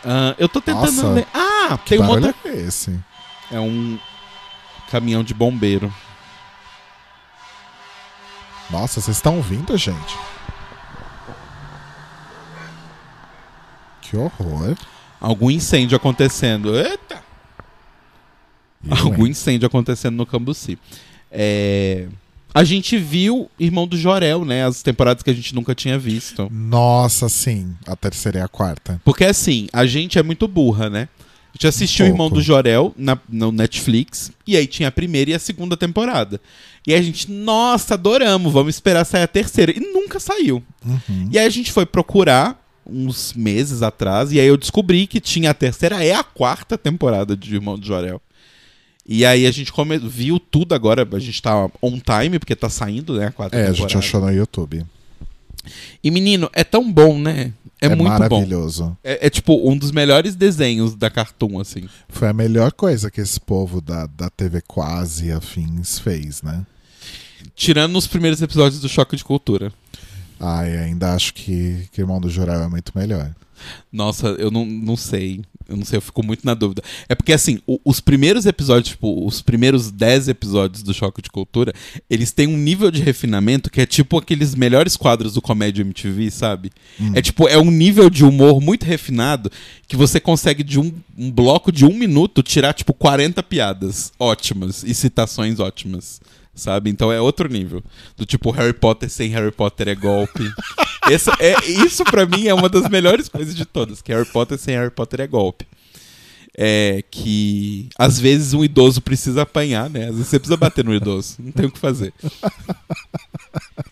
Ah, 0.05 0.35
eu 0.39 0.49
tô 0.49 0.61
tentando. 0.61 0.85
Nossa, 0.87 1.09
ler- 1.09 1.27
Ah, 1.35 1.79
Que 1.79 1.91
tem 1.91 1.99
uma 1.99 2.09
barulho 2.09 2.27
outra. 2.29 2.51
é 2.51 2.57
esse? 2.61 2.99
É 3.51 3.59
um 3.61 3.99
caminhão 4.91 5.23
de 5.25 5.35
bombeiro. 5.35 5.93
Nossa, 8.71 9.01
vocês 9.01 9.17
estão 9.17 9.37
ouvindo, 9.37 9.77
gente? 9.77 10.17
Que 14.03 14.17
horror. 14.17 14.77
Algum 15.21 15.51
incêndio 15.51 15.97
acontecendo. 15.97 16.75
Eita! 16.79 17.23
Eu, 18.87 18.97
Algum 18.97 19.27
incêndio 19.27 19.67
acontecendo 19.67 20.17
no 20.17 20.27
Cambuci. 20.27 20.79
É, 21.31 22.07
A 22.55 22.65
gente 22.65 22.97
viu 22.97 23.51
Irmão 23.59 23.87
do 23.87 23.97
Jorel, 23.97 24.45
né? 24.45 24.65
As 24.65 24.83
temporadas 24.83 25.23
que 25.23 25.31
a 25.31 25.35
gente 25.35 25.55
nunca 25.55 25.75
tinha 25.75 25.99
visto. 25.99 26.49
Nossa, 26.51 27.29
sim. 27.29 27.75
A 27.87 27.95
terceira 27.95 28.39
e 28.39 28.43
a 28.43 28.49
quarta. 28.49 29.01
Porque 29.05 29.25
assim, 29.25 29.69
a 29.73 29.85
gente 29.87 30.19
é 30.19 30.23
muito 30.23 30.49
burra, 30.49 30.89
né? 30.89 31.09
A 31.51 31.53
gente 31.55 31.67
assistiu 31.67 32.07
Um 32.07 32.09
Irmão 32.11 32.31
do 32.31 32.41
Jorel 32.41 32.95
na, 32.97 33.19
no 33.29 33.51
Netflix, 33.51 34.31
e 34.47 34.57
aí 34.57 34.67
tinha 34.67 34.89
a 34.89 34.93
primeira 34.93 35.31
e 35.31 35.35
a 35.35 35.39
segunda 35.39 35.77
temporada. 35.77 36.41
E 36.87 36.95
a 36.95 37.03
gente, 37.03 37.31
nossa, 37.31 37.95
adoramos, 37.95 38.53
vamos 38.53 38.75
esperar 38.77 39.05
sair 39.05 39.23
a 39.25 39.29
terceira. 39.29 39.73
E 39.77 39.81
nunca 39.81 40.21
saiu. 40.21 40.63
Uhum. 40.87 41.29
E 41.33 41.39
aí 41.39 41.47
a 41.47 41.51
gente 41.51 41.73
foi 41.73 41.85
procurar 41.85 42.63
uns 42.87 43.35
meses 43.35 43.83
atrás, 43.83 44.31
e 44.33 44.39
aí 44.39 44.47
eu 44.47 44.57
descobri 44.57 45.07
que 45.07 45.21
tinha 45.21 45.51
a 45.51 45.55
terceira 45.55 46.03
e 46.05 46.13
a 46.13 46.23
quarta 46.23 46.79
temporada 46.79 47.37
de 47.37 47.55
Irmão 47.55 47.79
do 47.79 47.85
Jorel. 47.85 48.23
E 49.11 49.25
aí 49.25 49.47
a 49.47 49.51
gente 49.51 49.73
come- 49.73 49.99
viu 49.99 50.39
tudo 50.39 50.75
agora, 50.75 51.09
a 51.11 51.19
gente 51.19 51.41
tá 51.41 51.65
on 51.81 51.99
time, 51.99 52.39
porque 52.39 52.55
tá 52.55 52.69
saindo, 52.69 53.17
né, 53.19 53.29
a 53.29 53.33
quarta 53.33 53.57
É, 53.57 53.63
a 53.63 53.65
temporada. 53.71 53.89
gente 53.89 53.97
achou 53.99 54.21
no 54.21 54.31
YouTube. 54.31 54.85
E 56.05 56.11
menino, 56.11 56.51
é 56.53 56.63
tão 56.63 56.93
bom, 56.93 57.19
né? 57.19 57.53
É, 57.81 57.89
muito 57.89 58.03
bom. 58.03 58.09
maravilhoso. 58.09 58.97
É, 59.05 59.27
é, 59.27 59.31
tipo 59.31 59.71
um 59.71 59.77
dos 59.77 59.93
melhores 59.93 60.35
desenhos 60.35 60.95
da 60.95 61.09
Cartoon, 61.09 61.61
assim. 61.61 61.89
Foi 62.09 62.29
a 62.29 62.33
melhor 62.33 62.73
coisa 62.73 63.11
que 63.11 63.21
esse 63.21 63.41
povo 63.41 63.81
da, 63.81 64.07
da 64.07 64.29
TV 64.29 64.61
Quase 64.67 65.31
afins 65.33 65.99
fez, 65.99 66.43
né? 66.43 66.67
Tirando 67.55 67.97
os 67.97 68.07
primeiros 68.07 68.43
episódios 68.43 68.81
do 68.81 68.89
Choque 68.89 69.17
de 69.17 69.25
Cultura. 69.25 69.73
Ai, 70.41 70.77
ainda 70.77 71.15
acho 71.15 71.33
que, 71.35 71.89
que 71.93 72.01
Irmão 72.01 72.21
do 72.21 72.29
Jorel 72.29 72.63
é 72.63 72.69
muito 72.69 72.93
melhor. 72.95 73.33
Nossa, 73.93 74.29
eu 74.39 74.51
não, 74.51 74.65
não 74.67 74.97
sei. 74.97 75.41
Eu 75.69 75.77
não 75.77 75.85
sei, 75.85 75.99
eu 75.99 76.01
fico 76.01 76.25
muito 76.25 76.47
na 76.47 76.55
dúvida. 76.55 76.83
É 77.11 77.15
porque, 77.15 77.31
assim, 77.33 77.61
o- 77.67 77.79
os 77.85 78.01
primeiros 78.01 78.47
episódios, 78.47 78.89
tipo, 78.89 79.27
os 79.27 79.43
primeiros 79.43 79.91
10 79.91 80.27
episódios 80.29 80.83
do 80.83 80.95
Choque 80.95 81.21
de 81.21 81.29
Cultura, 81.29 81.75
eles 82.09 82.33
têm 82.33 82.47
um 82.47 82.57
nível 82.57 82.91
de 82.91 83.03
refinamento 83.03 83.71
que 83.71 83.81
é 83.83 83.85
tipo 83.85 84.17
aqueles 84.17 84.55
melhores 84.55 84.97
quadros 84.97 85.35
do 85.35 85.43
Comédia 85.43 85.83
MTV, 85.83 86.31
sabe? 86.31 86.71
É 87.15 87.21
tipo, 87.21 87.47
é 87.47 87.59
um 87.59 87.71
nível 87.71 88.09
de 88.09 88.25
humor 88.25 88.63
muito 88.63 88.85
refinado 88.85 89.51
que 89.87 89.95
você 89.95 90.19
consegue, 90.19 90.63
de 90.63 90.81
um, 90.81 90.91
um 91.19 91.31
bloco 91.31 91.71
de 91.71 91.85
um 91.85 91.93
minuto, 91.93 92.43
tirar, 92.43 92.73
tipo, 92.73 92.95
40 92.95 93.43
piadas 93.43 94.11
ótimas 94.19 94.83
e 94.83 94.95
citações 94.95 95.61
ótimas. 95.61 96.19
Sabe? 96.59 96.91
Então 96.91 97.11
é 97.13 97.21
outro 97.21 97.49
nível. 97.49 97.83
Do 98.17 98.27
tipo, 98.27 98.51
Harry 98.51 98.73
Potter 98.73 99.09
sem 99.09 99.31
Harry 99.31 99.53
Potter 99.53 99.89
é 99.89 99.95
golpe. 99.95 100.43
Essa, 101.11 101.33
é, 101.41 101.55
isso 101.67 102.05
pra 102.05 102.27
mim 102.27 102.49
é 102.49 102.53
uma 102.55 102.69
das 102.69 102.87
melhores 102.91 103.29
coisas 103.31 103.55
de 103.55 103.65
todas, 103.65 104.03
que 104.03 104.13
Harry 104.13 104.27
Potter 104.27 104.59
sem 104.59 104.75
Harry 104.77 104.91
Potter 104.91 105.21
é 105.23 105.27
golpe. 105.27 105.67
É 106.61 107.03
que 107.11 107.89
às 107.97 108.19
vezes 108.19 108.53
um 108.53 108.65
idoso 108.65 109.01
precisa 109.01 109.43
apanhar, 109.43 109.89
né? 109.89 110.07
Às 110.09 110.17
vezes 110.17 110.27
você 110.27 110.39
precisa 110.41 110.57
bater 110.57 110.85
no 110.85 110.93
idoso. 110.93 111.37
Não 111.39 111.53
tem 111.53 111.67
o 111.67 111.71
que 111.71 111.79
fazer. 111.79 112.13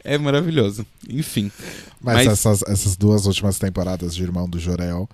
É 0.04 0.18
maravilhoso. 0.18 0.84
Enfim. 1.08 1.50
Mas, 2.00 2.16
Mas- 2.16 2.26
Essas, 2.26 2.62
essas 2.66 2.96
duas 2.96 3.24
últimas 3.26 3.58
temporadas 3.58 4.14
de 4.14 4.22
Irmão 4.22 4.48
do 4.48 4.58
Jorel, 4.58 5.08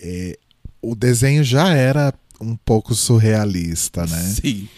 é, 0.00 0.36
o 0.82 0.94
desenho 0.94 1.42
já 1.44 1.68
era 1.72 2.12
um 2.40 2.56
pouco 2.56 2.94
surrealista, 2.94 4.04
né? 4.06 4.20
Sim. 4.42 4.68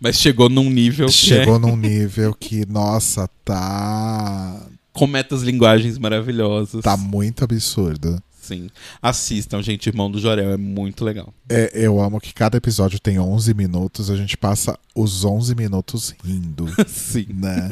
Mas 0.00 0.16
chegou 0.16 0.48
num 0.48 0.70
nível 0.70 1.06
que 1.06 1.12
Chegou 1.12 1.56
é, 1.56 1.58
num 1.58 1.76
nível 1.76 2.32
que, 2.34 2.64
nossa, 2.66 3.28
tá. 3.44 4.66
com 4.92 5.06
metas 5.06 5.42
linguagens 5.42 5.98
maravilhosas. 5.98 6.82
tá 6.82 6.96
muito 6.96 7.44
absurdo. 7.44 8.20
Sim. 8.40 8.70
Assistam, 9.00 9.62
gente, 9.62 9.86
Irmão 9.86 10.10
do 10.10 10.18
Jorel, 10.18 10.52
é 10.52 10.56
muito 10.56 11.04
legal. 11.04 11.32
É, 11.48 11.70
eu 11.74 12.00
amo 12.00 12.18
que 12.18 12.32
cada 12.32 12.56
episódio 12.56 12.98
tem 12.98 13.20
11 13.20 13.52
minutos, 13.54 14.10
a 14.10 14.16
gente 14.16 14.36
passa 14.36 14.76
os 14.94 15.24
11 15.24 15.54
minutos 15.54 16.14
rindo, 16.24 16.66
Sim. 16.88 17.26
né? 17.34 17.70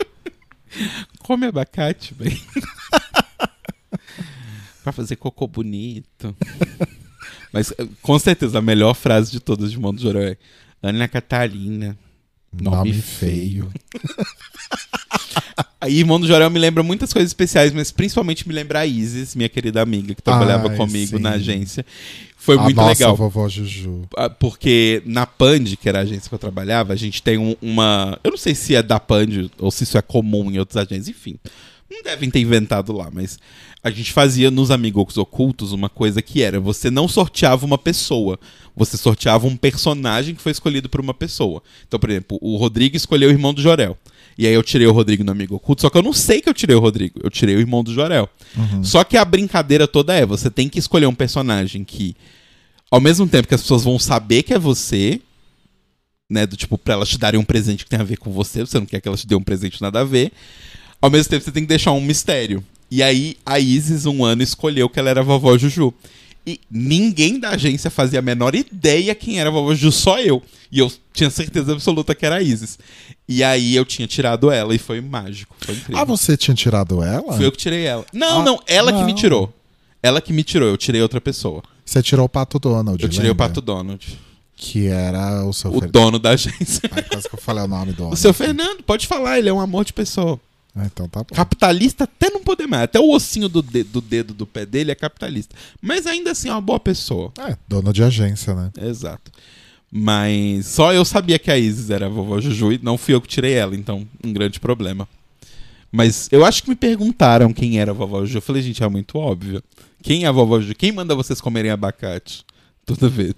Come 1.20 1.46
abacate, 1.46 2.12
bem. 2.12 2.38
pra 4.82 4.92
fazer 4.92 5.16
cocô 5.16 5.46
bonito. 5.46 6.36
Mas 7.52 7.72
eh, 7.78 7.86
com 8.02 8.18
certeza 8.18 8.58
a 8.58 8.62
melhor 8.62 8.92
frase 8.94 9.30
de 9.30 9.40
todas 9.40 9.70
de 9.70 9.76
Irmão 9.76 9.94
do 9.94 10.00
Jorel 10.02 10.22
é 10.32 10.36
Ana 10.88 11.08
Catarina. 11.08 11.96
Nome 12.58 12.92
feio. 12.94 13.70
Aí, 15.80 15.98
Irmão 16.00 16.18
do 16.20 16.26
Jorel 16.26 16.48
me 16.50 16.58
lembra 16.58 16.82
muitas 16.82 17.12
coisas 17.12 17.30
especiais, 17.30 17.72
mas 17.72 17.90
principalmente 17.90 18.46
me 18.48 18.54
lembra 18.54 18.80
a 18.80 18.86
Isis, 18.86 19.34
minha 19.34 19.48
querida 19.48 19.82
amiga, 19.82 20.14
que 20.14 20.22
trabalhava 20.22 20.70
Ai, 20.70 20.76
comigo 20.76 21.16
sim. 21.16 21.22
na 21.22 21.30
agência. 21.32 21.84
Foi 22.36 22.56
a 22.56 22.62
muito 22.62 22.76
nossa 22.76 22.88
legal. 22.90 23.16
vovó 23.16 23.48
Juju. 23.48 24.02
Ah, 24.16 24.30
Porque 24.30 25.02
na 25.04 25.26
Pand, 25.26 25.64
que 25.80 25.88
era 25.88 25.98
a 25.98 26.02
agência 26.02 26.28
que 26.28 26.34
eu 26.34 26.38
trabalhava, 26.38 26.92
a 26.92 26.96
gente 26.96 27.22
tem 27.22 27.36
um- 27.36 27.56
uma. 27.60 28.18
Eu 28.22 28.30
não 28.30 28.38
sei 28.38 28.54
se 28.54 28.74
é 28.74 28.82
da 28.82 29.00
Pand 29.00 29.50
ou 29.58 29.70
se 29.70 29.84
isso 29.84 29.98
é 29.98 30.02
comum 30.02 30.50
em 30.50 30.58
outras 30.58 30.76
agências, 30.86 31.08
enfim. 31.08 31.36
Não 31.90 32.02
devem 32.02 32.30
ter 32.30 32.40
inventado 32.40 32.92
lá, 32.92 33.10
mas 33.12 33.38
a 33.86 33.90
gente 33.92 34.12
fazia 34.12 34.50
nos 34.50 34.72
Amigos 34.72 35.16
Ocultos 35.16 35.70
uma 35.70 35.88
coisa 35.88 36.20
que 36.20 36.42
era: 36.42 36.58
você 36.58 36.90
não 36.90 37.06
sorteava 37.06 37.64
uma 37.64 37.78
pessoa, 37.78 38.36
você 38.74 38.96
sorteava 38.96 39.46
um 39.46 39.56
personagem 39.56 40.34
que 40.34 40.42
foi 40.42 40.50
escolhido 40.50 40.88
por 40.88 41.00
uma 41.00 41.14
pessoa. 41.14 41.62
Então, 41.86 42.00
por 42.00 42.10
exemplo, 42.10 42.36
o 42.42 42.56
Rodrigo 42.56 42.96
escolheu 42.96 43.28
o 43.28 43.32
irmão 43.32 43.54
do 43.54 43.62
Jorel. 43.62 43.96
E 44.36 44.44
aí 44.44 44.52
eu 44.52 44.62
tirei 44.64 44.88
o 44.88 44.92
Rodrigo 44.92 45.22
no 45.22 45.30
Amigo 45.30 45.54
Oculto, 45.54 45.82
só 45.82 45.88
que 45.88 45.96
eu 45.96 46.02
não 46.02 46.12
sei 46.12 46.42
que 46.42 46.48
eu 46.48 46.52
tirei 46.52 46.74
o 46.74 46.80
Rodrigo, 46.80 47.20
eu 47.22 47.30
tirei 47.30 47.54
o 47.54 47.60
irmão 47.60 47.84
do 47.84 47.94
Jorel. 47.94 48.28
Só 48.82 49.04
que 49.04 49.16
a 49.16 49.24
brincadeira 49.24 49.86
toda 49.86 50.12
é: 50.12 50.26
você 50.26 50.50
tem 50.50 50.68
que 50.68 50.80
escolher 50.80 51.06
um 51.06 51.14
personagem 51.14 51.84
que 51.84 52.16
ao 52.90 53.00
mesmo 53.00 53.28
tempo 53.28 53.46
que 53.46 53.54
as 53.54 53.62
pessoas 53.62 53.84
vão 53.84 54.00
saber 54.00 54.42
que 54.42 54.52
é 54.52 54.58
você, 54.58 55.20
né? 56.28 56.44
Do 56.44 56.56
tipo, 56.56 56.76
pra 56.76 56.94
elas 56.94 57.08
te 57.08 57.18
darem 57.18 57.38
um 57.38 57.44
presente 57.44 57.84
que 57.84 57.90
tem 57.90 58.00
a 58.00 58.04
ver 58.04 58.16
com 58.16 58.32
você, 58.32 58.66
você 58.66 58.80
não 58.80 58.86
quer 58.86 59.00
que 59.00 59.06
elas 59.06 59.20
te 59.20 59.28
dêem 59.28 59.38
um 59.38 59.44
presente 59.44 59.80
nada 59.80 60.00
a 60.00 60.04
ver. 60.04 60.32
Ao 61.00 61.08
mesmo 61.08 61.30
tempo, 61.30 61.44
você 61.44 61.52
tem 61.52 61.62
que 61.62 61.68
deixar 61.68 61.92
um 61.92 62.00
mistério. 62.00 62.64
E 62.90 63.02
aí, 63.02 63.36
a 63.44 63.58
Isis, 63.58 64.06
um 64.06 64.24
ano, 64.24 64.42
escolheu 64.42 64.88
que 64.88 64.98
ela 64.98 65.10
era 65.10 65.20
a 65.20 65.24
vovó 65.24 65.56
Juju. 65.58 65.92
E 66.46 66.60
ninguém 66.70 67.40
da 67.40 67.50
agência 67.50 67.90
fazia 67.90 68.20
a 68.20 68.22
menor 68.22 68.54
ideia 68.54 69.12
quem 69.16 69.40
era 69.40 69.48
a 69.50 69.52
vovó 69.52 69.74
Juju, 69.74 69.90
só 69.90 70.20
eu. 70.20 70.40
E 70.70 70.78
eu 70.78 70.90
tinha 71.12 71.28
certeza 71.30 71.72
absoluta 71.72 72.14
que 72.14 72.24
era 72.24 72.36
a 72.36 72.42
Isis. 72.42 72.78
E 73.28 73.42
aí 73.42 73.74
eu 73.74 73.84
tinha 73.84 74.06
tirado 74.06 74.50
ela 74.50 74.72
e 74.74 74.78
foi 74.78 75.00
mágico. 75.00 75.56
Foi 75.58 75.74
incrível. 75.74 75.98
Ah, 76.00 76.04
você 76.04 76.36
tinha 76.36 76.54
tirado 76.54 77.02
ela? 77.02 77.32
Fui 77.36 77.44
eu 77.44 77.50
que 77.50 77.58
tirei 77.58 77.84
ela. 77.84 78.06
Não, 78.12 78.42
Ah, 78.42 78.44
não, 78.44 78.62
ela 78.68 78.92
que 78.92 79.00
me 79.02 79.08
não. 79.12 79.14
tirou. 79.14 79.52
Ela 80.02 80.20
que 80.20 80.32
me 80.32 80.44
tirou, 80.44 80.68
eu 80.68 80.76
tirei 80.76 81.02
outra 81.02 81.20
pessoa. 81.20 81.62
Você 81.84 82.00
tirou 82.02 82.26
o 82.26 82.28
Pato 82.28 82.60
Donald, 82.60 83.02
Eu 83.02 83.08
tirei 83.08 83.28
o 83.30 83.32
lembra? 83.32 83.48
Pato 83.48 83.60
Donald. 83.60 84.16
Que 84.54 84.86
era 84.86 85.44
o 85.44 85.52
seu 85.52 85.74
O 85.74 85.80
Fer- 85.80 85.90
dono 85.90 86.18
da 86.20 86.30
agência. 86.30 86.80
Ai, 86.92 87.02
quase 87.02 87.28
que 87.28 87.34
eu 87.34 87.40
falei 87.40 87.64
o 87.64 87.68
nome 87.68 87.92
do 87.92 88.02
O 88.04 88.06
homem. 88.06 88.16
seu 88.16 88.32
Fernando, 88.32 88.82
pode 88.84 89.06
falar, 89.08 89.38
ele 89.38 89.48
é 89.48 89.52
um 89.52 89.60
amor 89.60 89.84
de 89.84 89.92
pessoa. 89.92 90.40
Ah, 90.78 90.84
então 90.84 91.08
tá 91.08 91.20
bom. 91.20 91.34
Capitalista 91.34 92.04
até 92.04 92.28
não 92.28 92.42
poder 92.44 92.66
mais. 92.66 92.82
Até 92.84 93.00
o 93.00 93.10
ossinho 93.10 93.48
do, 93.48 93.62
de- 93.62 93.82
do 93.84 94.00
dedo 94.02 94.34
do 94.34 94.46
pé 94.46 94.66
dele 94.66 94.90
é 94.90 94.94
capitalista. 94.94 95.54
Mas 95.80 96.06
ainda 96.06 96.32
assim 96.32 96.48
é 96.48 96.52
uma 96.52 96.60
boa 96.60 96.78
pessoa. 96.78 97.32
É, 97.38 97.56
dono 97.66 97.92
de 97.94 98.02
agência, 98.02 98.54
né? 98.54 98.70
Exato. 98.82 99.32
Mas 99.90 100.66
só 100.66 100.92
eu 100.92 101.04
sabia 101.04 101.38
que 101.38 101.50
a 101.50 101.56
Isis 101.56 101.88
era 101.88 102.06
a 102.06 102.08
vovó 102.10 102.40
Juju 102.40 102.72
e 102.72 102.80
não 102.82 102.98
fui 102.98 103.14
eu 103.14 103.20
que 103.22 103.28
tirei 103.28 103.54
ela, 103.54 103.74
então 103.74 104.06
um 104.22 104.32
grande 104.32 104.60
problema. 104.60 105.08
Mas 105.90 106.28
eu 106.30 106.44
acho 106.44 106.62
que 106.62 106.68
me 106.68 106.76
perguntaram 106.76 107.52
quem 107.54 107.78
era 107.78 107.92
a 107.92 107.94
vovó 107.94 108.20
Juju. 108.20 108.36
Eu 108.38 108.42
falei, 108.42 108.60
gente, 108.60 108.82
é 108.82 108.88
muito 108.88 109.16
óbvio. 109.16 109.62
Quem 110.02 110.24
é 110.24 110.26
a 110.26 110.32
vovó 110.32 110.60
Juju? 110.60 110.74
Quem 110.74 110.92
manda 110.92 111.14
vocês 111.14 111.40
comerem 111.40 111.70
abacate? 111.70 112.44
Toda 112.84 113.08
vez. 113.08 113.34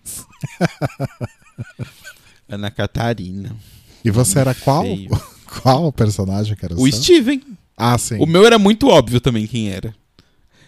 Ana 2.49 2.70
Catarina. 2.70 3.55
E 4.05 4.11
você 4.11 4.39
era 4.41 4.55
qual? 4.55 4.82
Feio. 4.82 5.11
Qual 5.63 5.93
personagem 5.93 6.57
que 6.57 6.65
era 6.65 6.75
O 6.75 6.91
seu? 6.91 6.93
Steven. 7.03 7.43
Ah, 7.77 7.97
sim. 7.97 8.17
O 8.19 8.27
meu 8.27 8.45
era 8.45 8.59
muito 8.59 8.89
óbvio 8.89 9.21
também 9.21 9.47
quem 9.47 9.71
era. 9.71 9.95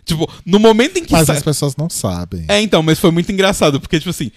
Tipo, 0.05 0.28
no 0.47 0.59
momento 0.59 0.97
em 0.99 1.05
que 1.05 1.12
Mas 1.12 1.26
sa- 1.26 1.35
as 1.35 1.43
pessoas 1.43 1.76
não 1.76 1.89
sabem. 1.91 2.45
É, 2.49 2.61
então, 2.61 2.83
mas 2.83 2.99
foi 2.99 3.11
muito 3.11 3.31
engraçado, 3.31 3.81
porque, 3.81 3.99
tipo 3.99 4.11
assim, 4.11 4.31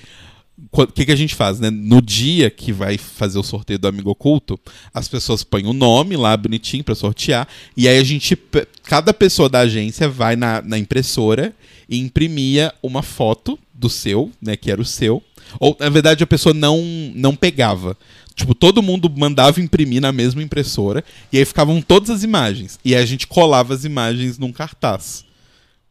o 0.72 0.88
que, 0.88 1.06
que 1.06 1.12
a 1.12 1.16
gente 1.16 1.34
faz, 1.34 1.60
né? 1.60 1.70
No 1.70 2.01
dia 2.01 2.49
que 2.49 2.72
vai 2.72 2.97
fazer 2.97 3.39
o 3.39 3.43
sorteio 3.43 3.80
do 3.80 3.88
Amigo 3.88 4.12
Oculto, 4.12 4.60
as 4.93 5.08
pessoas 5.08 5.43
põem 5.43 5.66
o 5.66 5.74
nome 5.74 6.16
lá 6.16 6.36
bonitinho 6.38 6.84
pra 6.84 6.95
sortear, 6.95 7.47
e 7.76 7.88
aí 7.88 7.97
a 7.97 8.04
gente, 8.04 8.38
cada 8.84 9.14
pessoa 9.14 9.49
da 9.49 9.60
agência 9.60 10.08
vai 10.08 10.36
na, 10.36 10.62
na 10.62 10.78
impressora 10.78 11.54
e 11.89 11.97
imprimia 11.97 12.74
uma 12.84 13.01
foto 13.01 13.58
do 13.74 13.89
seu, 13.89 14.32
né, 14.41 14.56
que 14.56 14.72
era 14.72 14.82
o 14.82 14.86
seu, 14.86 15.24
ou, 15.60 15.76
na 15.80 15.89
verdade, 15.89 16.24
a 16.24 16.28
pessoa 16.28 16.54
não, 16.54 16.82
não 17.16 17.36
pegava. 17.36 17.97
Tipo, 18.36 18.56
todo 18.56 18.82
mundo 18.82 19.12
mandava 19.16 19.62
imprimir 19.62 20.01
na 20.01 20.12
mesma 20.12 20.41
impressora, 20.41 21.04
e 21.32 21.38
aí 21.38 21.45
ficavam 21.45 21.82
todas 21.82 22.10
as 22.10 22.24
imagens, 22.24 22.80
e 22.86 22.95
aí 22.95 23.01
a 23.01 23.06
gente 23.06 23.28
colava 23.28 23.74
as 23.74 23.86
imagens 23.86 24.38
num 24.38 24.51
cartaz 24.51 25.26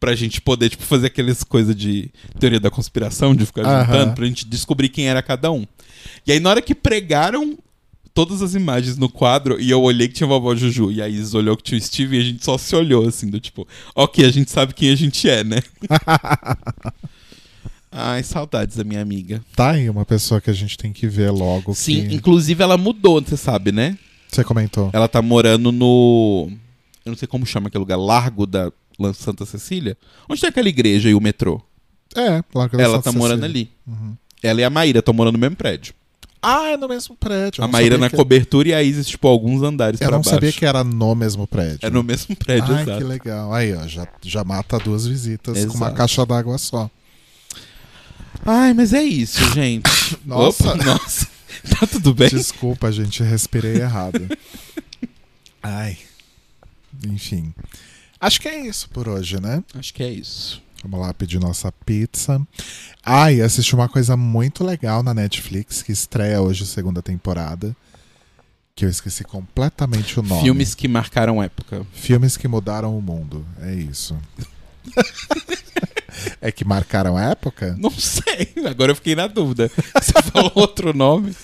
pra 0.03 0.17
gente 0.17 0.41
poder, 0.41 0.69
tipo, 0.69 0.83
fazer 0.83 1.07
aquelas 1.07 1.45
coisas 1.45 1.77
de 1.77 2.11
teoria 2.41 2.59
da 2.59 2.73
conspiração, 2.73 3.37
de 3.37 3.47
ficar 3.47 3.65
Aham. 3.65 3.85
juntando, 3.85 4.15
pra 4.15 4.27
gente 4.27 4.45
descobrir 4.45 4.89
quem 4.89 5.07
era 5.07 5.23
cada 5.23 5.53
um. 5.53 5.65
E 6.27 6.33
aí, 6.33 6.41
na 6.41 6.51
hora 6.51 6.61
que 6.61 6.75
pregaram 6.75 7.57
todas 8.13 8.43
as 8.43 8.57
imagens 8.57 8.97
no 8.97 9.09
quadro, 9.09 9.61
e 9.61 9.71
eu 9.71 9.81
olhei 9.81 10.09
que 10.09 10.15
tinha 10.15 10.27
vovó 10.27 10.57
Juju, 10.57 10.91
e 10.91 11.01
a 11.01 11.09
Isis 11.09 11.35
olhou 11.35 11.57
que 11.57 11.63
tinha 11.63 11.79
o 11.79 11.81
Steve, 11.81 12.17
e 12.17 12.21
a 12.21 12.25
gente 12.25 12.45
só 12.45 12.59
se 12.59 12.75
olhou, 12.75 13.07
assim, 13.07 13.31
do 13.31 13.39
tipo, 13.39 13.65
ok, 13.95 14.25
a 14.25 14.31
gente 14.31 14.51
sabe 14.51 14.75
quem 14.75 14.91
a 14.91 14.97
gente 14.97 15.31
é, 15.31 15.45
né? 15.45 15.63
Ai, 17.93 18.25
saudades 18.25 18.77
da 18.77 18.83
minha 18.83 19.03
amiga. 19.03 19.41
Tá 19.55 19.71
aí 19.71 19.89
uma 19.89 20.05
pessoa 20.05 20.41
que 20.41 20.51
a 20.51 20.53
gente 20.53 20.77
tem 20.77 20.93
que 20.93 21.07
ver 21.07 21.31
logo. 21.31 21.77
Sim, 21.77 22.09
que... 22.09 22.17
inclusive 22.17 22.61
ela 22.61 22.77
mudou, 22.77 23.23
você 23.23 23.37
sabe, 23.37 23.71
né? 23.71 23.97
Você 24.29 24.43
comentou. 24.43 24.91
Ela 24.93 25.07
tá 25.07 25.23
morando 25.23 25.71
no. 25.71 26.51
Eu 27.05 27.11
não 27.11 27.17
sei 27.17 27.29
como 27.29 27.47
chama 27.47 27.69
aquele 27.69 27.81
lugar, 27.81 27.97
Largo 27.97 28.47
da 28.47 28.73
Santa 29.15 29.45
Cecília? 29.47 29.97
Onde 30.29 30.41
tem 30.41 30.49
aquela 30.51 30.69
igreja 30.69 31.09
e 31.09 31.15
o 31.15 31.21
metrô? 31.21 31.61
É, 32.17 32.43
Largo 32.55 32.77
da 32.77 32.83
Ela 32.83 32.97
Santa 32.99 33.13
tá 33.13 33.19
morando 33.19 33.41
Cecília. 33.43 33.69
ali. 33.89 34.17
Ela 34.43 34.61
e 34.61 34.65
a 34.65 34.71
Maíra 34.71 34.99
estão 34.99 35.15
morando 35.15 35.35
no 35.35 35.39
mesmo 35.41 35.57
prédio. 35.57 35.95
Ah, 36.45 36.71
é 36.71 36.77
no 36.77 36.89
mesmo 36.89 37.15
prédio. 37.17 37.61
Eu 37.61 37.65
a 37.65 37.69
não 37.69 37.73
Maíra 37.73 37.95
sabia 37.95 38.05
na 38.05 38.11
que- 38.11 38.17
cobertura 38.17 38.69
e 38.71 38.75
a 38.75 38.83
Isis, 38.83 39.07
tipo, 39.07 39.29
alguns 39.29 39.63
andares 39.63 40.01
Eu 40.01 40.09
pra 40.09 40.17
não 40.17 40.23
baixo. 40.23 40.31
sabia 40.35 40.53
que 40.53 40.67
era 40.67 40.83
no 40.83 41.15
mesmo 41.15 41.47
prédio. 41.47 41.79
É 41.83 41.89
no 41.91 42.03
mesmo 42.03 42.35
prédio, 42.35 42.75
Ai, 42.75 42.83
exato. 42.83 42.99
que 42.99 43.05
legal. 43.05 43.55
Aí, 43.55 43.73
ó, 43.75 43.87
já, 43.87 44.09
já 44.21 44.43
mata 44.43 44.77
duas 44.81 45.07
visitas 45.07 45.57
com 45.67 45.75
uma 45.75 45.87
Exato. 45.87 45.97
caixa 45.97 46.27
d'água 46.27 46.59
só. 46.59 46.91
Ai, 48.45 48.75
mas 48.75 48.93
é 48.93 49.03
isso, 49.05 49.39
gente. 49.55 49.89
Nossa. 50.27 50.73
Opa, 50.75 50.85
nossa. 50.85 51.29
Tá 51.79 51.87
tudo 51.87 52.13
bem? 52.13 52.29
Desculpa, 52.29 52.91
gente, 52.91 53.23
respirei 53.23 53.77
errado. 53.77 54.27
Ai. 55.63 55.97
Enfim. 57.07 57.55
Acho 58.23 58.41
que 58.41 58.49
é 58.49 58.61
isso 58.67 58.89
por 58.91 59.09
hoje, 59.09 59.41
né? 59.41 59.65
Acho 59.75 59.93
que 59.93 60.03
é 60.03 60.09
isso. 60.11 60.63
Vamos 60.85 61.01
lá 61.01 61.13
pedir 61.13 61.41
nossa 61.41 61.73
pizza. 61.85 62.41
Ah, 63.05 63.33
e 63.33 63.43
assisti 63.43 63.75
uma 63.75 63.89
coisa 63.89 64.17
muito 64.17 64.65
legal 64.65 65.03
na 65.03 65.13
Netflix 65.13 65.83
que 65.83 65.91
estreia 65.91 66.41
hoje 66.41 66.63
a 66.63 66.67
segunda 66.67 67.03
temporada. 67.03 67.75
Que 68.77 68.85
eu 68.85 68.89
esqueci 68.89 69.25
completamente 69.25 70.19
o 70.19 70.23
nome. 70.23 70.41
Filmes 70.43 70.75
que 70.75 70.87
marcaram 70.89 71.43
época. 71.43 71.85
Filmes 71.93 72.37
que 72.37 72.47
mudaram 72.49 72.97
o 72.97 73.03
mundo. 73.03 73.45
É 73.61 73.75
isso. 73.75 74.17
é 76.41 76.51
que 76.51 76.65
marcaram 76.65 77.17
a 77.17 77.23
época? 77.31 77.77
Não 77.79 77.91
sei, 77.91 78.53
agora 78.67 78.93
eu 78.93 78.97
fiquei 78.97 79.15
na 79.15 79.27
dúvida. 79.27 79.71
Você 80.01 80.13
falou 80.31 80.53
outro 80.55 80.97
nome? 80.97 81.35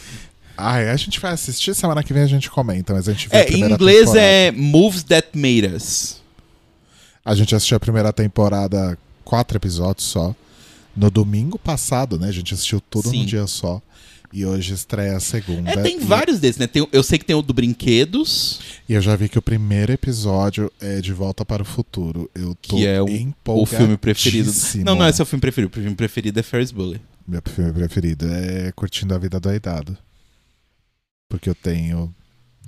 Ai, 0.57 0.89
a 0.89 0.97
gente 0.97 1.21
vai 1.21 1.33
assistir, 1.33 1.75
semana 1.75 2.03
que 2.03 2.13
vem 2.13 2.23
a 2.23 2.27
gente 2.27 2.51
comenta, 2.51 2.93
mas 2.93 3.09
a 3.09 3.13
gente 3.13 3.29
vê 3.29 3.37
É, 3.37 3.51
em 3.53 3.61
inglês 3.61 4.07
temporada. 4.07 4.21
é 4.21 4.51
Moves 4.53 5.03
That 5.05 5.29
Made 5.35 5.67
Us. 5.75 6.21
A 7.25 7.35
gente 7.35 7.55
assistiu 7.55 7.77
a 7.77 7.81
primeira 7.81 8.13
temporada, 8.13 8.97
quatro 9.25 9.57
episódios 9.59 10.07
só. 10.07 10.35
No 10.97 11.11
domingo 11.11 11.59
passado, 11.59 12.19
né? 12.19 12.29
A 12.29 12.33
gente 12.33 12.55
assistiu 12.55 12.81
tudo 12.81 13.11
Sim. 13.11 13.19
num 13.21 13.25
dia 13.27 13.47
só. 13.47 13.81
E 14.33 14.45
hoje 14.45 14.75
estreia 14.75 15.17
a 15.17 15.21
segunda. 15.21 15.71
É, 15.71 15.77
tem 15.83 15.97
e, 15.97 16.05
vários 16.05 16.39
desses, 16.39 16.59
né? 16.59 16.67
Tem 16.67 16.83
o- 16.83 16.89
eu 16.93 17.03
sei 17.03 17.19
que 17.19 17.25
tem 17.25 17.35
o 17.37 17.41
do 17.41 17.55
Brinquedos, 17.55 18.61
E 18.89 18.93
eu 18.93 19.01
já 19.01 19.17
vi 19.17 19.29
que 19.29 19.39
o 19.39 19.43
primeiro 19.43 19.91
episódio 19.93 20.71
é 20.81 21.01
De 21.01 21.13
Volta 21.15 21.45
para 21.47 21.63
o 21.63 21.65
Futuro. 21.65 22.31
Eu 22.35 22.55
tô 22.55 22.77
que 22.77 22.87
é 22.87 23.01
o, 23.01 23.07
o 23.47 23.67
filme 23.67 23.97
preferido. 23.97 24.51
Não, 24.85 24.97
não 24.97 25.05
é 25.07 25.13
seu 25.13 25.25
filme 25.25 25.41
preferido. 25.41 25.71
O 25.71 25.81
filme 25.81 25.95
preferido 25.97 26.39
é 26.41 26.43
Ferris 26.43 26.71
Bueller. 26.71 27.01
Meu 27.27 27.41
filme 27.43 27.73
preferido 27.73 28.27
é 28.31 28.73
Curtindo 28.73 29.15
a 29.15 29.19
Vida 29.19 29.39
Doidado. 29.41 29.97
Porque 31.29 31.49
eu 31.49 31.55
tenho 31.55 32.15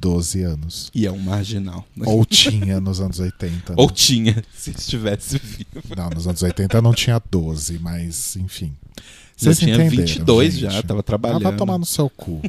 12 0.00 0.42
anos. 0.42 0.90
E 0.94 1.06
é 1.06 1.12
um 1.12 1.18
marginal. 1.18 1.86
Ou 2.06 2.24
tinha 2.24 2.80
nos 2.80 3.00
anos 3.00 3.18
80. 3.20 3.72
né? 3.72 3.76
Ou 3.78 3.90
tinha, 3.90 4.42
se 4.56 4.70
estivesse 4.70 5.38
vivo. 5.38 5.94
Não, 5.96 6.08
nos 6.10 6.26
anos 6.26 6.42
80 6.42 6.76
eu 6.78 6.82
não 6.82 6.94
tinha 6.94 7.20
12, 7.30 7.78
mas 7.78 8.36
enfim. 8.36 8.74
Eu 8.96 9.02
Vocês 9.36 9.58
tinha 9.58 9.74
entenderam, 9.74 9.96
22 10.06 10.54
gente. 10.54 10.72
já, 10.72 10.82
tava 10.82 11.00
Ah, 11.00 11.02
trabalhando. 11.02 11.42
vai 11.42 11.56
tomar 11.56 11.78
no 11.78 11.86
seu 11.86 12.08
cu. 12.10 12.42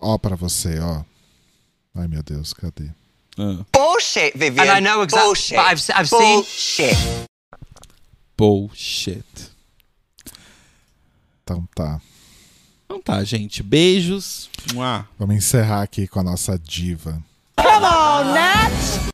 ó 0.00 0.16
pra 0.18 0.34
você, 0.36 0.78
ó. 0.78 1.02
Ai, 1.94 2.08
meu 2.08 2.22
Deus, 2.22 2.52
cadê? 2.52 2.88
Ah, 3.38 3.64
Bullshit, 3.72 4.32
Vivian. 4.36 4.62
And 4.64 4.78
I 4.78 4.80
know 4.80 5.02
exactly. 5.02 5.26
Bullshit. 5.26 5.56
But 5.56 5.66
I've, 5.72 6.00
I've 6.00 6.08
seen. 6.08 6.36
Bullshit. 6.36 6.96
bullshit. 8.36 9.24
Então 11.44 11.66
tá. 11.74 12.00
Então 12.92 13.00
tá, 13.00 13.24
gente. 13.24 13.62
Beijos. 13.62 14.50
Vamos 15.18 15.34
encerrar 15.34 15.80
aqui 15.80 16.06
com 16.06 16.20
a 16.20 16.22
nossa 16.22 16.58
diva. 16.58 17.22
Come 17.56 17.86
on, 17.86 18.34
Nat! 18.34 19.11